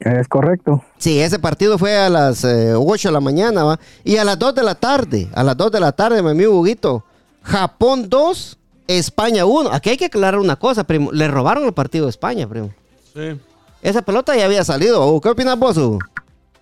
Es 0.00 0.26
correcto. 0.26 0.82
Sí, 0.98 1.20
ese 1.20 1.38
partido 1.38 1.78
fue 1.78 1.96
a 1.96 2.08
las 2.08 2.42
eh, 2.42 2.74
8 2.74 3.08
de 3.08 3.12
la 3.12 3.20
mañana, 3.20 3.62
¿va? 3.62 3.78
Y 4.02 4.16
a 4.16 4.24
las 4.24 4.38
2 4.38 4.54
de 4.54 4.62
la 4.64 4.74
tarde, 4.74 5.28
a 5.32 5.44
las 5.44 5.56
2 5.56 5.70
de 5.70 5.80
la 5.80 5.92
tarde, 5.92 6.22
mi 6.22 6.30
amigo 6.30 6.58
Huguito, 6.58 7.04
Japón 7.42 8.08
2, 8.08 8.58
España 8.88 9.44
1. 9.44 9.70
Aquí 9.70 9.90
hay 9.90 9.96
que 9.96 10.06
aclarar 10.06 10.40
una 10.40 10.56
cosa, 10.56 10.84
primo. 10.84 11.12
Le 11.12 11.28
robaron 11.28 11.64
el 11.64 11.72
partido 11.72 12.06
de 12.06 12.10
España, 12.10 12.48
primo. 12.48 12.70
Sí. 13.14 13.38
Esa 13.82 14.02
pelota 14.02 14.36
ya 14.36 14.46
había 14.46 14.64
salido. 14.64 15.20
¿Qué 15.20 15.28
opinas 15.28 15.58
vos, 15.58 15.76
Hugo? 15.76 15.98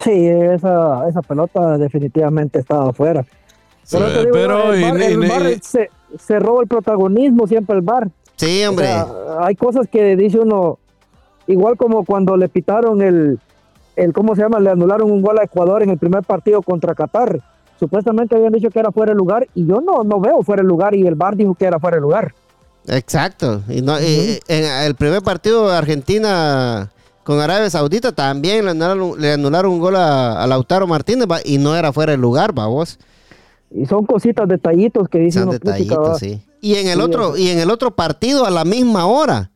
Sí, 0.02 0.26
esa, 0.28 1.06
esa 1.08 1.20
pelota 1.22 1.76
definitivamente 1.76 2.58
estaba 2.58 2.90
afuera. 2.90 3.24
Pero, 3.90 4.06
te 4.06 4.18
digo, 4.20 4.30
pero 4.32 4.72
el 4.72 4.80
y- 4.80 4.84
y- 4.84 5.04
el 5.04 5.24
y- 5.24 5.28
VAR 5.28 5.42
se, 5.62 5.90
se 6.18 6.38
roba 6.38 6.62
el 6.62 6.68
protagonismo 6.68 7.46
siempre 7.46 7.76
el 7.76 7.82
bar. 7.82 8.08
Sí, 8.36 8.64
hombre. 8.64 8.88
hay 9.40 9.54
cosas 9.56 9.86
que 9.92 10.16
dice 10.16 10.38
uno, 10.38 10.78
igual 11.46 11.76
como 11.76 12.04
cuando 12.06 12.36
le 12.38 12.48
pitaron 12.48 13.02
el, 13.02 13.38
el, 13.96 14.12
¿cómo 14.14 14.34
se 14.34 14.40
llama? 14.42 14.58
Le 14.60 14.70
anularon 14.70 15.10
un 15.10 15.20
gol 15.20 15.38
a 15.38 15.44
Ecuador 15.44 15.82
en 15.82 15.90
el 15.90 15.98
primer 15.98 16.22
partido 16.22 16.62
contra 16.62 16.94
Qatar. 16.94 17.40
Supuestamente 17.78 18.34
habían 18.36 18.52
dicho 18.52 18.70
que 18.70 18.78
era 18.78 18.92
fuera 18.92 19.12
de 19.12 19.18
lugar 19.18 19.46
y 19.54 19.66
yo 19.66 19.80
no, 19.82 20.04
no 20.04 20.20
veo 20.20 20.42
fuera 20.42 20.62
de 20.62 20.68
lugar 20.68 20.94
y 20.94 21.06
el 21.06 21.14
bar 21.16 21.36
dijo 21.36 21.54
que 21.54 21.66
era 21.66 21.78
fuera 21.78 21.96
de 21.98 22.00
lugar. 22.02 22.32
Exacto. 22.86 23.62
Y 23.68 23.82
no, 23.82 24.00
y- 24.00 24.38
en 24.48 24.64
el 24.64 24.94
primer 24.94 25.20
partido 25.22 25.68
de 25.68 25.76
Argentina 25.76 26.90
con 27.30 27.40
Arabia 27.40 27.70
Saudita 27.70 28.12
también 28.12 28.64
le 28.64 28.72
anularon, 28.72 29.20
le 29.20 29.32
anularon 29.34 29.72
un 29.72 29.78
gol 29.80 29.96
a, 29.96 30.42
a 30.42 30.46
Lautaro 30.46 30.86
Martínez 30.86 31.26
¿va? 31.30 31.38
y 31.44 31.58
no 31.58 31.76
era 31.76 31.92
fuera 31.92 32.12
de 32.12 32.18
lugar, 32.18 32.58
va 32.58 32.66
vos. 32.66 32.98
Y 33.70 33.86
son 33.86 34.04
cositas, 34.04 34.48
detallitos 34.48 35.08
que 35.08 35.18
dicen 35.18 35.42
Son 35.42 35.48
uno, 35.50 35.58
"Puchica, 35.60 35.72
detallitos, 35.78 36.08
va". 36.10 36.18
sí. 36.18 36.42
Y 36.60 36.74
en 36.74 36.88
el 36.88 36.96
Sí, 36.98 37.00
otro, 37.02 37.36
y 37.36 37.48
en 37.50 37.58
el 37.60 37.70
otro 37.70 37.92
partido 37.92 38.44
a 38.44 38.50
la 38.50 38.64
misma 38.64 39.06
hora, 39.06 39.50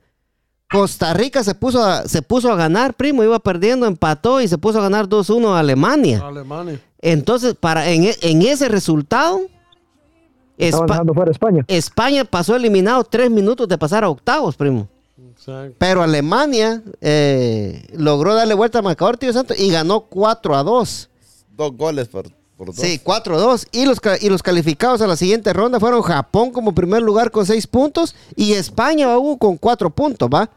Costa 0.70 1.12
Rica 1.14 1.42
se 1.44 1.54
puso 1.54 1.84
a, 1.84 2.06
se 2.08 2.22
puso 2.22 2.50
a 2.50 2.56
ganar, 2.56 2.94
primo, 2.94 3.22
iba 3.24 3.38
perdiendo, 3.40 3.86
empató 3.86 4.40
y 4.40 4.48
se 4.48 4.56
puso 4.56 4.78
a 4.78 4.82
ganar 4.82 5.08
2-1 5.08 5.54
a 5.54 5.58
Alemania. 5.58 6.22
Alemania. 6.26 6.80
Entonces, 7.02 7.54
para 7.54 7.88
en, 7.90 8.08
en 8.22 8.42
ese 8.42 8.68
resultado, 8.68 9.40
Espa- 10.58 10.86
dejando 10.86 11.12
fuera 11.14 11.30
España. 11.30 11.64
España 11.68 12.24
pasó 12.24 12.54
eliminado 12.56 13.04
tres 13.04 13.30
minutos 13.30 13.68
de 13.68 13.76
pasar 13.76 14.04
a 14.04 14.08
octavos, 14.08 14.56
primo. 14.56 14.88
Exacto. 15.30 15.76
Pero 15.78 16.02
Alemania 16.02 16.82
eh, 17.00 17.86
logró 17.92 18.34
darle 18.34 18.54
vuelta 18.54 18.78
al 18.78 18.84
marcador, 18.84 19.16
tío 19.16 19.32
Santo, 19.32 19.54
y 19.56 19.70
ganó 19.70 20.00
4 20.02 20.56
a 20.56 20.62
2. 20.62 21.10
Dos 21.56 21.76
goles 21.76 22.08
por, 22.08 22.30
por 22.56 22.68
dos. 22.68 22.76
Sí, 22.76 23.00
4 23.02 23.36
a 23.36 23.40
2. 23.40 23.68
Y 23.72 23.86
los, 23.86 23.98
y 24.20 24.28
los 24.28 24.42
calificados 24.42 25.00
a 25.02 25.06
la 25.06 25.16
siguiente 25.16 25.52
ronda 25.52 25.78
fueron 25.78 26.02
Japón 26.02 26.50
como 26.50 26.74
primer 26.74 27.02
lugar 27.02 27.30
con 27.30 27.46
6 27.46 27.66
puntos 27.68 28.14
y 28.34 28.54
España 28.54 29.08
con 29.38 29.56
4 29.56 29.90
puntos, 29.90 30.28
¿va? 30.28 30.50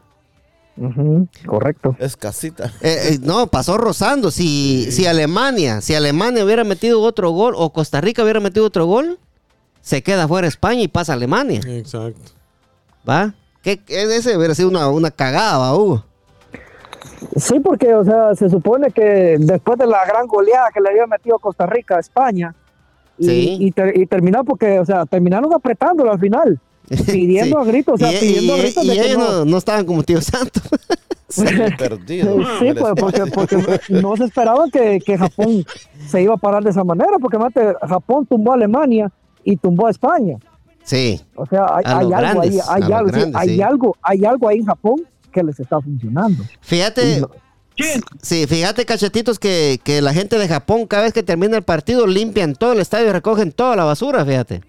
Correcto. 1.46 1.96
Es 1.98 2.16
casita. 2.16 2.72
Eh, 2.80 3.10
eh, 3.12 3.18
no, 3.20 3.48
pasó 3.48 3.78
rozando. 3.78 4.30
Si, 4.30 4.90
si 4.92 5.06
Alemania, 5.06 5.80
si 5.80 5.94
Alemania 5.94 6.44
hubiera 6.44 6.64
metido 6.64 7.00
otro 7.02 7.30
gol 7.30 7.54
o 7.56 7.72
Costa 7.72 8.00
Rica 8.00 8.22
hubiera 8.22 8.40
metido 8.40 8.64
otro 8.66 8.86
gol, 8.86 9.18
se 9.80 10.02
queda 10.02 10.28
fuera 10.28 10.46
España 10.46 10.82
y 10.82 10.88
pasa 10.88 11.14
Alemania, 11.14 11.60
Exacto. 11.66 12.32
¿va? 13.08 13.34
Que 13.62 13.80
ese 13.88 14.36
hubiera 14.36 14.54
sido 14.54 14.68
una, 14.68 14.88
una 14.88 15.10
cagada, 15.10 15.58
¿va, 15.58 15.74
Hugo? 15.76 16.04
Sí, 17.36 17.58
porque, 17.60 17.94
o 17.94 18.04
sea, 18.04 18.34
se 18.34 18.48
supone 18.48 18.90
que 18.90 19.36
después 19.38 19.78
de 19.78 19.86
la 19.86 20.04
gran 20.06 20.26
goleada 20.26 20.68
que 20.72 20.80
le 20.80 20.90
había 20.90 21.06
metido 21.06 21.38
Costa 21.38 21.66
Rica 21.66 21.96
a 21.96 22.00
España, 22.00 22.54
y, 23.18 23.24
Sí. 23.26 23.56
y, 23.60 23.72
ter- 23.72 23.98
y 23.98 24.06
terminó 24.06 24.44
porque, 24.44 24.78
o 24.78 24.84
sea, 24.84 25.04
terminaron 25.06 25.52
apretándolo 25.52 26.12
al 26.12 26.20
final, 26.20 26.60
pidiendo 27.06 27.56
Sí. 27.56 27.62
a 27.62 27.70
gritos, 27.70 27.94
o 27.94 27.98
sea, 27.98 28.12
y, 28.12 28.20
pidiendo 28.20 28.56
y- 28.56 28.58
a 28.58 28.62
gritos 28.62 28.84
y 28.84 28.88
de 28.88 28.94
que 28.94 29.06
ellos 29.06 29.18
no. 29.18 29.44
no, 29.44 29.56
estaban 29.58 29.84
como 29.84 30.02
tío 30.02 30.20
Santo. 30.20 30.60
Sí, 31.30 31.44
perdido. 31.76 32.38
Sí, 32.58 32.72
pues, 32.72 32.94
porque, 32.98 33.26
porque 33.26 33.56
no 33.90 34.16
se 34.16 34.24
esperaba 34.24 34.64
que, 34.72 34.98
que 34.98 35.18
Japón 35.18 35.62
se 36.08 36.22
iba 36.22 36.32
a 36.32 36.38
parar 36.38 36.64
de 36.64 36.70
esa 36.70 36.84
manera, 36.84 37.18
porque 37.20 37.36
mate, 37.36 37.74
Japón 37.86 38.24
tumbó 38.24 38.52
a 38.52 38.54
Alemania 38.54 39.12
y 39.44 39.54
tumbó 39.58 39.88
a 39.88 39.90
España. 39.90 40.38
Sí, 40.88 41.20
O 41.34 41.44
sea, 41.44 41.66
hay, 41.74 41.84
algo 41.84 42.08
grandes, 42.08 42.66
ahí, 42.66 42.82
hay 42.82 42.92
algo, 42.92 43.12
sí, 43.12 43.32
hay 43.34 43.48
sí. 43.48 43.60
algo, 43.62 43.96
hay 44.00 44.24
algo 44.24 44.48
ahí 44.48 44.58
en 44.60 44.64
Japón 44.64 44.96
que 45.30 45.42
les 45.42 45.60
está 45.60 45.78
funcionando. 45.82 46.42
fíjate. 46.62 47.20
No. 47.20 47.28
Sí, 48.22 48.46
fíjate, 48.46 48.86
cachetitos, 48.86 49.38
que, 49.38 49.78
que 49.84 50.00
la 50.00 50.14
gente 50.14 50.38
de 50.38 50.48
Japón, 50.48 50.86
cada 50.86 51.02
vez 51.02 51.12
que 51.12 51.22
termina 51.22 51.58
el 51.58 51.62
partido, 51.62 52.06
limpian 52.06 52.54
todo 52.54 52.72
el 52.72 52.80
estadio 52.80 53.08
y 53.08 53.12
recogen 53.12 53.52
toda 53.52 53.76
la 53.76 53.84
basura, 53.84 54.24
fíjate. 54.24 54.62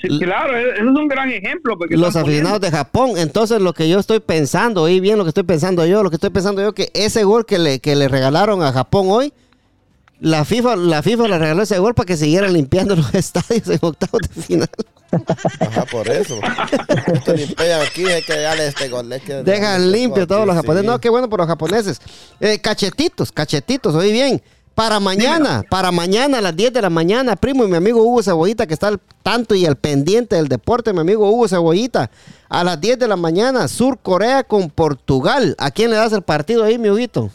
Sí, 0.00 0.18
claro, 0.20 0.56
e- 0.56 0.70
ese 0.70 0.80
es 0.82 0.86
un 0.86 1.08
gran 1.08 1.30
ejemplo. 1.30 1.78
Porque 1.78 1.96
Los 1.96 2.14
aficionados 2.14 2.60
de 2.60 2.70
Japón. 2.70 3.12
Entonces, 3.16 3.60
lo 3.62 3.72
que 3.72 3.88
yo 3.88 3.98
estoy 3.98 4.20
pensando, 4.20 4.82
oí 4.82 5.00
bien 5.00 5.16
lo 5.16 5.24
que 5.24 5.30
estoy 5.30 5.44
pensando 5.44 5.84
yo, 5.86 6.02
lo 6.02 6.10
que 6.10 6.16
estoy 6.16 6.30
pensando 6.30 6.62
yo, 6.62 6.74
que 6.74 6.90
ese 6.94 7.24
gol 7.24 7.46
que 7.46 7.58
le, 7.58 7.80
que 7.80 7.96
le 7.96 8.06
regalaron 8.06 8.62
a 8.62 8.70
Japón 8.72 9.06
hoy, 9.08 9.32
la 10.20 10.44
FIFA, 10.44 10.76
la 10.76 11.02
FIFA 11.02 11.28
le 11.28 11.38
regaló 11.38 11.62
ese 11.62 11.78
gol 11.78 11.94
para 11.94 12.06
que 12.06 12.16
siguieran 12.16 12.52
limpiando 12.52 12.96
los 12.96 13.14
estadios 13.14 13.68
en 13.68 13.78
octavos 13.80 14.20
de 14.34 14.42
final. 14.42 14.68
Ajá, 15.60 15.86
por 15.86 16.08
eso. 16.08 16.38
Esto 17.06 17.32
limpian 17.32 17.80
aquí, 17.80 18.04
hay 18.06 18.22
que 18.22 18.38
darle 18.40 18.66
este 18.68 18.88
gol. 18.88 19.10
hay 19.10 19.20
que 19.20 19.32
darle 19.34 19.50
Dejan 19.52 19.82
este 19.84 19.96
limpio 19.96 20.26
todos 20.26 20.46
los 20.46 20.54
japoneses. 20.54 20.82
sí. 20.82 20.86
No, 20.86 21.00
qué 21.00 21.08
bueno 21.08 21.28
por 21.28 21.38
los 21.40 21.48
japoneses. 21.48 22.00
Eh, 22.40 22.58
cachetitos, 22.58 23.32
cachetitos, 23.32 23.94
oí 23.94 24.12
bien. 24.12 24.42
Para 24.74 25.00
mañana, 25.00 25.64
para 25.68 25.90
mañana 25.90 26.38
a 26.38 26.40
las 26.40 26.54
10 26.54 26.72
de 26.72 26.82
la 26.82 26.90
mañana, 26.90 27.34
primo 27.34 27.64
y 27.64 27.68
mi 27.68 27.76
amigo 27.76 28.00
Hugo 28.00 28.22
Cebollita, 28.22 28.64
que 28.64 28.74
está 28.74 28.86
al 28.86 29.00
tanto 29.24 29.56
y 29.56 29.66
al 29.66 29.74
pendiente 29.74 30.36
del 30.36 30.46
deporte, 30.46 30.92
mi 30.92 31.00
amigo 31.00 31.28
Hugo 31.28 31.48
Cebollita. 31.48 32.12
A 32.48 32.62
las 32.62 32.80
10 32.80 32.96
de 33.00 33.08
la 33.08 33.16
mañana, 33.16 33.66
Sur 33.66 33.98
Corea 34.00 34.44
con 34.44 34.70
Portugal. 34.70 35.56
¿A 35.58 35.72
quién 35.72 35.90
le 35.90 35.96
das 35.96 36.12
el 36.12 36.22
partido 36.22 36.62
ahí, 36.62 36.78
mi 36.78 36.90
Huguito? 36.90 37.28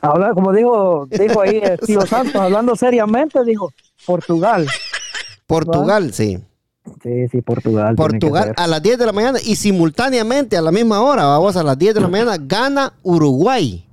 Habla, 0.00 0.32
como 0.32 0.52
dijo, 0.52 1.06
dijo 1.10 1.40
ahí 1.40 1.60
el 1.62 1.78
tío 1.78 2.00
Santos, 2.06 2.36
hablando 2.36 2.76
seriamente, 2.76 3.42
dijo 3.44 3.72
Portugal. 4.06 4.66
Portugal, 5.46 6.12
sí. 6.12 6.38
Sí, 7.02 7.28
sí, 7.30 7.42
Portugal. 7.42 7.94
Portugal 7.96 8.54
a 8.56 8.66
las 8.66 8.82
10 8.82 8.98
de 8.98 9.06
la 9.06 9.12
mañana 9.12 9.38
y 9.44 9.56
simultáneamente 9.56 10.56
a 10.56 10.62
la 10.62 10.72
misma 10.72 11.02
hora, 11.02 11.26
vamos 11.26 11.56
a 11.56 11.62
las 11.62 11.78
10 11.78 11.94
de 11.94 12.00
la 12.00 12.08
mañana, 12.08 12.36
gana 12.38 12.92
Uruguay. 13.02 13.84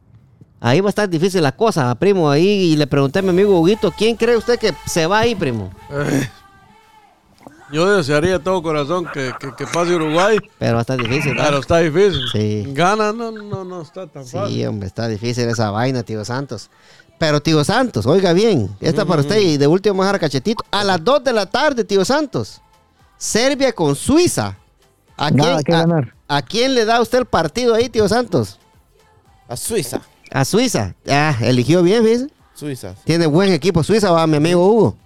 Ahí 0.60 0.80
va 0.80 0.88
a 0.88 0.90
estar 0.90 1.08
difícil 1.08 1.44
la 1.44 1.52
cosa, 1.52 1.94
primo. 1.96 2.30
Ahí 2.30 2.48
y 2.48 2.76
le 2.76 2.88
pregunté 2.88 3.20
a 3.20 3.22
mi 3.22 3.30
amigo 3.30 3.60
Huguito, 3.60 3.92
¿quién 3.92 4.16
cree 4.16 4.38
usted 4.38 4.58
que 4.58 4.74
se 4.88 5.06
va 5.06 5.20
ahí, 5.20 5.36
primo? 5.36 5.70
Yo 7.72 7.90
desearía 7.98 8.34
de 8.34 8.40
todo 8.40 8.62
corazón 8.62 9.06
que, 9.14 9.34
que, 9.40 9.54
que 9.56 9.66
pase 9.68 9.96
Uruguay, 9.96 10.38
Pero 10.60 10.74
va 10.74 10.80
a 10.80 10.82
estar 10.82 10.98
difícil. 11.02 11.32
¿verdad? 11.32 11.46
pero 11.46 11.60
está 11.60 11.78
difícil. 11.80 12.22
Sí. 12.32 12.64
Gana, 12.74 13.12
no, 13.12 13.32
no, 13.32 13.64
no 13.64 13.82
está 13.82 14.06
tan 14.08 14.26
fácil. 14.26 14.56
Sí, 14.56 14.66
hombre, 14.66 14.88
está 14.88 15.08
difícil 15.08 15.50
esa 15.50 15.72
vaina, 15.72 16.04
tío 16.04 16.24
Santos. 16.24 16.70
Pero, 17.18 17.42
tío 17.42 17.64
Santos, 17.64 18.06
oiga 18.06 18.34
bien, 18.34 18.70
esta 18.82 19.06
para 19.06 19.22
usted 19.22 19.40
y 19.40 19.58
de 19.58 19.68
último 19.68 19.94
vamos 19.94 20.04
a 20.06 20.08
dejar 20.10 20.20
cachetito. 20.20 20.64
A 20.70 20.84
las 20.84 21.02
2 21.04 21.24
de 21.24 21.34
la 21.34 21.46
tarde, 21.46 21.84
tío 21.86 22.04
Santos, 22.06 22.62
Serbia 23.18 23.72
con 23.74 23.96
Suiza. 23.96 24.58
¿A 25.18 25.30
quién, 25.30 25.38
Nada 25.38 25.64
que 25.64 25.74
a- 25.74 25.78
ganar. 25.80 26.14
a 26.28 26.42
quién 26.42 26.76
le 26.76 26.84
da 26.84 27.00
usted 27.02 27.20
el 27.20 27.26
partido 27.26 27.74
ahí, 27.74 27.88
tío 27.88 28.08
Santos? 28.10 28.60
A 29.48 29.56
Suiza. 29.56 30.02
A 30.30 30.44
Suiza. 30.44 30.94
Ah, 31.08 31.36
eligió 31.42 31.82
bien, 31.84 32.04
¿ves? 32.04 32.26
Suiza. 32.54 32.96
Tiene 33.06 33.26
buen 33.28 33.52
equipo 33.54 33.82
Suiza, 33.84 34.12
va 34.12 34.28
mi 34.28 34.36
amigo 34.38 34.68
Hugo. 34.68 34.98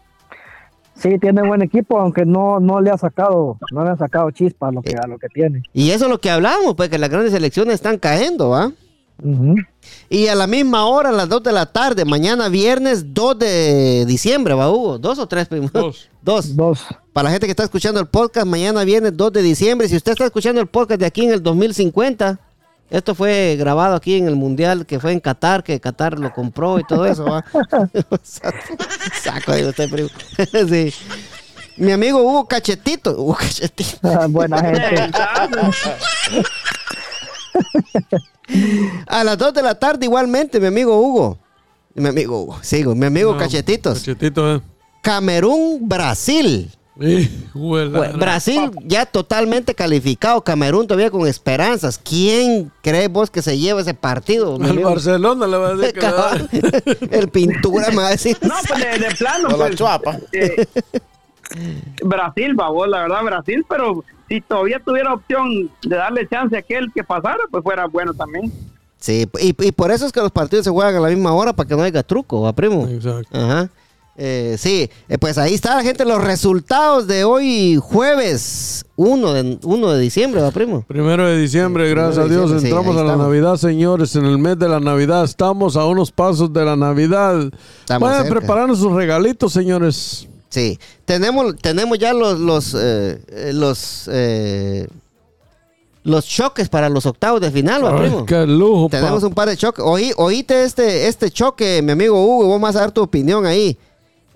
Sí, 1.00 1.18
tiene 1.20 1.48
buen 1.48 1.62
equipo, 1.62 1.98
aunque 1.98 2.26
no, 2.26 2.60
no 2.60 2.82
le 2.82 2.92
ha 2.92 2.98
sacado, 2.98 3.58
no 3.72 3.84
le 3.86 3.92
ha 3.92 3.98
sacado 3.98 4.32
chispa 4.32 4.68
a 4.68 4.72
lo 4.72 4.82
que, 4.82 4.96
a 4.96 5.08
lo 5.08 5.18
que 5.18 5.28
tiene. 5.30 5.64
Y 5.74 5.92
eso 5.92 6.06
es 6.06 6.12
lo 6.12 6.20
que 6.20 6.30
hablamos, 6.30 6.76
pues 6.76 6.90
que 6.90 6.98
las 6.98 7.10
grandes 7.10 7.32
selecciones 7.32 7.76
están 7.76 7.98
cayendo, 7.98 8.50
¿va? 8.50 8.72
Ujú. 9.24 9.56
Y 10.10 10.28
a 10.28 10.36
la 10.36 10.48
misma 10.48 10.86
hora, 10.86 11.10
a 11.10 11.12
las 11.12 11.30
2 11.30 11.44
de 11.44 11.52
la 11.52 11.66
tarde, 11.66 12.06
mañana 12.06 12.50
viernes 12.50 13.14
2 13.14 13.40
de 13.40 14.06
diciembre, 14.06 14.54
¿va, 14.54 14.70
Hugo? 14.70 14.98
¿Dos 14.98 15.20
o 15.20 15.28
tres, 15.28 15.48
primo? 15.48 15.70
Dos. 15.72 16.10
Dos. 16.22 16.56
Dos. 16.56 16.86
Para 17.14 17.26
la 17.26 17.32
gente 17.32 17.48
que 17.48 17.52
está 17.52 17.64
escuchando 17.64 18.00
el 18.00 18.08
podcast, 18.08 18.46
mañana 18.46 18.84
viernes 18.84 19.16
2 19.16 19.34
de 19.34 19.42
diciembre. 19.42 19.88
Si 19.88 19.96
usted 19.96 20.12
está 20.14 20.26
escuchando 20.26 20.60
el 20.62 20.68
podcast 20.68 21.00
de 21.00 21.06
aquí 21.06 21.26
en 21.26 21.32
el 21.32 21.44
2050, 21.44 22.40
esto 22.90 23.14
fue 23.14 23.56
grabado 23.58 23.96
aquí 23.96 24.16
en 24.16 24.28
el 24.28 24.36
Mundial 24.36 24.86
que 24.86 25.00
fue 25.00 25.12
en 25.12 25.20
Qatar, 25.20 25.64
que 25.64 25.80
Qatar 25.80 26.18
lo 26.20 26.34
compró 26.34 26.80
y 26.80 26.84
todo 26.84 27.06
eso, 27.06 27.26
¿va? 27.26 27.44
Saco 29.22 29.52
de 29.52 29.68
usted, 29.68 29.90
primo. 29.90 30.10
sí. 30.70 30.94
Mi 31.78 31.92
amigo 31.92 32.22
Hugo 32.22 32.48
Cachetito. 32.48 33.12
Hugo 33.12 33.36
Cachetito. 33.36 34.00
Ah, 34.04 34.28
Buena 34.28 34.60
gente. 34.62 35.12
A 39.08 39.24
las 39.24 39.38
2 39.38 39.54
de 39.54 39.62
la 39.62 39.76
tarde 39.76 40.06
igualmente, 40.06 40.60
mi 40.60 40.68
amigo 40.68 41.00
Hugo. 41.00 41.38
Mi 41.94 42.10
amigo 42.10 42.42
Hugo, 42.42 42.60
sigo, 42.62 42.96
mi 42.96 43.06
amigo 43.06 43.34
No, 43.34 43.38
Cachetitos. 43.40 44.00
Cachetito, 44.00 44.56
eh. 44.56 44.62
Camerún, 45.02 45.88
Brasil. 45.88 46.72
Brasil 48.18 48.72
ya 48.84 49.06
totalmente 49.06 49.74
calificado, 49.74 50.42
Camerún 50.42 50.88
todavía 50.88 51.10
con 51.10 51.28
esperanzas. 51.28 51.98
¿Quién 51.98 52.72
cree 52.82 53.08
vos 53.08 53.30
que 53.30 53.42
se 53.42 53.58
lleva 53.58 53.82
ese 53.82 53.94
partido? 53.94 54.56
Al 54.56 54.70
amigo? 54.70 54.90
Barcelona 54.90 55.48
le 55.48 55.58
va 55.58 55.68
a 55.70 55.76
decir 55.76 56.00
que. 56.00 57.08
El 57.18 57.30
pintura 57.30 57.90
me 57.90 57.98
va 57.98 58.08
a 58.08 58.12
decir. 58.12 58.38
No, 58.42 58.54
pues 58.68 58.80
de, 58.84 59.08
de 59.08 59.16
plano. 59.16 59.50
Con 59.50 59.60
la 59.60 59.66
pues, 59.68 59.78
chuapa. 59.78 60.18
eh, 60.34 60.66
Brasil, 62.04 62.54
babos, 62.54 62.88
la 62.88 63.02
verdad, 63.02 63.24
Brasil, 63.24 63.66
pero 63.68 64.04
si 64.28 64.42
todavía 64.42 64.80
tuviera 64.84 65.14
opción 65.14 65.72
de 65.82 65.96
darle 65.96 66.28
chance 66.28 66.56
a 66.56 66.60
aquel 66.60 66.92
que 66.94 67.04
pasara, 67.04 67.40
pues 67.50 67.64
fuera 67.64 67.88
bueno 67.88 68.14
también. 68.14 68.52
Sí, 69.00 69.26
y, 69.40 69.56
y 69.66 69.72
por 69.72 69.92
eso 69.92 70.06
es 70.06 70.12
que 70.12 70.20
los 70.20 70.32
partidos 70.32 70.66
se 70.66 70.72
juegan 70.72 70.96
a 70.96 71.00
la 71.00 71.08
misma 71.08 71.34
hora 71.34 71.54
para 71.54 71.68
que 71.68 71.76
no 71.76 71.84
haya 71.84 72.04
truco, 72.04 72.42
¿va, 72.42 72.54
primo? 72.54 72.88
Exacto. 72.88 73.30
Ajá. 73.32 73.70
Eh, 74.22 74.58
sí, 74.60 74.90
eh, 75.08 75.18
pues 75.18 75.38
ahí 75.38 75.54
está, 75.54 75.82
gente, 75.82 76.04
los 76.04 76.22
resultados 76.22 77.08
de 77.08 77.24
hoy, 77.24 77.80
jueves 77.82 78.86
1 78.98 79.34
de, 79.34 79.60
1 79.64 79.92
de 79.94 80.00
diciembre, 80.02 80.42
¿va, 80.42 80.52
primo? 80.52 80.84
Primero 80.86 81.26
de 81.26 81.38
diciembre, 81.38 81.90
gracias 81.90 82.26
a 82.26 82.28
Dios, 82.28 82.52
sí, 82.52 82.68
entramos 82.68 82.98
a 82.98 83.00
la 83.00 83.12
estamos. 83.12 83.26
Navidad, 83.28 83.56
señores. 83.56 84.16
En 84.18 84.26
el 84.26 84.38
mes 84.38 84.60
de 84.60 84.68
la 84.68 84.82
Navidad 84.82 85.24
estamos 85.24 85.78
a 85.78 85.86
unos 85.86 86.12
pasos 86.12 86.52
de 86.52 86.66
la 86.66 86.76
Navidad. 86.76 87.50
Cerca. 87.86 88.26
preparando 88.26 88.76
sus 88.76 88.92
regalitos, 88.92 89.54
señores. 89.54 90.28
Sí, 90.50 90.80
tenemos, 91.06 91.56
tenemos 91.62 91.98
ya 92.00 92.12
los, 92.12 92.40
los, 92.40 92.74
eh, 92.74 93.22
eh, 93.30 93.52
los, 93.54 94.10
eh, 94.12 94.88
los 96.04 96.26
choques 96.26 96.70
para 96.70 96.90
los 96.90 97.06
octavos 97.06 97.40
de 97.40 97.52
final, 97.52 97.86
¿va, 97.86 97.94
Ay, 97.94 98.00
primo? 98.10 98.26
qué 98.26 98.48
lujo, 98.48 98.90
Tenemos 98.90 99.24
un 99.24 99.34
par 99.34 99.48
de 99.48 99.56
choques. 99.56 99.86
Oí, 99.86 100.12
oíste 100.18 100.64
este, 100.64 101.08
este 101.08 101.30
choque, 101.30 101.82
mi 101.84 101.92
amigo 101.92 102.22
Hugo, 102.22 102.48
vos 102.48 102.60
vas 102.60 102.76
a 102.76 102.80
dar 102.80 102.92
tu 102.92 103.02
opinión 103.02 103.46
ahí. 103.46 103.78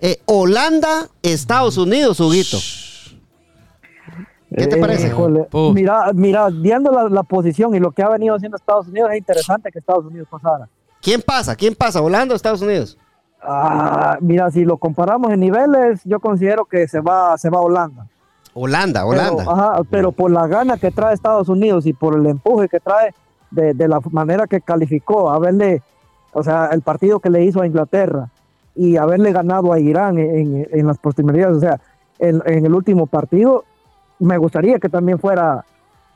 Eh, 0.00 0.20
Holanda, 0.26 1.08
Estados 1.22 1.76
Unidos, 1.78 2.20
Huguito. 2.20 2.58
¿Qué 4.56 4.66
te 4.66 4.76
Eh, 4.76 4.80
parece? 4.80 5.12
mira, 5.72 6.12
mira, 6.14 6.48
viendo 6.50 6.92
la, 6.92 7.08
la 7.08 7.22
posición 7.22 7.74
y 7.74 7.80
lo 7.80 7.90
que 7.90 8.02
ha 8.02 8.08
venido 8.08 8.34
haciendo 8.34 8.56
Estados 8.56 8.86
Unidos, 8.88 9.10
es 9.12 9.18
interesante 9.18 9.70
que 9.72 9.78
Estados 9.80 10.04
Unidos 10.04 10.28
pasara. 10.30 10.68
¿Quién 11.00 11.22
pasa? 11.22 11.56
¿Quién 11.56 11.74
pasa? 11.74 12.00
¿Holanda 12.00 12.34
o 12.34 12.36
Estados 12.36 12.62
Unidos? 12.62 12.96
Ah, 13.42 14.16
mira, 14.20 14.50
si 14.50 14.64
lo 14.64 14.76
comparamos 14.78 15.30
en 15.32 15.40
niveles, 15.40 16.00
yo 16.04 16.20
considero 16.20 16.64
que 16.64 16.86
se 16.88 17.00
va, 17.00 17.36
se 17.36 17.50
va 17.50 17.58
a 17.58 17.62
Holanda. 17.62 18.06
Holanda, 18.54 19.04
Holanda. 19.04 19.36
Pero, 19.44 19.50
ajá, 19.50 19.82
pero 19.90 20.12
por 20.12 20.30
la 20.30 20.46
gana 20.46 20.76
que 20.78 20.90
trae 20.92 21.12
Estados 21.14 21.48
Unidos 21.48 21.84
y 21.86 21.92
por 21.92 22.16
el 22.16 22.24
empuje 22.26 22.68
que 22.68 22.78
trae 22.80 23.12
de, 23.50 23.74
de 23.74 23.88
la 23.88 24.00
manera 24.12 24.46
que 24.46 24.60
calificó, 24.60 25.30
haberle, 25.30 25.82
o 26.32 26.42
sea, 26.42 26.66
el 26.72 26.80
partido 26.82 27.18
que 27.20 27.28
le 27.30 27.44
hizo 27.44 27.60
a 27.60 27.66
Inglaterra 27.66 28.30
y 28.74 28.96
haberle 28.96 29.32
ganado 29.32 29.72
a 29.72 29.78
Irán 29.80 30.18
en, 30.18 30.56
en- 30.56 30.68
en 30.72 30.86
las 30.86 30.98
posterioridades, 30.98 31.56
o 31.56 31.60
sea, 31.60 31.80
en, 32.18 32.42
en 32.46 32.66
el 32.66 32.74
último 32.74 33.06
partido, 33.06 33.64
me 34.18 34.36
gustaría 34.38 34.78
que 34.78 34.88
también 34.88 35.18
fuera 35.18 35.64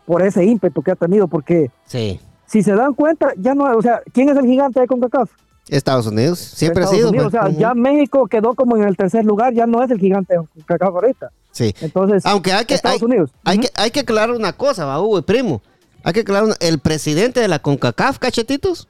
por 0.07 0.23
ese 0.23 0.45
ímpetu 0.45 0.83
que 0.83 0.93
ha 0.93 0.97
tenido, 0.97 1.29
porque 1.29 1.71
Sí. 1.87 2.19
si 2.47 2.63
se 2.63 2.75
dan 2.75 2.95
cuenta, 2.95 3.33
ya 3.37 3.55
no, 3.55 3.65
o 3.77 3.83
sea, 3.83 4.01
¿quién 4.13 4.29
es 4.31 4.37
el 4.37 4.47
gigante 4.47 4.81
de 4.81 4.87
CONCACAF? 4.87 5.31
Estados 5.69 6.07
Unidos. 6.07 6.39
Siempre 6.39 6.83
ha 6.85 6.87
sido. 6.87 7.11
Unidos, 7.11 7.27
pues. 7.31 7.35
o 7.43 7.47
sea, 7.47 7.51
Ujú. 7.51 7.61
ya 7.61 7.75
México 7.75 8.27
quedó 8.27 8.55
como 8.55 8.77
en 8.79 8.85
el 8.85 8.97
tercer 8.97 9.25
lugar, 9.25 9.53
ya 9.53 9.67
no 9.67 9.83
es 9.83 9.91
el 9.91 9.99
gigante 9.99 10.35
de 10.35 10.41
CONCACAF 10.47 10.95
ahorita. 10.95 11.31
Sí. 11.51 11.75
Entonces, 11.83 12.25
Aunque 12.25 12.53
hay 12.53 12.65
que, 12.65 12.75
Estados 12.75 13.03
hay, 13.03 13.07
Unidos. 13.07 13.31
hay 13.45 13.59
que, 13.59 13.69
hay 13.75 13.91
que 13.91 14.01
aclarar 14.01 14.35
una 14.35 14.55
cosa, 14.55 14.87
va, 14.87 14.99
Hugo 15.01 15.19
y 15.19 15.23
primo. 15.23 15.61
Hay 16.05 16.13
que 16.15 16.21
aclarar 16.21 16.45
una- 16.45 16.57
El 16.61 16.79
presidente 16.79 17.41
de 17.41 17.49
la 17.49 17.59
CONCACAF, 17.59 18.19
cachetitos, 18.19 18.89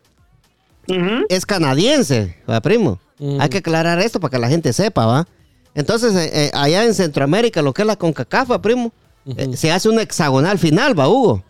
es 1.29 1.45
canadiense, 1.47 2.37
va, 2.49 2.61
primo. 2.61 2.99
Mm. 3.19 3.41
Hay 3.41 3.49
que 3.49 3.59
aclarar 3.59 3.99
esto 3.99 4.21
para 4.21 4.31
que 4.33 4.39
la 4.39 4.49
gente 4.49 4.73
sepa, 4.73 5.07
va. 5.07 5.27
Entonces, 5.75 6.15
eh, 6.15 6.31
eh, 6.33 6.51
allá 6.55 6.85
en 6.85 6.95
Centroamérica, 6.95 7.63
lo 7.63 7.73
que 7.73 7.83
es 7.83 7.87
la 7.87 7.97
CONCACAF, 7.97 8.51
va, 8.51 8.63
primo, 8.63 8.93
eh, 9.37 9.57
se 9.57 9.71
hace 9.73 9.89
una 9.89 10.03
hexagonal 10.03 10.59
final, 10.59 10.99
va, 10.99 11.09
Hugo. 11.09 11.43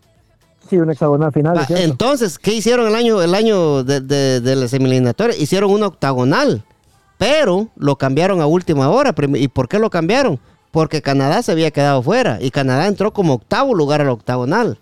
Sí, 0.68 0.76
un 0.76 0.90
hexagonal 0.90 1.32
final. 1.32 1.56
Va, 1.56 1.62
es 1.62 1.70
entonces, 1.80 2.38
¿qué 2.38 2.52
hicieron 2.52 2.88
el 2.88 2.94
año, 2.94 3.22
el 3.22 3.34
año 3.34 3.84
de, 3.84 4.00
de, 4.00 4.40
de 4.40 4.56
las 4.56 4.72
eliminatorias? 4.74 5.38
Hicieron 5.40 5.70
una 5.70 5.86
octagonal, 5.86 6.62
pero 7.16 7.68
lo 7.76 7.96
cambiaron 7.96 8.40
a 8.42 8.46
última 8.46 8.90
hora. 8.90 9.14
prim- 9.14 9.36
¿Y 9.36 9.48
por 9.48 9.68
qué 9.68 9.78
lo 9.78 9.88
cambiaron? 9.88 10.38
Porque 10.70 11.00
Canadá 11.00 11.42
se 11.42 11.52
había 11.52 11.70
quedado 11.70 12.02
fuera 12.02 12.38
y 12.42 12.50
Canadá 12.50 12.86
entró 12.86 13.12
como 13.14 13.34
octavo 13.34 13.74
lugar 13.74 14.02
a 14.02 14.04
la 14.04 14.12
octagonal. 14.12 14.78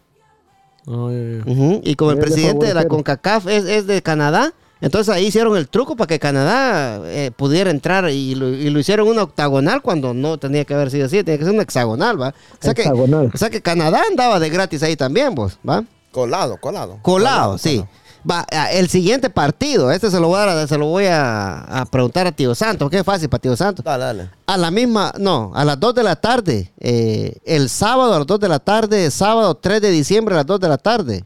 Y 0.86 1.94
como 1.96 2.12
el 2.12 2.18
Es 2.18 2.24
de 2.24 2.26
presidente 2.30 2.66
de 2.66 2.74
la. 2.74 2.86
CONCACAF 2.86 3.46
es, 3.48 3.64
es 3.64 3.86
de 3.86 4.02
Canadá, 4.02 4.52
entonces 4.80 5.14
ahí 5.14 5.26
hicieron 5.26 5.56
el 5.56 5.68
truco 5.68 5.96
para 5.96 6.06
que 6.08 6.18
Canadá 6.18 7.00
eh, 7.04 7.30
pudiera 7.34 7.70
entrar 7.70 8.08
y 8.10 8.34
lo, 8.34 8.48
y 8.48 8.68
lo 8.70 8.78
hicieron 8.78 9.08
una 9.08 9.22
octagonal 9.22 9.80
cuando 9.82 10.12
no 10.14 10.38
tenía 10.38 10.64
que 10.64 10.74
haber 10.74 10.90
sido 10.90 11.06
así, 11.06 11.22
tenía 11.24 11.38
que 11.38 11.44
ser 11.44 11.54
una 11.54 11.62
hexagonal, 11.62 12.20
¿va? 12.20 12.28
O 12.28 12.34
sea, 12.60 12.74
que, 12.74 12.82
Hexagonal. 12.82 13.30
o 13.34 13.38
sea 13.38 13.50
que 13.50 13.62
Canadá 13.62 14.02
andaba 14.10 14.38
de 14.38 14.50
gratis 14.50 14.82
ahí 14.82 14.96
también, 14.96 15.34
vos, 15.34 15.58
¿va? 15.68 15.82
Colado, 16.12 16.56
colado. 16.58 16.98
Colado, 17.02 17.58
sí. 17.58 17.84
Va, 18.28 18.44
el 18.72 18.88
siguiente 18.88 19.30
partido, 19.30 19.92
este 19.92 20.10
se 20.10 20.18
lo 20.18 20.26
voy 20.26 20.40
a, 20.40 20.46
dar- 20.46 20.66
se 20.66 20.76
lo 20.76 20.86
voy 20.86 21.04
a, 21.06 21.60
a 21.60 21.86
preguntar 21.86 22.26
a 22.26 22.32
Tío 22.32 22.56
Santos, 22.56 22.90
qué 22.90 23.04
fácil 23.04 23.28
para 23.28 23.40
Tío 23.40 23.54
Santos. 23.56 23.84
Dale, 23.84 24.04
dale. 24.04 24.30
A 24.46 24.56
la 24.56 24.72
misma, 24.72 25.12
no, 25.18 25.52
a 25.54 25.64
las 25.64 25.78
2 25.78 25.94
de 25.94 26.02
la 26.02 26.16
tarde, 26.16 26.72
eh, 26.80 27.36
el 27.44 27.68
sábado 27.68 28.14
a 28.14 28.18
las 28.18 28.26
2 28.26 28.40
de 28.40 28.48
la 28.48 28.58
tarde, 28.58 29.10
sábado 29.12 29.54
3 29.54 29.80
de 29.80 29.90
diciembre 29.90 30.34
a 30.34 30.38
las 30.38 30.46
2 30.46 30.58
de 30.58 30.68
la 30.68 30.78
tarde. 30.78 31.24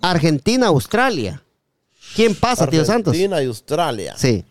Argentina, 0.00 0.66
Australia. 0.66 1.42
¿Quién 2.16 2.34
pasa, 2.34 2.66
Tío 2.66 2.84
Santos? 2.84 3.12
Argentina 3.12 3.42
y 3.42 3.46
Australia. 3.46 4.14
Sí. 4.16 4.44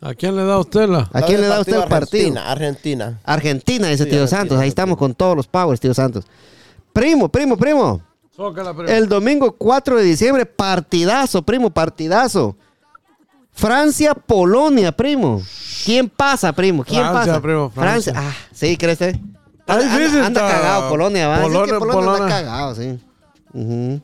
¿A 0.00 0.12
quién 0.14 0.36
le 0.36 0.44
da 0.44 0.58
usted 0.58 0.86
la? 0.88 1.08
¿A 1.12 1.22
quién 1.22 1.40
le 1.40 1.46
da 1.46 1.60
usted 1.60 1.76
el 1.80 1.88
partido? 1.88 2.26
Argentina, 2.26 2.50
Argentina. 2.52 3.20
Argentina, 3.24 3.88
dice 3.88 4.04
Sí, 4.04 4.10
Tío 4.10 4.18
Argentina, 4.22 4.38
Santos. 4.40 4.58
Ahí 4.58 4.68
estamos 4.68 4.98
con 4.98 5.14
todos 5.14 5.34
los 5.36 5.46
powers, 5.46 5.80
Tío 5.80 5.94
Santos. 5.94 6.26
Primo, 6.92 7.28
primo, 7.30 7.56
primo. 7.56 8.02
El 8.88 9.08
domingo 9.08 9.52
4 9.52 9.96
de 9.96 10.02
diciembre, 10.02 10.44
partidazo, 10.44 11.42
primo, 11.42 11.70
partidazo. 11.70 12.56
Francia, 13.52 14.14
Polonia, 14.14 14.90
primo. 14.92 15.40
¿Quién 15.84 16.08
pasa, 16.08 16.52
primo? 16.52 16.82
¿Quién 16.84 17.00
Francia, 17.02 17.32
pasa? 17.34 17.40
primo, 17.42 17.70
Francia. 17.70 18.12
Ah, 18.16 18.32
sí, 18.52 18.76
¿crees? 18.76 19.00
Está 19.00 19.18
Anda- 19.74 19.84
difícil, 19.96 20.20
Anda, 20.20 20.26
anda 20.26 20.46
está- 20.48 20.60
cagado 20.60 20.88
Polonia, 20.90 21.28
¿va? 21.28 21.42
Polonia, 21.42 21.72
que 21.74 21.78
Polonia 21.78 22.00
anda 22.00 22.12
Polonia. 22.16 22.36
cagado, 22.36 22.74
sí. 22.74 22.98
Ujú. 23.52 24.00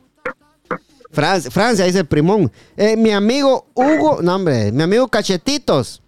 Francia, 1.11 1.51
Francia, 1.51 1.85
dice 1.85 1.99
el 1.99 2.05
primón. 2.05 2.51
Eh, 2.77 2.95
mi 2.97 3.11
amigo 3.11 3.67
Hugo, 3.73 4.19
no, 4.21 4.35
hombre, 4.35 4.71
mi 4.71 4.83
amigo 4.83 5.07
Cachetitos. 5.07 6.01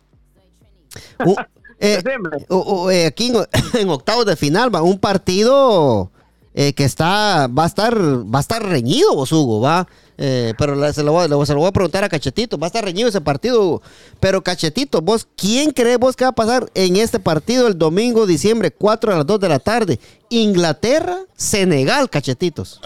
U- 1.25 1.35
eh, 1.79 2.01
Decime. 2.03 2.45
u- 2.49 2.83
u- 2.85 2.89
eh, 2.89 3.05
aquí 3.07 3.27
en, 3.27 3.45
en 3.81 3.89
octavos 3.89 4.25
de 4.25 4.35
final 4.35 4.73
va 4.73 4.81
un 4.81 4.99
partido 4.99 6.11
eh, 6.53 6.73
que 6.73 6.85
está 6.85 7.47
va 7.47 7.63
a 7.63 7.67
estar 7.67 7.97
va 7.99 8.37
a 8.37 8.41
estar 8.41 8.63
reñido 8.63 9.15
vos 9.15 9.31
Hugo 9.31 9.59
va 9.59 9.87
Eh, 10.15 10.53
pero 10.59 10.75
la- 10.75 10.93
se, 10.93 11.01
lo 11.01 11.11
voy, 11.11 11.27
lo- 11.27 11.43
se 11.43 11.53
lo 11.53 11.59
voy 11.59 11.69
a 11.69 11.71
preguntar 11.71 12.03
a 12.03 12.07
Cachetito. 12.07 12.59
Va 12.59 12.67
a 12.67 12.69
estar 12.69 12.85
reñido 12.85 13.09
ese 13.09 13.19
partido, 13.19 13.59
Hugo. 13.65 13.81
Pero 14.19 14.43
Cachetito, 14.43 15.01
vos, 15.01 15.27
¿quién 15.35 15.71
crees 15.71 15.97
vos 15.97 16.15
que 16.15 16.23
va 16.23 16.29
a 16.29 16.35
pasar 16.35 16.69
en 16.75 16.97
este 16.97 17.19
partido 17.19 17.65
el 17.67 17.75
domingo, 17.79 18.27
diciembre, 18.27 18.69
4 18.69 19.11
a 19.11 19.17
las 19.17 19.25
2 19.25 19.39
de 19.39 19.49
la 19.49 19.57
tarde? 19.57 19.99
Inglaterra, 20.29 21.17
Senegal, 21.35 22.11
Cachetitos. 22.11 22.79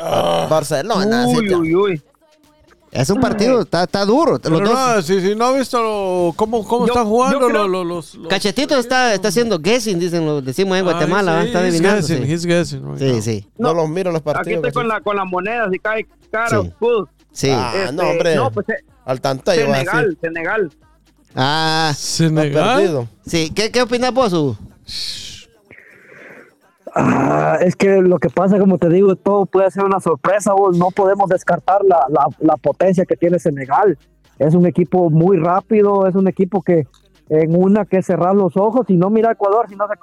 Barcelona. 0.49 1.28
sí, 1.28 1.36
Uy, 1.38 1.53
uy, 1.53 1.76
uy. 1.76 2.03
Es 2.92 3.10
un 3.10 3.20
partido, 3.20 3.62
está, 3.62 3.84
está 3.84 4.06
duro. 4.06 4.32
Los 4.34 4.40
Pero 4.42 4.60
dos- 4.60 4.74
no, 4.74 5.02
si, 5.02 5.20
si 5.22 5.36
no 5.36 5.46
ha 5.46 5.52
visto 5.58 5.82
lo- 5.82 6.34
cómo, 6.36 6.66
cómo 6.66 6.88
Yo- 6.88 6.94
están 6.94 7.06
jugando 7.06 7.48
creo- 7.48 7.68
los, 7.68 7.86
los, 7.86 8.16
los- 8.16 8.28
Cachetito 8.30 8.78
está, 8.80 9.14
está 9.14 9.28
haciendo 9.28 9.60
guessing, 9.60 10.00
dicen, 10.00 10.26
lo 10.26 10.42
decimos 10.42 10.78
en 10.78 10.86
Guatemala, 10.86 11.40
Ah, 11.40 11.42
sí, 11.42 11.48
está 11.48 11.60
he's 11.68 11.74
adivinando. 11.76 11.98
guessing, 12.08 12.26
Sí, 12.26 12.32
he's 12.34 12.46
guessing 12.46 12.96
right 12.98 13.22
sí. 13.22 13.46
No, 13.58 13.70
No. 13.70 13.82
los 13.82 13.90
miro 13.90 14.12
los 14.12 14.20
Aquí 14.22 14.26
partidos. 14.26 14.58
estoy 14.66 14.72
con, 14.72 14.88
la, 14.88 15.02
con 15.02 15.16
las 15.18 15.26
monedas 15.28 15.68
y 15.74 15.80
cae 15.80 16.08
cara 16.32 16.62
Sí. 16.62 16.72
sí. 17.34 17.50
Ah, 17.52 17.74
Este, 17.76 17.92
no, 17.94 18.04
hombre. 18.04 18.36
No, 18.36 18.52
pues 18.52 18.70
eh, 18.70 18.74
Al 19.06 19.22
tanteo. 19.22 19.54
Senegal, 19.66 20.18
Senegal. 20.22 20.72
Ah, 21.36 21.94
Senegal. 21.96 23.08
sí. 23.26 23.52
¿Qué, 23.54 23.70
qué 23.70 23.82
opinas 23.82 24.14
vos, 24.14 24.32
Hugo? 24.34 24.58
Ah, 26.96 27.58
es 27.62 27.76
que 27.76 28.02
lo 28.02 28.18
que 28.20 28.30
pasa, 28.30 28.58
como 28.60 28.78
te 28.78 28.90
digo, 28.90 29.16
todo 29.16 29.46
puede 29.46 29.70
ser 29.72 29.84
una 29.84 30.00
sorpresa. 30.00 30.54
vos. 30.54 30.78
No 30.78 30.90
podemos 30.92 31.30
descartar 31.30 31.84
la, 31.84 32.06
la, 32.10 32.28
la 32.40 32.58
potencia 32.58 33.06
que 33.06 33.16
tiene 33.16 33.40
Senegal. 33.40 33.98
Es 34.40 34.54
un 34.54 34.66
equipo 34.66 35.10
muy 35.10 35.38
rápido, 35.38 36.08
es 36.08 36.16
un 36.16 36.28
equipo 36.28 36.62
que 36.62 36.88
en 37.30 37.62
una 37.62 37.86
que 37.86 38.02
cerrar 38.02 38.36
los 38.36 38.56
ojos 38.56 38.86
y 38.90 38.96
no 38.96 39.10
mira 39.10 39.30
a 39.30 39.34
Ecuador 39.34 39.68
si 39.68 39.76
no 39.76 39.86
se, 39.88 39.94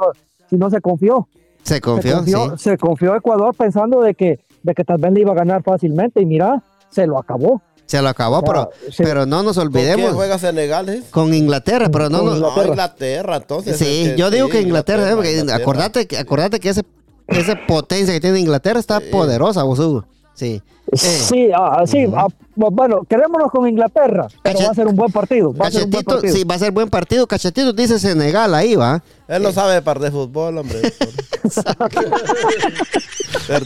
si 0.49 0.57
no 0.57 0.71
se 0.71 0.81
confió. 0.81 1.29
Se 1.63 1.81
confió, 1.81 2.23
se 2.23 2.33
confió, 2.33 2.57
sí. 2.59 2.65
se 2.71 2.77
confió 2.77 3.17
Ecuador 3.17 3.55
pensando 3.57 4.03
de 4.03 4.15
que, 4.15 4.41
de 4.63 4.75
que 4.75 4.85
tal 4.85 4.99
vez 4.99 5.13
le 5.13 5.21
iba 5.21 5.33
a 5.33 5.37
ganar 5.37 5.63
fácilmente 5.63 6.21
y 6.21 6.27
mira, 6.27 6.63
se 6.91 7.07
lo 7.07 7.19
acabó. 7.19 7.63
Se 7.87 8.01
lo 8.01 8.09
acabó, 8.09 8.43
pero, 8.43 8.71
sí. 8.91 9.03
pero 9.05 9.27
no 9.27 9.43
nos 9.43 9.57
¿Con 9.57 9.71
quién 9.71 9.83
olvidemos. 9.85 10.13
juega 10.15 10.39
Senegal? 10.39 10.89
eh? 10.89 11.03
Con 11.11 11.35
Inglaterra, 11.35 11.89
pero 11.93 12.09
no 12.09 12.19
Con 12.19 12.27
nos... 12.27 12.41
No, 12.41 12.49
Inglaterra. 12.49 12.69
Inglaterra, 12.71 13.37
entonces. 13.37 13.77
Sí, 13.79 14.03
es 14.05 14.11
que- 14.13 14.17
yo 14.19 14.31
digo 14.31 14.47
sí, 14.47 14.53
que 14.53 14.61
Inglaterra, 14.63 15.11
¿eh? 15.11 15.15
porque 15.15 15.33
Inglaterra. 15.39 15.63
acordate, 15.63 16.07
que- 16.07 16.17
acordate 16.19 16.61
que 16.61 16.71
ese, 16.71 16.83
esa 17.29 17.57
potencia 17.67 18.15
que 18.15 18.21
tiene 18.21 18.41
Inglaterra 18.41 18.81
está 18.81 19.01
poderosa, 19.01 19.63
vos, 19.65 19.79
Hugo. 19.79 20.07
Sí. 20.35 20.61
Eh, 20.93 20.97
Sí, 20.97 21.49
ah, 21.57 21.83
sí, 21.87 22.05
ah, 22.15 22.27
bueno, 22.57 23.01
quedémonos 23.09 23.51
con 23.51 23.67
Inglaterra, 23.69 24.27
pero 24.43 24.59
Cachet- 24.59 24.67
va 24.67 24.71
a 24.71 24.75
ser 24.75 24.87
un 24.87 24.95
buen 24.95 25.11
partido. 25.11 25.53
Va 25.55 25.67
a 25.67 25.71
ser 25.71 25.85
un 25.85 25.91
buen 25.91 26.05
Cachetito, 26.05 26.15
partido. 26.15 26.35
sí, 26.37 26.45
va 26.45 26.55
a 26.55 26.59
ser 26.59 26.71
buen 26.73 26.91
partido. 26.91 27.27
Cachetito 27.27 27.73
dice 27.73 27.99
Senegal 27.99 28.55
ahí, 28.55 28.77
va. 28.77 29.03
Él 29.27 29.43
no 29.43 29.51
sabe 29.51 29.81
par 29.83 29.99
de 29.99 30.11
fútbol, 30.11 30.59
hombre. 30.59 30.81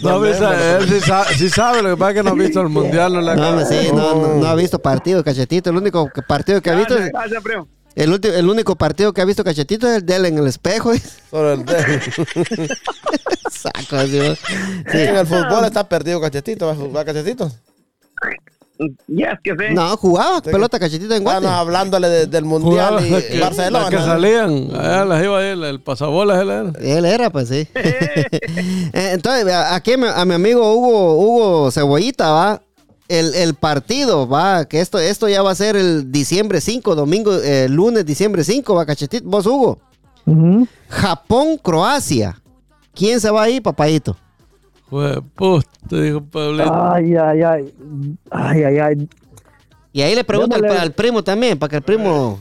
No, 0.03 0.21
Perdón. 0.21 0.27
él 0.27 0.89
sí 0.89 1.01
sabe, 1.01 1.35
sí 1.35 1.51
sabe, 1.51 1.83
lo 1.83 1.91
que 1.91 1.97
pasa 1.97 2.11
es 2.11 2.17
que 2.17 2.23
no 2.25 2.31
ha 2.31 2.35
visto 2.35 2.61
el 2.61 2.69
mundial. 2.71 3.13
No, 3.13 3.21
No, 3.35 3.65
sí, 3.67 3.89
no, 3.95 4.15
no, 4.15 4.35
no 4.35 4.47
ha 4.47 4.55
visto 4.55 4.79
partido, 4.79 5.23
Cachetito. 5.23 5.71
El 5.71 5.77
único 5.77 6.09
partido 6.27 6.61
que 6.61 6.71
ha 6.71 6.75
visto, 6.75 6.95
Gracias, 6.95 7.13
gracias, 7.13 7.43
primo. 7.43 7.69
El, 8.03 8.13
ulti- 8.13 8.33
el 8.33 8.49
único 8.49 8.77
partido 8.77 9.13
que 9.13 9.21
ha 9.21 9.25
visto 9.25 9.45
Cachetito 9.45 9.89
es 9.89 9.97
el 9.99 10.07
de 10.07 10.17
él 10.17 10.27
en 10.27 10.39
el 10.39 10.47
espejo. 10.47 10.93
Solo 11.31 11.53
el 11.53 11.65
de- 11.65 12.69
Saco, 13.51 13.97
así, 13.97 14.19
va. 14.19 14.35
Sí. 14.37 14.99
En 14.99 15.17
el 15.17 15.27
fútbol 15.27 15.65
está 15.65 15.89
perdido 15.89 16.21
cachetito. 16.21 16.67
¿Va 16.67 16.73
a 16.73 16.77
jugar 16.77 17.07
cachetito? 17.07 17.51
Ya 19.09 19.31
es 19.33 19.41
que 19.43 19.57
sé. 19.59 19.75
No, 19.75 19.97
jugaba 19.97 20.41
pelota 20.41 20.79
Cachetito 20.79 21.13
en 21.13 21.23
Estamos 21.27 21.43
Guate. 21.43 21.57
hablándole 21.57 22.09
de- 22.09 22.27
del 22.27 22.45
mundial 22.45 23.05
y, 23.05 23.41
Barcelona. 23.41 23.81
las 23.81 23.91
que 23.91 23.97
salían, 23.99 24.69
allá 24.73 25.05
las 25.05 25.25
iba 25.25 25.45
él, 25.45 25.65
el 25.65 25.81
pasabolas 25.81 26.41
él 26.41 26.49
era. 26.51 26.73
Él 26.81 27.05
era, 27.05 27.31
pues 27.31 27.49
sí. 27.49 27.67
Eh, 27.75 29.11
Entonces, 29.15 29.53
aquí 29.53 29.95
a 29.95 29.97
mi, 29.97 30.07
a 30.07 30.25
mi 30.25 30.35
amigo 30.35 30.73
Hugo, 30.75 31.17
Hugo 31.19 31.71
Cebollita, 31.73 32.31
va. 32.31 32.63
El, 33.09 33.35
el 33.35 33.55
partido, 33.55 34.29
va, 34.29 34.67
que 34.67 34.81
esto, 34.81 34.99
esto 34.99 35.29
ya 35.29 35.43
va 35.43 35.53
a 35.53 35.55
ser 35.55 35.77
el 35.77 36.13
diciembre 36.13 36.61
5, 36.61 36.95
domingo, 36.95 37.33
eh, 37.35 37.67
lunes, 37.69 38.05
diciembre 38.05 38.45
5, 38.45 38.75
va, 38.75 38.85
cachetito. 38.85 39.27
Vos, 39.27 39.47
Hugo. 39.47 39.79
Ujú. 40.27 40.69
Japón, 40.89 41.57
Croacia. 41.57 42.41
¿Quién 42.95 43.19
se 43.19 43.31
va 43.31 43.45
ahí, 43.45 43.61
papadito? 43.61 44.17
Fue 44.91 45.23
puta, 45.35 45.69
dijo 45.91 46.23
Pablito. 46.23 46.93
Ay, 46.93 47.15
ay, 47.15 47.43
ay. 47.43 47.75
Ay, 48.31 48.63
ay, 48.65 48.79
ay. 48.79 49.09
Y 49.93 50.03
ahí 50.03 50.15
le 50.15 50.25
pregunta 50.25 50.57
al, 50.57 50.65
al 50.67 50.93
primo 50.93 51.23
también, 51.23 51.59
para 51.59 51.71
que 51.71 51.77
el 51.77 51.83
primo. 51.83 52.39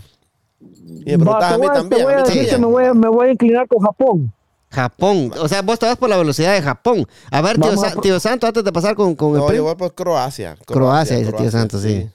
Y 1.05 1.13
a 1.13 1.17
te 1.17 1.17
mí 1.17 1.25
también. 1.71 2.49
Te 2.49 2.57
me 2.57 3.07
voy 3.09 3.27
a 3.27 3.31
inclinar 3.31 3.67
con 3.67 3.79
Japón. 3.79 4.33
Japón. 4.81 5.31
O 5.39 5.47
sea, 5.47 5.61
vos 5.63 5.79
te 5.79 5.85
vas 5.87 5.97
por 5.97 6.07
la 6.09 6.17
velocidad 6.17 6.53
de 6.53 6.61
Japón. 6.61 7.07
A 7.31 7.41
ver, 7.41 7.57
tío, 7.59 7.75
Sa- 8.19 8.19
Santo, 8.29 8.45
antes 8.47 8.63
de 8.63 8.71
pasar 8.71 8.95
con, 8.95 9.15
con 9.15 9.29
el 9.31 9.37
No, 9.37 9.41
yo 9.41 9.47
primo. 9.47 9.63
voy 9.63 9.75
por 9.75 9.95
Croacia. 9.95 10.55
Croacia, 10.65 11.17
dice 11.17 11.33
tío 11.33 11.49
Santo, 11.49 11.79
sí. 11.79 12.07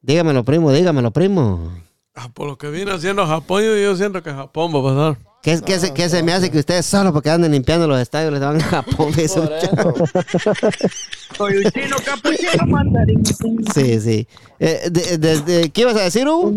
Dígamelo, 0.00 0.44
primo, 0.44 0.72
dígamelo, 0.72 1.10
primo. 1.10 1.70
Ah, 2.14 2.28
por 2.32 2.46
lo 2.46 2.56
que 2.56 2.70
viene 2.70 2.90
haciendo 2.92 3.26
Japón, 3.26 3.62
yo, 3.62 3.76
yo 3.76 3.94
siento 3.96 4.22
que 4.22 4.30
Japón 4.32 4.72
va 4.74 4.80
a 4.80 4.82
pasar. 5.14 5.28
¿Qué, 5.42 5.52
es- 5.52 5.62
qué 5.62 5.78
se, 5.78 5.94
qué 5.94 6.08
se 6.08 6.22
me 6.22 6.32
hace 6.32 6.50
que 6.50 6.58
ustedes 6.58 6.84
solo 6.86 7.12
porque 7.12 7.30
anden 7.30 7.52
limpiando 7.52 7.86
los 7.86 8.00
estadios 8.00 8.32
les 8.32 8.40
van 8.40 8.56
a 8.56 8.64
Japón? 8.64 9.12
Eso. 9.18 9.48
Soy 11.36 11.56
un 11.58 11.70
chino 11.70 11.96
capuchino 12.04 12.66
mandarín. 12.66 13.22
Sí, 13.74 14.00
sí. 14.00 14.26
Eh, 14.58 14.88
de- 14.90 15.18
de- 15.18 15.40
de- 15.42 15.70
¿Qué 15.70 15.82
ibas 15.82 15.96
a 15.96 16.00
decir, 16.00 16.26
Hugo? 16.26 16.52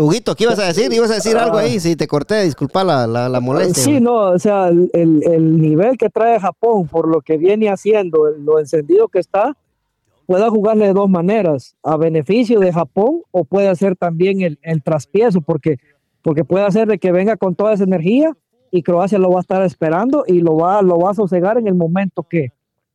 Huguito, 0.00 0.34
¿qué 0.34 0.44
ibas 0.44 0.58
a 0.58 0.64
decir? 0.66 0.92
¿Ibas 0.92 1.10
a 1.10 1.14
decir 1.14 1.36
algo 1.36 1.56
ahí? 1.58 1.78
Sí, 1.80 1.94
te 1.96 2.06
corté, 2.06 2.42
disculpa 2.44 2.82
la, 2.84 3.06
la, 3.06 3.28
la 3.28 3.40
molestia. 3.40 3.82
Sí, 3.84 4.00
no, 4.00 4.14
o 4.30 4.38
sea, 4.38 4.68
el, 4.68 4.90
el- 4.92 5.22
el 5.24 5.60
nivel 5.60 5.96
que 5.98 6.08
trae 6.08 6.40
Japón 6.40 6.86
por 6.88 7.08
lo 7.08 7.20
que 7.20 7.36
viene 7.38 7.68
haciendo, 7.68 8.26
lo 8.38 8.58
encendido 8.58 9.08
que 9.08 9.18
está, 9.18 9.56
pueda 10.26 10.48
jugarle 10.48 10.86
de 10.86 10.92
dos 10.92 11.08
maneras, 11.10 11.76
a 11.82 11.96
beneficio 11.96 12.60
de 12.60 12.72
Japón 12.72 13.22
o 13.30 13.44
puede 13.44 13.68
hacer 13.68 13.96
también 13.96 14.40
el, 14.42 14.58
el 14.62 14.82
traspiezo, 14.82 15.40
porque, 15.40 15.78
porque 16.22 16.44
puede 16.44 16.64
hacer 16.64 16.86
de 16.88 16.98
que 16.98 17.10
venga 17.12 17.36
con 17.36 17.54
toda 17.54 17.72
esa 17.72 17.84
energía 17.84 18.36
y 18.70 18.82
Croacia 18.82 19.18
lo 19.18 19.30
va 19.30 19.38
a 19.38 19.40
estar 19.40 19.62
esperando 19.62 20.22
y 20.26 20.40
lo 20.40 20.56
va, 20.56 20.82
lo 20.82 20.98
va 20.98 21.10
a 21.10 21.14
sosegar 21.14 21.58
en 21.58 21.66
el 21.66 21.74
momento 21.74 22.22
que, 22.22 22.52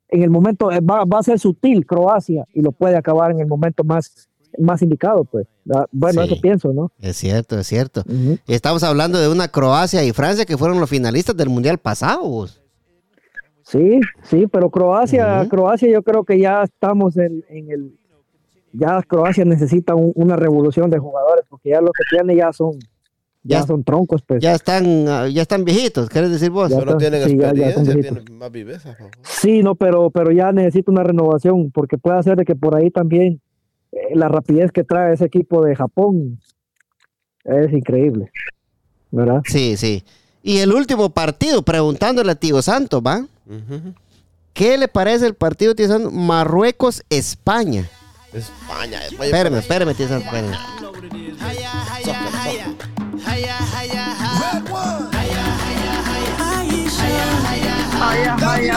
en 0.08 0.22
el 0.24 0.30
momento, 0.30 0.72
eh, 0.72 0.80
va, 0.80 1.04
va 1.04 1.20
a 1.20 1.24
ser 1.24 1.38
sutil 1.38 1.86
Croacia 1.86 2.46
y 2.54 2.62
lo 2.62 2.72
puede 2.72 2.96
acabar 2.96 3.32
en 3.32 3.42
el 3.42 3.48
momento 3.48 3.84
más, 3.84 4.30
más 4.60 4.82
indicado, 4.82 5.24
pues. 5.26 5.48
Ah, 5.74 5.86
Bueno, 5.92 6.22
Sí. 6.24 6.34
eso 6.34 6.42
pienso, 6.42 6.74
¿no? 6.74 6.92
Es 7.00 7.18
cierto, 7.18 7.58
es 7.60 7.68
cierto. 7.68 8.04
Estamos 8.48 8.84
hablando 8.84 9.20
de 9.20 9.28
una 9.30 9.48
Croacia 9.48 10.04
y 10.04 10.12
Francia 10.12 10.46
que 10.46 10.58
fueron 10.58 10.80
los 10.80 10.90
finalistas 10.90 11.36
del 11.38 11.50
Mundial 11.50 11.78
pasado. 11.78 12.28
vos. 12.28 12.62
Sí, 13.64 14.00
sí, 14.24 14.46
pero 14.52 14.70
Croacia. 14.70 15.48
Croacia 15.50 15.90
yo 15.92 16.04
creo 16.04 16.24
que 16.24 16.40
ya 16.40 16.64
estamos 16.64 17.18
en, 17.18 17.44
en 17.50 17.72
el, 17.72 17.92
ya 18.74 19.02
Croacia 19.08 19.44
necesita 19.44 19.96
un- 19.96 20.12
una 20.16 20.36
revolución 20.36 20.90
de 20.92 21.00
jugadores 21.00 21.46
porque 21.50 21.70
ya 21.70 21.82
lo 21.82 21.88
que 21.88 22.04
tiene 22.16 22.36
ya 22.36 22.54
son, 22.54 22.74
ya, 23.44 23.60
Ya- 23.62 23.64
son 23.64 23.84
troncos, 23.84 24.22
pues. 24.22 24.42
Ya 24.44 24.54
están, 24.54 25.08
ah, 25.08 25.28
ya 25.28 25.42
están 25.42 25.66
viejitos, 25.66 26.10
¿quieres 26.10 26.30
decir 26.30 26.52
vos? 26.52 26.70
Ya. 26.70 26.78
Pero 26.78 26.98
tienen 26.98 27.24
Sí, 27.24 27.38
ya- 27.38 27.54
ya 27.54 27.70
experiencia, 27.70 27.94
tienen 28.14 28.38
más 28.38 28.52
viveza. 28.52 28.96
Sí, 29.24 29.64
no, 29.64 29.74
pero, 29.74 30.12
pero 30.12 30.32
ya 30.32 30.52
necesita 30.52 30.92
una 30.92 31.04
renovación 31.04 31.72
porque 31.72 31.98
puede 31.98 32.22
ser 32.22 32.38
de 32.38 32.46
que 32.46 32.56
por 32.56 32.76
ahí 32.76 32.92
también 32.92 33.42
la 34.14 34.28
rapidez 34.28 34.72
que 34.72 34.84
trae 34.84 35.14
ese 35.14 35.26
equipo 35.26 35.64
de 35.64 35.76
Japón 35.76 36.40
es 37.44 37.72
increíble, 37.72 38.32
¿verdad? 39.12 39.42
Sí, 39.46 39.78
sí. 39.78 40.04
Y 40.42 40.60
el 40.60 40.74
último 40.74 41.10
partido, 41.10 41.64
preguntándole 41.64 42.32
a 42.32 42.36
Tío 42.36 42.62
Santos, 42.62 43.02
¿va? 43.02 43.26
¿Qué 44.54 44.78
le 44.78 44.88
parece 44.88 45.26
el 45.26 45.36
partido, 45.36 45.76
Tío 45.76 45.88
Santos? 45.88 46.14
Marruecos-España. 46.14 47.90
España. 48.34 49.04
España. 49.06 49.26
Espérame, 49.26 49.58
espérame, 49.58 49.96
Tío 49.96 50.08
Santos, 50.08 50.28
espérame. 50.28 50.56
Ay, 51.42 51.58
ay, 58.38 58.70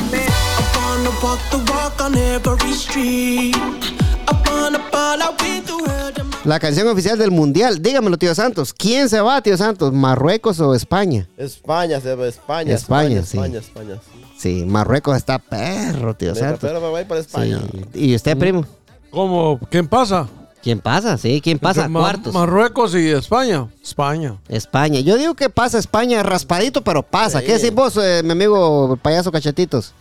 ay, 0.00 0.25
walk 1.26 1.40
the 1.50 1.58
walk 1.72 2.00
on 2.00 2.14
every 2.16 2.72
street. 2.72 3.56
La 6.44 6.60
canción 6.60 6.86
oficial 6.86 7.18
del 7.18 7.32
Mundial. 7.32 7.82
Dígamelo, 7.82 8.16
Tío 8.16 8.32
Santos. 8.34 8.72
¿Quién 8.72 9.08
se 9.08 9.20
va, 9.20 9.42
Tío 9.42 9.56
Santos? 9.56 9.92
¿Marruecos 9.92 10.60
o 10.60 10.74
España? 10.76 11.26
España, 11.36 12.00
se 12.00 12.14
va, 12.14 12.28
España. 12.28 12.72
España, 12.74 13.22
sí. 13.22 13.36
España, 13.36 13.58
España. 13.58 13.94
sí. 14.04 14.20
Sí, 14.38 14.64
Marruecos 14.64 15.16
está 15.16 15.38
perro, 15.40 16.14
Tío 16.14 16.34
Venga, 16.34 16.46
Santos. 16.50 16.60
pero 16.62 16.80
me 16.80 16.88
voy 16.88 17.04
para 17.04 17.20
Sí. 17.22 17.26
España. 17.26 17.60
¿Y 17.94 18.14
usted, 18.14 18.36
primo? 18.38 18.64
¿Cómo? 19.10 19.58
¿Quién 19.70 19.88
pasa? 19.88 20.28
¿Quién 20.62 20.78
pasa? 20.80 21.18
Sí, 21.18 21.40
¿quién 21.40 21.58
pasa? 21.58 21.88
Ma- 21.88 22.00
Cuartos. 22.00 22.32
Marruecos 22.34 22.94
y 22.94 23.08
España. 23.10 23.68
España. 23.82 24.36
España. 24.48 25.00
Yo 25.00 25.16
digo 25.16 25.34
que 25.34 25.48
pasa 25.50 25.78
España 25.78 26.22
raspadito, 26.22 26.82
pero 26.82 27.02
pasa. 27.02 27.40
Sí. 27.40 27.46
¿Qué 27.46 27.54
decís 27.54 27.74
vos, 27.74 27.96
eh, 27.96 28.22
mi 28.24 28.30
amigo 28.32 28.96
payaso 29.02 29.32
cachetitos? 29.32 29.92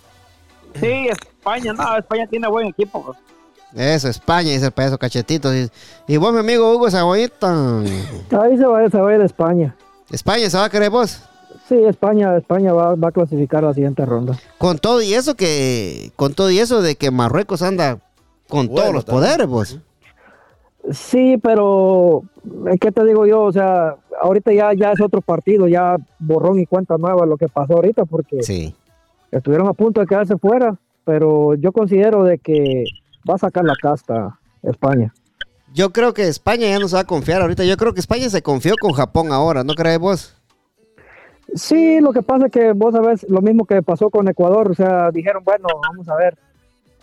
Sí, 0.79 1.07
España, 1.09 1.73
no, 1.73 1.97
España 1.97 2.27
tiene 2.27 2.47
buen 2.47 2.67
equipo. 2.67 3.03
pues. 3.03 3.17
Eso, 3.75 4.07
España, 4.07 4.51
dice 4.51 4.67
el 4.67 4.71
payaso 4.71 4.97
cachetitos. 4.97 5.53
Y, 5.53 5.69
y 6.13 6.17
vos, 6.17 6.31
mi 6.33 6.39
amigo 6.39 6.73
Hugo 6.73 6.89
Saboyita. 6.89 7.79
Ahí 7.81 8.57
se 8.57 8.65
va, 8.65 8.89
se 8.89 8.97
va 8.97 9.09
a 9.11 9.15
ir 9.15 9.21
a 9.21 9.25
España. 9.25 9.75
España, 10.11 10.49
¿se 10.49 10.57
va 10.57 10.65
a 10.65 10.69
querer 10.69 10.89
vos? 10.89 11.21
Sí, 11.67 11.75
España, 11.83 12.37
España 12.37 12.73
va, 12.73 12.95
va 12.95 13.09
a 13.09 13.11
clasificar 13.11 13.63
a 13.63 13.69
la 13.69 13.73
siguiente 13.73 14.05
ronda. 14.05 14.37
Con 14.59 14.77
todo 14.77 15.01
y 15.01 15.13
eso 15.13 15.35
que, 15.35 16.11
con 16.15 16.33
todo 16.33 16.51
y 16.51 16.59
eso 16.59 16.81
de 16.81 16.95
que 16.95 17.09
Marruecos 17.11 17.61
anda 17.63 17.97
con 18.47 18.67
Bueno, 18.67 18.81
todos 18.81 18.93
los 18.93 19.05
también. 19.05 19.23
poderes, 19.25 19.47
pues. 19.47 19.79
Sí, 20.91 21.37
pero 21.41 22.21
eh, 22.71 22.77
¿qué 22.79 22.91
te 22.91 23.03
digo 23.03 23.25
yo? 23.25 23.41
O 23.41 23.51
sea, 23.51 23.95
ahorita 24.21 24.53
ya, 24.53 24.73
ya 24.73 24.91
es 24.91 25.01
otro 25.01 25.21
partido, 25.21 25.67
ya 25.67 25.95
borrón 26.19 26.59
y 26.59 26.67
cuenta 26.67 26.97
nueva 26.97 27.25
lo 27.25 27.37
que 27.37 27.47
pasó 27.47 27.73
ahorita, 27.73 28.05
porque 28.05 28.43
Sí. 28.43 28.75
Estuvieron 29.37 29.67
a 29.67 29.73
punto 29.73 30.01
de 30.01 30.07
quedarse 30.07 30.37
fuera, 30.37 30.77
pero 31.03 31.55
yo 31.55 31.71
considero 31.71 32.23
de 32.23 32.37
que 32.39 32.85
va 33.29 33.35
a 33.35 33.39
sacar 33.39 33.63
la 33.63 33.75
casta 33.75 34.39
España. 34.63 35.13
Yo 35.73 35.91
creo 35.91 36.13
que 36.13 36.27
España 36.27 36.67
ya 36.67 36.79
no 36.79 36.87
se 36.87 36.95
va 36.95 37.01
a 37.01 37.05
confiar 37.05 37.41
ahorita. 37.41 37.65
Yo 37.65 37.75
creo 37.75 37.93
que 37.93 37.99
España 37.99 38.29
se 38.29 38.41
confió 38.41 38.75
con 38.79 38.93
Japón 38.93 39.31
ahora, 39.31 39.63
¿no 39.63 39.73
crees 39.73 39.99
vos? 39.99 40.35
Sí, 41.53 41.99
lo 41.99 42.11
que 42.11 42.21
pasa 42.21 42.47
es 42.47 42.51
que 42.51 42.71
vos 42.73 42.93
sabés 42.93 43.25
lo 43.29 43.41
mismo 43.41 43.65
que 43.65 43.81
pasó 43.81 44.09
con 44.09 44.27
Ecuador, 44.27 44.71
o 44.71 44.73
sea, 44.73 45.11
dijeron, 45.11 45.43
bueno, 45.43 45.67
vamos 45.81 46.09
a 46.09 46.15
ver, 46.15 46.37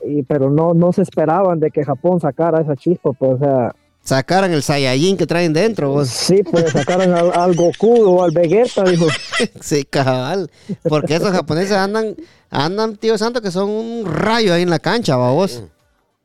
y, 0.04 0.22
pero 0.24 0.50
no, 0.50 0.74
no 0.74 0.92
se 0.92 1.02
esperaban 1.02 1.60
de 1.60 1.70
que 1.70 1.84
Japón 1.84 2.20
sacara 2.20 2.60
esa 2.60 2.76
chispa, 2.76 3.12
pues, 3.12 3.32
o 3.32 3.38
sea, 3.38 3.74
Sacaran 4.04 4.52
el 4.52 4.62
Saiyajin 4.64 5.16
que 5.16 5.26
traen 5.26 5.52
dentro, 5.52 5.90
vos. 5.90 6.08
sí, 6.08 6.42
pues 6.42 6.72
sacaran 6.72 7.12
al, 7.12 7.30
al 7.32 7.54
Goku 7.54 8.02
o 8.02 8.22
al 8.24 8.32
Vegeta, 8.32 8.82
dijo. 8.84 9.06
Sí, 9.60 9.84
cabal. 9.84 10.50
Porque 10.88 11.14
esos 11.14 11.30
japoneses 11.30 11.72
andan, 11.76 12.16
andan, 12.50 12.96
tío 12.96 13.16
santo, 13.16 13.40
que 13.40 13.50
son 13.52 13.70
un 13.70 14.04
rayo 14.06 14.52
ahí 14.54 14.62
en 14.62 14.70
la 14.70 14.80
cancha, 14.80 15.16
¿va 15.16 15.30
vos. 15.30 15.62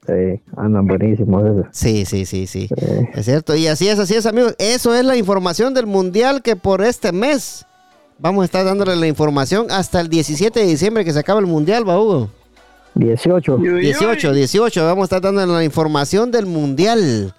Sí, 0.08 0.42
andan 0.56 0.88
buenísimos 0.88 1.44
esos. 1.44 1.66
Sí, 1.72 2.06
sí, 2.06 2.26
sí, 2.26 2.48
sí. 2.48 2.68
Sí. 2.68 2.76
Es 3.14 3.26
cierto. 3.26 3.56
Y 3.56 3.68
así 3.68 3.88
es, 3.90 4.00
así 4.00 4.16
es, 4.16 4.26
amigos. 4.26 4.56
Eso 4.58 4.96
es 4.96 5.06
la 5.06 5.16
información 5.16 5.74
del 5.76 5.86
mundial 5.86 6.42
que 6.42 6.56
por 6.56 6.82
este 6.82 7.12
mes 7.12 7.64
vamos 8.18 8.42
a 8.42 8.46
estar 8.46 8.66
dándole 8.66 8.96
la 8.96 9.06
información 9.08 9.68
hasta 9.70 10.00
el 10.02 10.08
17 10.10 10.60
de 10.62 10.66
diciembre 10.66 11.06
que 11.06 11.14
se 11.14 11.20
acaba 11.20 11.40
el 11.40 11.46
mundial, 11.46 11.88
¿va, 11.88 12.00
Hugo? 12.02 12.30
18. 12.96 13.60
Y- 13.62 13.68
y- 13.68 13.80
18, 13.82 14.34
18. 14.34 14.84
Vamos 14.86 15.04
a 15.04 15.06
estar 15.18 15.22
dando 15.22 15.46
la 15.46 15.64
información 15.64 16.32
del 16.32 16.48
mundial 16.48 17.34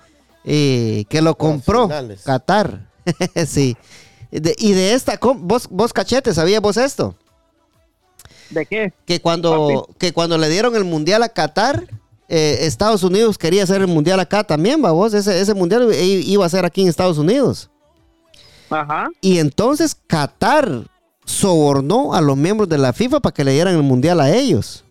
eh, 0.44 1.04
que 1.08 1.22
lo 1.22 1.36
compró. 1.36 1.88
Qatar. 2.24 2.88
sí. 3.46 3.76
De- 4.30 4.56
y 4.58 4.72
de 4.72 4.94
esta, 4.94 5.18
vos, 5.20 5.68
vos 5.70 5.92
cachete, 5.92 6.34
¿sabías 6.34 6.60
vos 6.60 6.76
esto? 6.76 7.14
¿De 8.50 8.66
qué? 8.66 8.92
Que 9.06 9.20
cuando, 9.20 9.88
que 9.98 10.12
cuando 10.12 10.38
le 10.38 10.48
dieron 10.48 10.74
el 10.76 10.84
mundial 10.84 11.22
a 11.22 11.28
Qatar, 11.28 11.84
eh, 12.28 12.58
Estados 12.62 13.02
Unidos 13.02 13.38
quería 13.38 13.62
hacer 13.62 13.80
el 13.80 13.86
mundial 13.86 14.20
acá 14.20 14.44
también, 14.44 14.84
¿va 14.84 14.90
vos? 14.90 15.14
Ese, 15.14 15.40
ese 15.40 15.54
mundial 15.54 15.90
iba 15.94 16.44
a 16.44 16.48
ser 16.48 16.64
aquí 16.64 16.82
en 16.82 16.88
Estados 16.88 17.18
Unidos. 17.18 17.70
Ajá. 18.70 19.08
Y 19.20 19.38
entonces 19.38 19.96
Qatar 20.06 20.84
sobornó 21.24 22.14
a 22.14 22.20
los 22.20 22.36
miembros 22.36 22.68
de 22.68 22.78
la 22.78 22.92
FIFA 22.92 23.20
para 23.20 23.34
que 23.34 23.44
le 23.44 23.52
dieran 23.52 23.74
el 23.74 23.82
mundial 23.82 24.20
a 24.20 24.30
ellos. 24.34 24.84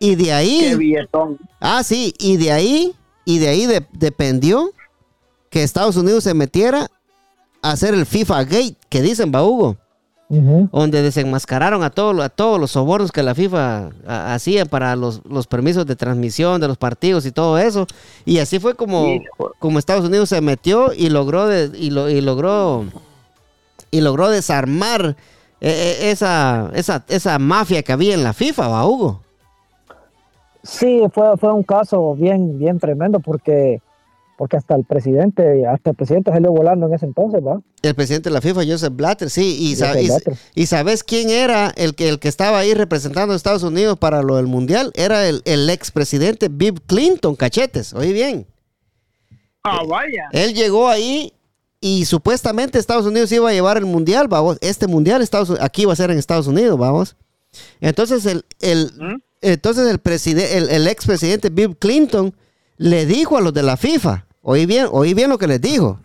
Y 0.00 0.14
de 0.14 0.32
ahí. 0.32 0.58
Qué 0.60 0.76
billetón. 0.76 1.38
Ah, 1.60 1.82
sí, 1.82 2.14
y 2.18 2.36
de 2.36 2.52
ahí, 2.52 2.94
y 3.28 3.38
de 3.40 3.48
ahí 3.48 3.66
de- 3.66 3.86
dependió 3.92 4.70
que 5.50 5.62
Estados 5.62 5.96
Unidos 5.96 6.24
se 6.24 6.32
metiera 6.32 6.88
a 7.60 7.72
hacer 7.72 7.92
el 7.92 8.06
FIFA 8.06 8.44
Gate, 8.44 8.76
que 8.88 9.02
dicen, 9.02 9.30
va 9.34 9.42
Hugo, 9.44 9.76
donde 10.72 11.02
desenmascararon 11.02 11.82
a, 11.82 11.90
todo, 11.90 12.22
a 12.22 12.28
todos 12.30 12.58
los 12.58 12.70
sobornos 12.70 13.12
que 13.12 13.22
la 13.22 13.34
FIFA 13.34 13.90
hacía 14.06 14.64
para 14.64 14.96
los, 14.96 15.20
los 15.28 15.46
permisos 15.46 15.84
de 15.86 15.94
transmisión 15.96 16.58
de 16.60 16.68
los 16.68 16.78
partidos 16.78 17.26
y 17.26 17.32
todo 17.32 17.58
eso. 17.58 17.86
Y 18.24 18.38
así 18.38 18.58
fue 18.60 18.74
como, 18.74 19.04
como 19.58 19.78
Estados 19.78 20.06
Unidos 20.06 20.30
se 20.30 20.40
metió 20.40 20.92
y 20.94 21.10
logró, 21.10 21.46
de- 21.48 21.70
y, 21.78 21.90
lo- 21.90 22.08
y 22.08 22.20
logró, 22.22 22.84
y 23.90 24.00
logró 24.00 24.28
desarmar 24.30 25.16
eh, 25.60 25.98
eh, 26.00 26.10
esa, 26.12 26.70
esa, 26.74 27.04
esa 27.08 27.38
mafia 27.38 27.82
que 27.82 27.92
había 27.92 28.14
en 28.14 28.22
la 28.24 28.32
FIFA, 28.32 28.68
va 28.68 28.86
Hugo. 28.86 29.22
Sí, 30.70 31.00
fue, 31.12 31.36
fue 31.38 31.52
un 31.52 31.62
caso 31.62 32.14
bien, 32.14 32.58
bien 32.58 32.78
tremendo 32.78 33.20
porque, 33.20 33.80
porque 34.36 34.58
hasta 34.58 34.74
el 34.76 34.84
presidente, 34.84 35.66
hasta 35.66 35.90
el 35.90 35.96
presidente 35.96 36.30
salió 36.30 36.52
volando 36.52 36.86
en 36.86 36.92
ese 36.92 37.06
entonces, 37.06 37.40
¿va? 37.42 37.60
El 37.80 37.94
presidente 37.94 38.28
de 38.28 38.34
la 38.34 38.42
FIFA, 38.42 38.60
Joseph 38.66 38.92
Blatter, 38.94 39.30
sí. 39.30 39.56
Y, 39.58 39.72
y- 39.72 40.06
Blatter. 40.08 40.34
y 40.54 40.66
sabes 40.66 41.02
quién 41.02 41.30
era 41.30 41.70
el 41.74 41.94
que, 41.94 42.10
el 42.10 42.18
que 42.18 42.28
estaba 42.28 42.58
ahí 42.58 42.74
representando 42.74 43.32
a 43.32 43.36
Estados 43.36 43.62
Unidos 43.62 43.98
para 43.98 44.22
lo 44.22 44.36
del 44.36 44.46
Mundial? 44.46 44.92
Era 44.94 45.26
el, 45.26 45.40
el 45.46 45.70
expresidente 45.70 46.48
Bill 46.50 46.80
Clinton, 46.82 47.34
cachetes. 47.34 47.94
Oye 47.94 48.12
bien. 48.12 48.46
Ah, 49.64 49.82
vaya. 49.88 50.24
Él 50.32 50.52
llegó 50.54 50.88
ahí 50.88 51.32
y 51.80 52.04
supuestamente 52.04 52.78
Estados 52.78 53.06
Unidos 53.06 53.32
iba 53.32 53.48
a 53.48 53.52
llevar 53.52 53.78
el 53.78 53.86
Mundial, 53.86 54.28
vamos. 54.28 54.58
Este 54.60 54.86
Mundial 54.86 55.22
Estados, 55.22 55.56
aquí 55.60 55.84
va 55.86 55.94
a 55.94 55.96
ser 55.96 56.10
en 56.10 56.18
Estados 56.18 56.46
Unidos, 56.46 56.78
vamos. 56.78 57.16
Entonces 57.80 58.26
el, 58.26 58.44
el, 58.60 58.92
¿Mm? 58.98 59.16
Entonces 59.40 59.88
el, 59.90 60.00
preside- 60.02 60.56
el, 60.56 60.68
el 60.70 60.86
expresidente 60.88 61.50
Bill 61.50 61.76
Clinton 61.76 62.34
le 62.76 63.06
dijo 63.06 63.36
a 63.36 63.40
los 63.40 63.52
de 63.54 63.62
la 63.62 63.76
FIFA, 63.76 64.26
oí 64.42 64.66
bien, 64.66 64.86
oí 64.90 65.14
bien 65.14 65.30
lo 65.30 65.38
que 65.38 65.46
les 65.46 65.60
dijo. 65.60 66.00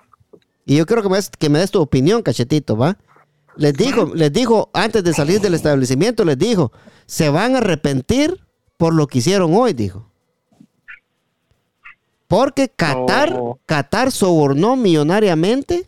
Y 0.65 0.77
yo 0.77 0.85
quiero 0.85 1.03
que 1.03 1.09
me 1.09 1.17
des, 1.17 1.29
que 1.29 1.49
me 1.49 1.59
des 1.59 1.71
tu 1.71 1.81
opinión, 1.81 2.21
cachetito, 2.21 2.77
¿va? 2.77 2.97
Les 3.55 3.73
dijo, 3.73 4.11
les 4.15 4.31
dijo, 4.33 4.69
antes 4.73 5.03
de 5.03 5.13
salir 5.13 5.39
del 5.41 5.53
establecimiento, 5.53 6.25
les 6.25 6.37
dijo, 6.37 6.71
se 7.05 7.29
van 7.29 7.55
a 7.55 7.59
arrepentir 7.59 8.39
por 8.77 8.93
lo 8.93 9.05
que 9.07 9.19
hicieron 9.19 9.53
hoy, 9.53 9.73
dijo. 9.73 10.09
Porque 12.27 12.69
Qatar. 12.69 13.39
Qatar 13.65 14.11
sobornó 14.11 14.75
millonariamente 14.75 15.87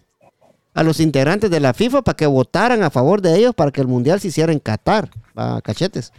a 0.74 0.84
los 0.84 1.00
integrantes 1.00 1.50
de 1.50 1.60
la 1.60 1.74
FIFA 1.74 2.02
para 2.04 2.16
que 2.18 2.28
votaran 2.28 2.84
a 2.84 2.90
favor 2.92 3.22
de 3.22 3.36
ellos 3.38 3.56
para 3.56 3.72
que 3.72 3.82
el 3.82 3.88
mundial 3.88 4.20
se 4.20 4.28
hiciera 4.28 4.52
en 4.52 4.60
Qatar, 4.60 5.10
¿va? 5.38 5.62
cachetes. 5.62 6.12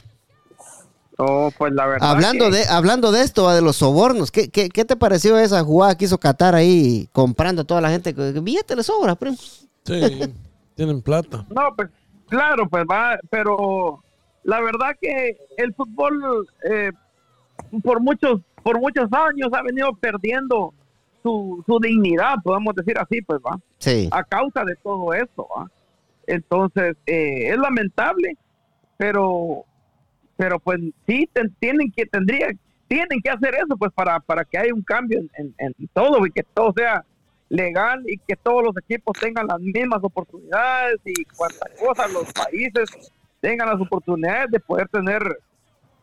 Oh, 1.18 1.50
pues 1.56 1.72
la 1.72 1.86
verdad. 1.86 2.10
Hablando 2.10 2.46
que- 2.50 2.56
de, 2.58 2.64
hablando 2.68 3.10
de 3.12 3.22
esto, 3.22 3.48
de 3.50 3.62
los 3.62 3.76
sobornos, 3.76 4.30
¿qué, 4.30 4.48
qué, 4.50 4.68
qué 4.68 4.84
te 4.84 4.96
pareció 4.96 5.38
esa 5.38 5.64
jugada 5.64 5.96
que 5.96 6.04
hizo 6.04 6.18
Qatar 6.18 6.54
ahí 6.54 7.08
comprando 7.12 7.62
a 7.62 7.64
toda 7.64 7.80
la 7.80 7.90
gente? 7.90 8.14
¿Qué 8.14 8.40
billete 8.40 8.76
le 8.76 8.82
sobra, 8.82 9.14
primo? 9.14 9.36
Sí, 9.84 10.34
tienen 10.74 11.00
plata. 11.00 11.46
No, 11.48 11.74
pues 11.74 11.88
claro, 12.28 12.68
pues 12.68 12.84
va, 12.90 13.18
pero 13.30 14.02
la 14.44 14.60
verdad 14.60 14.90
que 15.00 15.38
el 15.56 15.72
fútbol 15.74 16.46
eh, 16.70 16.92
por 17.82 18.00
muchos 18.00 18.40
por 18.62 18.78
muchos 18.80 19.08
años 19.12 19.48
ha 19.52 19.62
venido 19.62 19.92
perdiendo 19.94 20.74
su, 21.22 21.62
su 21.66 21.78
dignidad, 21.80 22.34
podemos 22.44 22.74
decir 22.74 22.98
así, 22.98 23.22
pues 23.22 23.38
va, 23.40 23.58
Sí. 23.78 24.08
a 24.10 24.22
causa 24.24 24.64
de 24.64 24.74
todo 24.82 25.14
esto, 25.14 25.46
¿va? 25.56 25.70
Entonces, 26.26 26.96
eh, 27.06 27.50
es 27.52 27.56
lamentable, 27.58 28.36
pero 28.96 29.64
pero 30.36 30.58
pues 30.58 30.78
sí 31.06 31.28
ten- 31.32 31.54
tienen 31.58 31.90
que 31.90 32.06
tendría 32.06 32.48
tienen 32.88 33.20
que 33.22 33.30
hacer 33.30 33.54
eso 33.54 33.76
pues 33.78 33.92
para 33.92 34.20
para 34.20 34.44
que 34.44 34.58
haya 34.58 34.72
un 34.74 34.82
cambio 34.82 35.18
en, 35.18 35.30
en- 35.38 35.54
en 35.58 35.88
todo 35.92 36.24
y 36.26 36.30
que 36.30 36.42
todo 36.42 36.72
sea 36.76 37.04
legal 37.48 38.02
y 38.06 38.18
que 38.18 38.36
todos 38.36 38.62
los 38.64 38.76
equipos 38.76 39.16
tengan 39.20 39.46
las 39.46 39.60
mismas 39.60 40.00
oportunidades 40.02 40.98
y 41.04 41.24
cuantas 41.36 41.70
cosas 41.80 42.12
los 42.12 42.32
países 42.32 42.88
tengan 43.40 43.68
las 43.68 43.80
oportunidades 43.80 44.50
de 44.50 44.60
poder 44.60 44.88
tener 44.88 45.22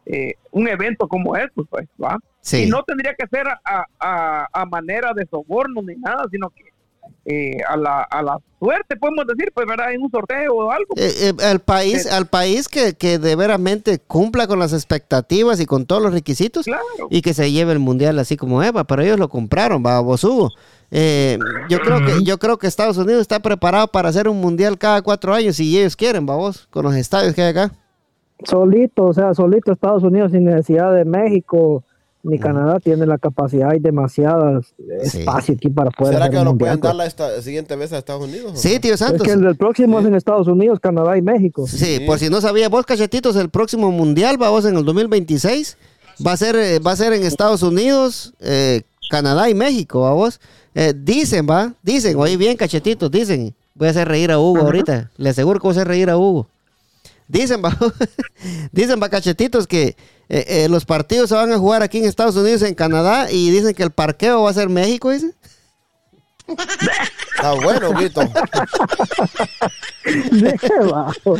eh, 0.05 0.33
un 0.51 0.67
evento 0.67 1.07
como 1.07 1.35
estos 1.35 1.67
pues 1.69 1.87
va 2.01 2.17
Sí. 2.41 2.63
y 2.65 2.69
no 2.69 2.83
tendría 2.83 3.13
que 3.13 3.25
ser 3.27 3.47
a, 3.47 3.85
a- 3.99 4.47
a 4.51 4.65
manera 4.65 5.13
de 5.13 5.25
soborno 5.27 5.81
ni 5.81 5.95
nada 5.95 6.25
sino 6.29 6.49
que 6.49 6.72
eh, 7.25 7.57
a 7.67 7.77
la 7.77 8.01
a 8.03 8.21
la 8.21 8.37
suerte 8.59 8.95
podemos 8.97 9.25
decir 9.27 9.51
pues 9.53 9.65
verdad 9.67 9.93
en 9.93 10.01
un 10.01 10.11
sorteo 10.11 10.53
o 10.55 10.71
algo 10.71 10.93
Eh, 10.97 11.31
eh, 11.39 11.45
al 11.45 11.59
país, 11.59 12.03
Pero- 12.03 12.15
al 12.15 12.25
país 12.27 12.67
que, 12.67 12.93
que 12.95 13.17
de 13.19 13.35
veramente 13.35 13.99
cumpla 13.99 14.45
con 14.47 14.59
las 14.59 14.73
expectativas 14.73 15.59
y 15.61 15.65
con 15.65 15.85
todos 15.85 16.01
los 16.01 16.13
requisitos 16.13 16.65
claro 16.65 16.83
y 17.09 17.21
que 17.21 17.33
se 17.33 17.51
lleve 17.51 17.71
el 17.73 17.79
mundial 17.79 18.19
así 18.19 18.35
como 18.37 18.61
Eva, 18.63 18.83
pero 18.83 19.01
ellos 19.01 19.19
lo 19.19 19.29
compraron, 19.29 19.83
va, 19.85 19.99
vos 20.01 20.23
Hugo. 20.23 20.49
Eh, 20.91 21.39
yo 21.69 21.79
creo 21.79 22.05
que 22.05 22.23
yo 22.23 22.37
creo 22.37 22.57
que 22.57 22.67
Estados 22.67 22.97
Unidos 22.97 23.21
está 23.21 23.39
preparado 23.39 23.87
para 23.87 24.09
hacer 24.09 24.27
un 24.27 24.39
mundial 24.41 24.77
cada 24.77 25.01
cuatro 25.01 25.33
años 25.33 25.55
si 25.55 25.77
ellos 25.79 25.95
quieren, 25.95 26.27
va 26.29 26.35
vos, 26.35 26.67
con 26.69 26.83
los 26.83 26.95
estadios 26.95 27.33
que 27.33 27.41
hay 27.41 27.49
acá. 27.49 27.71
Solito, 28.43 29.05
o 29.05 29.13
sea, 29.13 29.33
solito 29.33 29.71
Estados 29.71 30.03
Unidos 30.03 30.31
sin 30.31 30.43
necesidad 30.45 30.93
de 30.93 31.05
México 31.05 31.83
ni 32.23 32.39
Canadá 32.39 32.79
tiene 32.79 33.05
la 33.05 33.17
capacidad, 33.17 33.69
hay 33.71 33.79
demasiadas 33.79 34.73
Sí. 35.03 35.19
espacio 35.19 35.55
aquí 35.55 35.69
para 35.69 35.91
poder 35.91 36.13
¿Será 36.15 36.29
que 36.29 36.37
lo 36.43 36.57
pueden 36.57 36.79
pues. 36.79 36.89
dar 36.89 36.95
la 36.95 37.05
esta- 37.05 37.41
siguiente 37.41 37.75
vez 37.75 37.91
a 37.93 37.97
Estados 37.97 38.23
Unidos? 38.23 38.53
Sí, 38.59 38.75
no? 38.75 38.79
tío 38.81 38.93
Es 38.93 38.99
Santos. 38.99 39.23
que 39.27 39.33
el, 39.33 39.45
el 39.45 39.55
próximo 39.57 39.99
es 39.99 40.05
en 40.05 40.15
Estados 40.15 40.47
Unidos, 40.47 40.79
Canadá 40.79 41.17
y 41.17 41.21
México. 41.21 41.67
Sí, 41.67 41.77
Sí. 41.77 41.99
por 42.05 42.19
si 42.19 42.29
no 42.29 42.39
sabía 42.41 42.69
vos, 42.69 42.85
cachetitos, 42.85 43.35
el 43.35 43.49
próximo 43.49 43.91
mundial, 43.91 44.41
va 44.41 44.49
vos 44.49 44.65
en 44.65 44.77
el 44.77 44.85
2026, 44.85 45.77
va 46.25 46.31
a 46.31 46.37
ser, 46.37 46.55
eh, 46.55 46.79
va 46.79 46.91
a 46.91 46.95
ser 46.95 47.11
en 47.13 47.23
Estados 47.23 47.61
Unidos, 47.61 48.33
eh, 48.39 48.83
Canadá 49.09 49.49
y 49.49 49.53
México, 49.53 49.99
va 50.01 50.13
vos. 50.13 50.39
Eh, 50.75 50.93
dicen, 50.95 51.45
va, 51.47 51.73
dicen, 51.83 52.15
oye 52.17 52.37
bien, 52.37 52.55
cachetitos, 52.57 53.11
dicen. 53.11 53.53
Voy 53.75 53.87
a 53.87 53.91
hacer 53.91 54.07
reír 54.07 54.31
a 54.31 54.39
Hugo 54.39 54.61
ahorita, 54.61 55.09
le 55.17 55.29
aseguro 55.29 55.59
que 55.59 55.63
voy 55.67 55.71
a 55.75 55.77
hacer 55.79 55.87
reír 55.87 56.09
a 56.09 56.17
Hugo. 56.17 56.47
Dicen, 57.27 57.61
va, 57.63 57.75
dicen, 58.71 58.99
va, 59.01 59.09
cachetitos, 59.09 59.67
que 59.67 59.95
eh, 60.29 60.45
eh, 60.47 60.69
los 60.69 60.85
partidos 60.85 61.29
se 61.29 61.35
van 61.35 61.51
a 61.51 61.57
jugar 61.57 61.83
aquí 61.83 61.99
en 61.99 62.05
Estados 62.05 62.35
Unidos, 62.35 62.61
en 62.63 62.75
Canadá, 62.75 63.31
y 63.31 63.49
dicen 63.51 63.73
que 63.73 63.83
el 63.83 63.91
parqueo 63.91 64.43
va 64.43 64.49
a 64.49 64.53
ser 64.53 64.69
México, 64.69 65.11
dicen. 65.11 65.33
Está 67.35 67.53
bueno, 67.53 67.93
Guito. 67.97 68.21
Qué 70.03 70.85
bajo. 70.91 71.37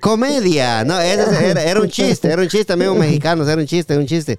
Comedia, 0.00 0.84
no, 0.84 0.98
era, 1.00 1.62
era 1.62 1.80
un 1.80 1.88
chiste, 1.88 2.28
era 2.28 2.42
un 2.42 2.48
chiste, 2.48 2.72
amigos 2.72 2.96
mexicanos, 2.96 3.48
era 3.48 3.60
un 3.60 3.66
chiste, 3.66 3.96
un 3.96 4.06
chiste. 4.06 4.38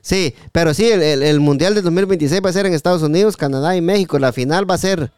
Sí, 0.00 0.34
pero 0.52 0.74
sí, 0.74 0.86
el, 0.88 1.02
el- 1.02 1.22
el 1.22 1.40
Mundial 1.40 1.74
del 1.74 1.84
2026 1.84 2.40
va 2.44 2.50
a 2.50 2.52
ser 2.52 2.66
en 2.66 2.74
Estados 2.74 3.02
Unidos, 3.02 3.36
Canadá 3.36 3.76
y 3.76 3.80
México. 3.80 4.18
La 4.18 4.32
final 4.32 4.68
va 4.68 4.74
a 4.74 4.78
ser, 4.78 5.10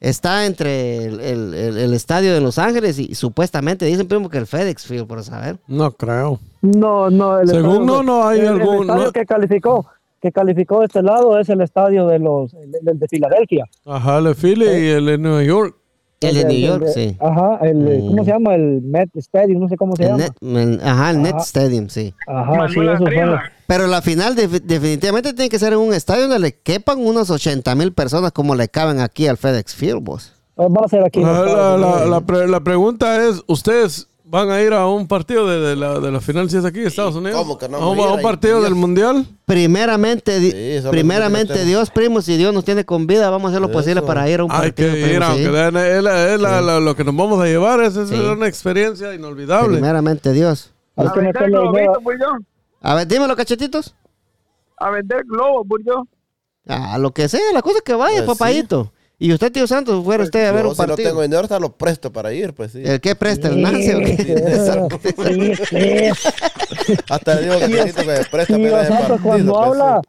está 0.00 0.46
entre 0.46 1.04
el, 1.06 1.20
el- 1.20 1.54
el- 1.54 1.78
el 1.78 1.94
estadio 1.94 2.34
de 2.34 2.40
Los 2.40 2.58
Ángeles 2.58 2.98
y, 2.98 3.14
supuestamente 3.14 3.86
dicen 3.86 4.08
primo 4.08 4.28
que 4.28 4.38
el 4.38 4.46
FedEx 4.46 4.84
Field, 4.84 5.06
por 5.06 5.22
saber. 5.24 5.58
No 5.66 5.90
creo. 5.92 6.40
No, 6.76 7.10
no. 7.10 7.38
El 7.40 7.48
Según 7.48 7.70
estadio- 7.70 7.84
no, 7.86 8.02
no 8.02 8.26
hay 8.26 8.40
el- 8.40 8.46
algún- 8.48 8.74
El 8.76 8.80
estadio 8.82 9.04
no- 9.06 9.12
que 9.12 9.26
calificó, 9.26 9.86
que 10.20 10.32
calificó 10.32 10.80
de 10.80 10.86
este 10.86 11.02
lado 11.02 11.38
es 11.38 11.48
el 11.48 11.60
estadio 11.60 12.06
de 12.06 12.18
los, 12.18 12.52
el, 12.54 12.72
el 12.86 12.98
de 12.98 13.08
Filadelfia. 13.08 13.64
Ajá, 13.84 14.18
el 14.18 14.24
de 14.24 14.34
Philly 14.34 14.66
y 14.66 14.88
el 14.88 15.06
de 15.06 15.18
New 15.18 15.40
York. 15.42 15.76
El 16.18 16.34
de 16.34 16.44
New 16.46 16.58
York, 16.66 16.82
de- 16.84 16.92
sí. 16.92 17.16
Ajá, 17.20 17.58
el, 17.60 18.04
¿cómo 18.08 18.24
se 18.24 18.30
llama? 18.30 18.54
El 18.54 18.80
Met 18.82 19.10
Stadium, 19.16 19.60
no 19.60 19.68
sé 19.68 19.76
cómo 19.76 19.94
se 19.96 20.04
El 20.04 20.08
llama. 20.12 20.24
Net- 20.24 20.36
el- 20.40 20.80
ajá, 20.82 21.10
el 21.10 21.22
Net 21.22 21.34
Ajá. 21.34 21.44
Stadium, 21.44 21.88
sí. 21.90 22.14
Ajá, 22.26 22.68
sí, 22.68 22.74
fueron. 22.74 23.06
Arriba. 23.06 23.42
Pero 23.66 23.86
la 23.86 24.00
final 24.00 24.34
defi- 24.34 24.62
definitivamente 24.62 25.34
tiene 25.34 25.50
que 25.50 25.58
ser 25.58 25.74
en 25.74 25.78
un 25.80 25.92
estadio 25.92 26.22
donde 26.22 26.38
le 26.38 26.52
quepan 26.58 27.04
unos 27.06 27.28
80 27.30 27.74
mil 27.74 27.92
personas 27.92 28.32
como 28.32 28.54
le 28.54 28.68
caben 28.68 29.00
aquí 29.00 29.26
al 29.28 29.36
FedEx 29.36 29.74
Field, 29.74 30.02
vos. 30.02 30.32
Va 30.58 30.86
a 30.86 30.88
ser 30.88 31.04
aquí. 31.04 31.20
en 31.20 31.26
La, 31.26 31.32
la- 31.32 31.38
Estados 31.46 31.80
la- 31.82 31.86
Unidos. 31.88 32.08
la 32.10 32.20
pre- 32.22 32.48
la 32.48 32.60
pregunta 32.60 33.28
es, 33.28 33.42
¿ustedes 33.46 34.08
van 34.28 34.50
a 34.50 34.60
ir 34.60 34.72
a 34.72 34.86
un 34.88 35.06
partido 35.06 35.48
de, 35.48 35.60
de 35.60 35.76
la, 35.76 36.00
de 36.00 36.10
la 36.10 36.20
final 36.20 36.50
si 36.50 36.56
es 36.56 36.64
aquí 36.64 36.80
en 36.80 36.88
Estados 36.88 37.14
Unidos? 37.14 37.40
¿Cómo 37.40 37.56
que 37.56 37.68
no 37.68 37.76
¿A 37.76 37.80
vamos 37.80 37.94
un, 37.94 38.00
a 38.00 38.02
ir 38.02 38.08
a 38.08 38.12
un 38.14 38.18
ahí? 38.18 38.24
partido 38.24 38.54
Dios. 38.54 38.64
del 38.64 38.74
Mundial? 38.74 39.26
Primeramente, 39.44 40.40
di- 40.40 40.50
Sí, 40.50 40.88
primeramente 40.90 41.64
Dios, 41.64 41.90
primo, 41.90 42.20
si 42.22 42.36
Dios 42.36 42.52
nos 42.52 42.64
tiene 42.64 42.84
con 42.84 43.06
vida, 43.06 43.30
vamos 43.30 43.46
a 43.46 43.50
hacer 43.50 43.60
lo 43.62 43.70
posible 43.70 44.02
para 44.02 44.28
ir 44.28 44.40
a 44.40 44.44
un 44.44 44.50
Hay 44.50 44.72
partido. 44.72 44.92
que 44.92 44.98
ir, 45.00 45.04
primo, 45.06 45.24
sí. 45.26 45.30
aunque 45.30 45.50
de- 45.50 45.66
es, 45.98 46.02
la- 46.02 46.34
es 46.34 46.40
la- 46.40 46.60
la- 46.60 46.80
lo 46.80 46.96
que 46.96 47.04
nos 47.04 47.14
vamos 47.16 47.40
a 47.40 47.44
llevar, 47.46 47.80
es, 47.82 47.94
es 47.96 48.08
Sí. 48.08 48.14
una 48.16 48.48
experiencia 48.48 49.14
inolvidable. 49.14 49.74
Primeramente 49.74 50.32
Dios. 50.32 50.72
Hay 50.96 51.06
A 51.06 51.12
que 51.12 51.20
pues 52.02 52.18
ver, 52.94 53.06
dímelo, 53.06 53.36
cachetitos. 53.36 53.94
A 54.78 54.90
vender 54.90 55.22
globos, 55.24 55.66
pues 55.68 55.82
yo. 55.86 56.04
A 56.68 56.98
lo 56.98 57.12
que 57.12 57.28
sea, 57.28 57.40
la 57.52 57.62
cosa 57.62 57.78
que 57.84 57.94
vaya, 57.94 58.24
Pues 58.24 58.36
papayito. 58.38 58.92
Y 59.18 59.32
usted, 59.32 59.50
tío 59.50 59.66
Santos, 59.66 60.04
fuera 60.04 60.24
usted 60.24 60.46
a 60.46 60.52
ver 60.52 60.66
un 60.66 60.74
si 60.74 60.82
no 60.82 60.88
partido. 60.88 61.08
tengo 61.08 61.22
dinero, 61.22 61.42
hasta 61.42 61.58
lo 61.58 61.72
presto 61.72 62.12
para 62.12 62.32
ir, 62.34 62.52
pues 62.52 62.72
sí. 62.72 62.82
¿El 62.84 63.00
que 63.00 63.14
presta? 63.16 63.48
¿El 63.48 63.62
Nancy 63.62 63.92
o 63.92 63.98
qué? 64.00 64.16
Sí, 65.56 65.64
sí. 66.84 66.94
Hasta 67.08 67.34
le 67.36 67.42
digo 67.42 67.58
que 67.58 67.68
necesito 67.68 68.02
que 68.02 68.06
me 68.08 68.24
preste 68.24 68.52
Y 68.60 68.70
para 68.70 68.82
ir 68.82 68.88
partido, 68.88 69.18
cuando 69.22 69.52
pues, 69.54 69.66
habla, 69.66 70.00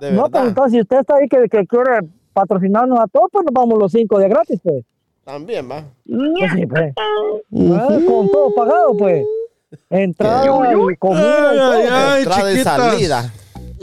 sí. 0.00 0.06
no, 0.12 0.30
pero 0.30 0.46
entonces 0.48 0.72
si 0.72 0.80
usted 0.80 0.98
está 1.00 1.16
ahí 1.16 1.28
que, 1.28 1.48
que 1.50 1.66
quiere 1.66 2.06
patrocinarnos 2.32 2.98
a 3.00 3.06
todos, 3.08 3.28
pues 3.32 3.44
nos 3.44 3.52
vamos 3.52 3.78
los 3.78 3.90
cinco 3.92 4.18
de 4.18 4.28
gratis, 4.28 4.60
pues. 4.62 4.84
También, 5.24 5.68
va. 5.70 5.82
Pues 6.06 6.52
sí, 6.54 6.66
pues. 6.66 6.92
Ah, 6.96 7.98
Con 8.06 8.28
todo 8.30 8.54
pagado, 8.54 8.96
pues. 8.96 9.24
Entrada 9.90 10.44
y 10.46 10.96
comida 10.96 11.20
y 11.22 11.26
Ay, 11.26 11.56
todo. 11.58 11.72
ay, 11.72 11.86
ay, 11.90 12.22
Entrada 12.22 12.52
y 12.52 12.58
salida. 12.58 13.32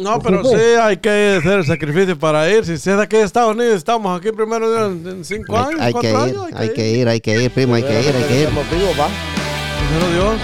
No, 0.01 0.19
pero 0.19 0.43
sí 0.43 0.55
hay 0.81 0.97
que 0.97 1.37
hacer 1.39 1.59
el 1.59 1.65
sacrificio 1.65 2.17
para 2.17 2.49
ir. 2.49 2.65
Si 2.65 2.73
es 2.73 2.83
de 2.83 3.01
aquí 3.01 3.17
de 3.17 3.23
Estados 3.23 3.55
Unidos, 3.55 3.75
estamos 3.75 4.19
aquí 4.19 4.31
primero 4.31 4.87
en, 4.87 5.07
en 5.07 5.25
cinco 5.25 5.57
Hay, 5.57 5.65
años, 5.65 5.81
hay 5.81 5.93
que 5.93 6.11
cuatro 6.11 6.27
ir, 6.27 6.35
años. 6.37 6.59
hay 6.59 6.73
que 6.73 6.89
ir, 6.91 7.07
hay 7.07 7.21
que 7.21 7.43
ir, 7.43 7.51
primo, 7.51 7.75
hay 7.75 7.83
que 7.83 8.01
ir, 8.01 8.15
hay 8.15 8.23
que 8.23 8.41
ir. 8.41 8.49
Vivos, 8.49 8.99
va. 8.99 9.07
Primero 9.89 10.13
Dios. 10.13 10.41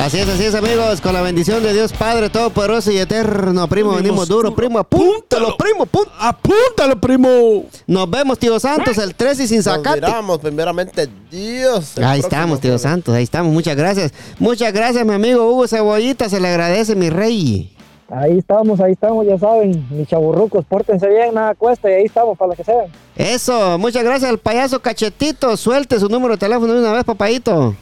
Así 0.00 0.18
es, 0.18 0.28
así 0.28 0.44
es, 0.44 0.54
amigos. 0.56 1.00
Con 1.00 1.12
la 1.12 1.22
bendición 1.22 1.62
de 1.62 1.72
Dios 1.72 1.92
Padre 1.92 2.28
Todopoderoso 2.28 2.90
y 2.90 2.98
Eterno, 2.98 3.68
primo, 3.68 3.94
venimos 3.94 4.26
duro, 4.26 4.52
primo. 4.54 4.78
Apúntalo, 4.80 5.56
primo, 5.56 5.84
apúntalo. 5.84 6.16
Apúntalo, 6.18 7.00
primo. 7.00 7.66
Nos 7.86 8.10
vemos, 8.10 8.36
tío 8.38 8.58
Santos, 8.58 8.98
el 8.98 9.14
3 9.14 9.40
y 9.40 9.46
sin 9.48 9.56
Nos 9.58 9.64
sacate. 9.66 10.00
miramos, 10.00 10.38
primeramente, 10.40 11.08
Dios. 11.30 11.98
Ahí 11.98 12.18
estamos, 12.20 12.58
tío. 12.60 12.78
Santos, 12.78 13.14
ahí 13.14 13.22
estamos. 13.22 13.52
Muchas 13.52 13.76
gracias. 13.76 14.12
Muchas 14.40 14.72
gracias, 14.72 15.06
mi 15.06 15.12
amigo 15.12 15.48
Hugo 15.48 15.68
Cebollita. 15.68 16.28
Se 16.28 16.40
le 16.40 16.48
agradece, 16.48 16.96
mi 16.96 17.08
rey. 17.10 17.76
Ahí 18.14 18.36
estamos, 18.38 18.78
ahí 18.80 18.92
estamos, 18.92 19.26
ya 19.26 19.38
saben, 19.38 19.86
mis 19.88 20.06
chaburrucos, 20.06 20.66
pórtense 20.66 21.08
bien, 21.08 21.34
nada 21.34 21.54
cuesta 21.54 21.90
y 21.90 21.94
ahí 21.94 22.04
estamos 22.04 22.36
para 22.36 22.50
lo 22.50 22.56
que 22.56 22.62
sea. 22.62 22.84
Eso, 23.16 23.78
muchas 23.78 24.04
gracias 24.04 24.30
al 24.30 24.36
payaso 24.36 24.82
Cachetito. 24.82 25.56
Suelte 25.56 25.98
su 25.98 26.10
número 26.10 26.34
de 26.34 26.38
teléfono 26.38 26.74
de 26.74 26.80
una 26.80 26.92
vez, 26.92 27.04
papayito. 27.04 27.74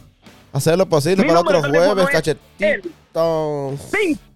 Hacer 0.53 0.79
lo 0.79 0.87
posible 0.87 1.25
Mi 1.25 1.29
para 1.29 1.41
otro 1.41 1.61
jueves, 1.61 2.05
es 2.05 2.11
cachetito. 2.11 3.75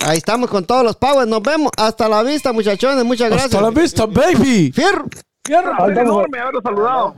Ahí 0.06 0.18
estamos 0.18 0.48
con 0.48 0.64
todos 0.64 0.84
los 0.84 0.96
powers. 0.96 1.26
Nos 1.28 1.42
vemos. 1.42 1.70
Hasta 1.76 2.08
la 2.08 2.22
vista, 2.22 2.52
muchachones. 2.52 3.04
Muchas 3.04 3.28
gracias. 3.30 3.52
Hasta 3.54 3.60
la 3.60 3.70
vista, 3.70 4.06
baby. 4.06 4.72
Fierro. 4.72 5.04
Placer 5.48 5.98
enorme 5.98 6.38
haberlos 6.38 6.62
saludado. 6.62 7.16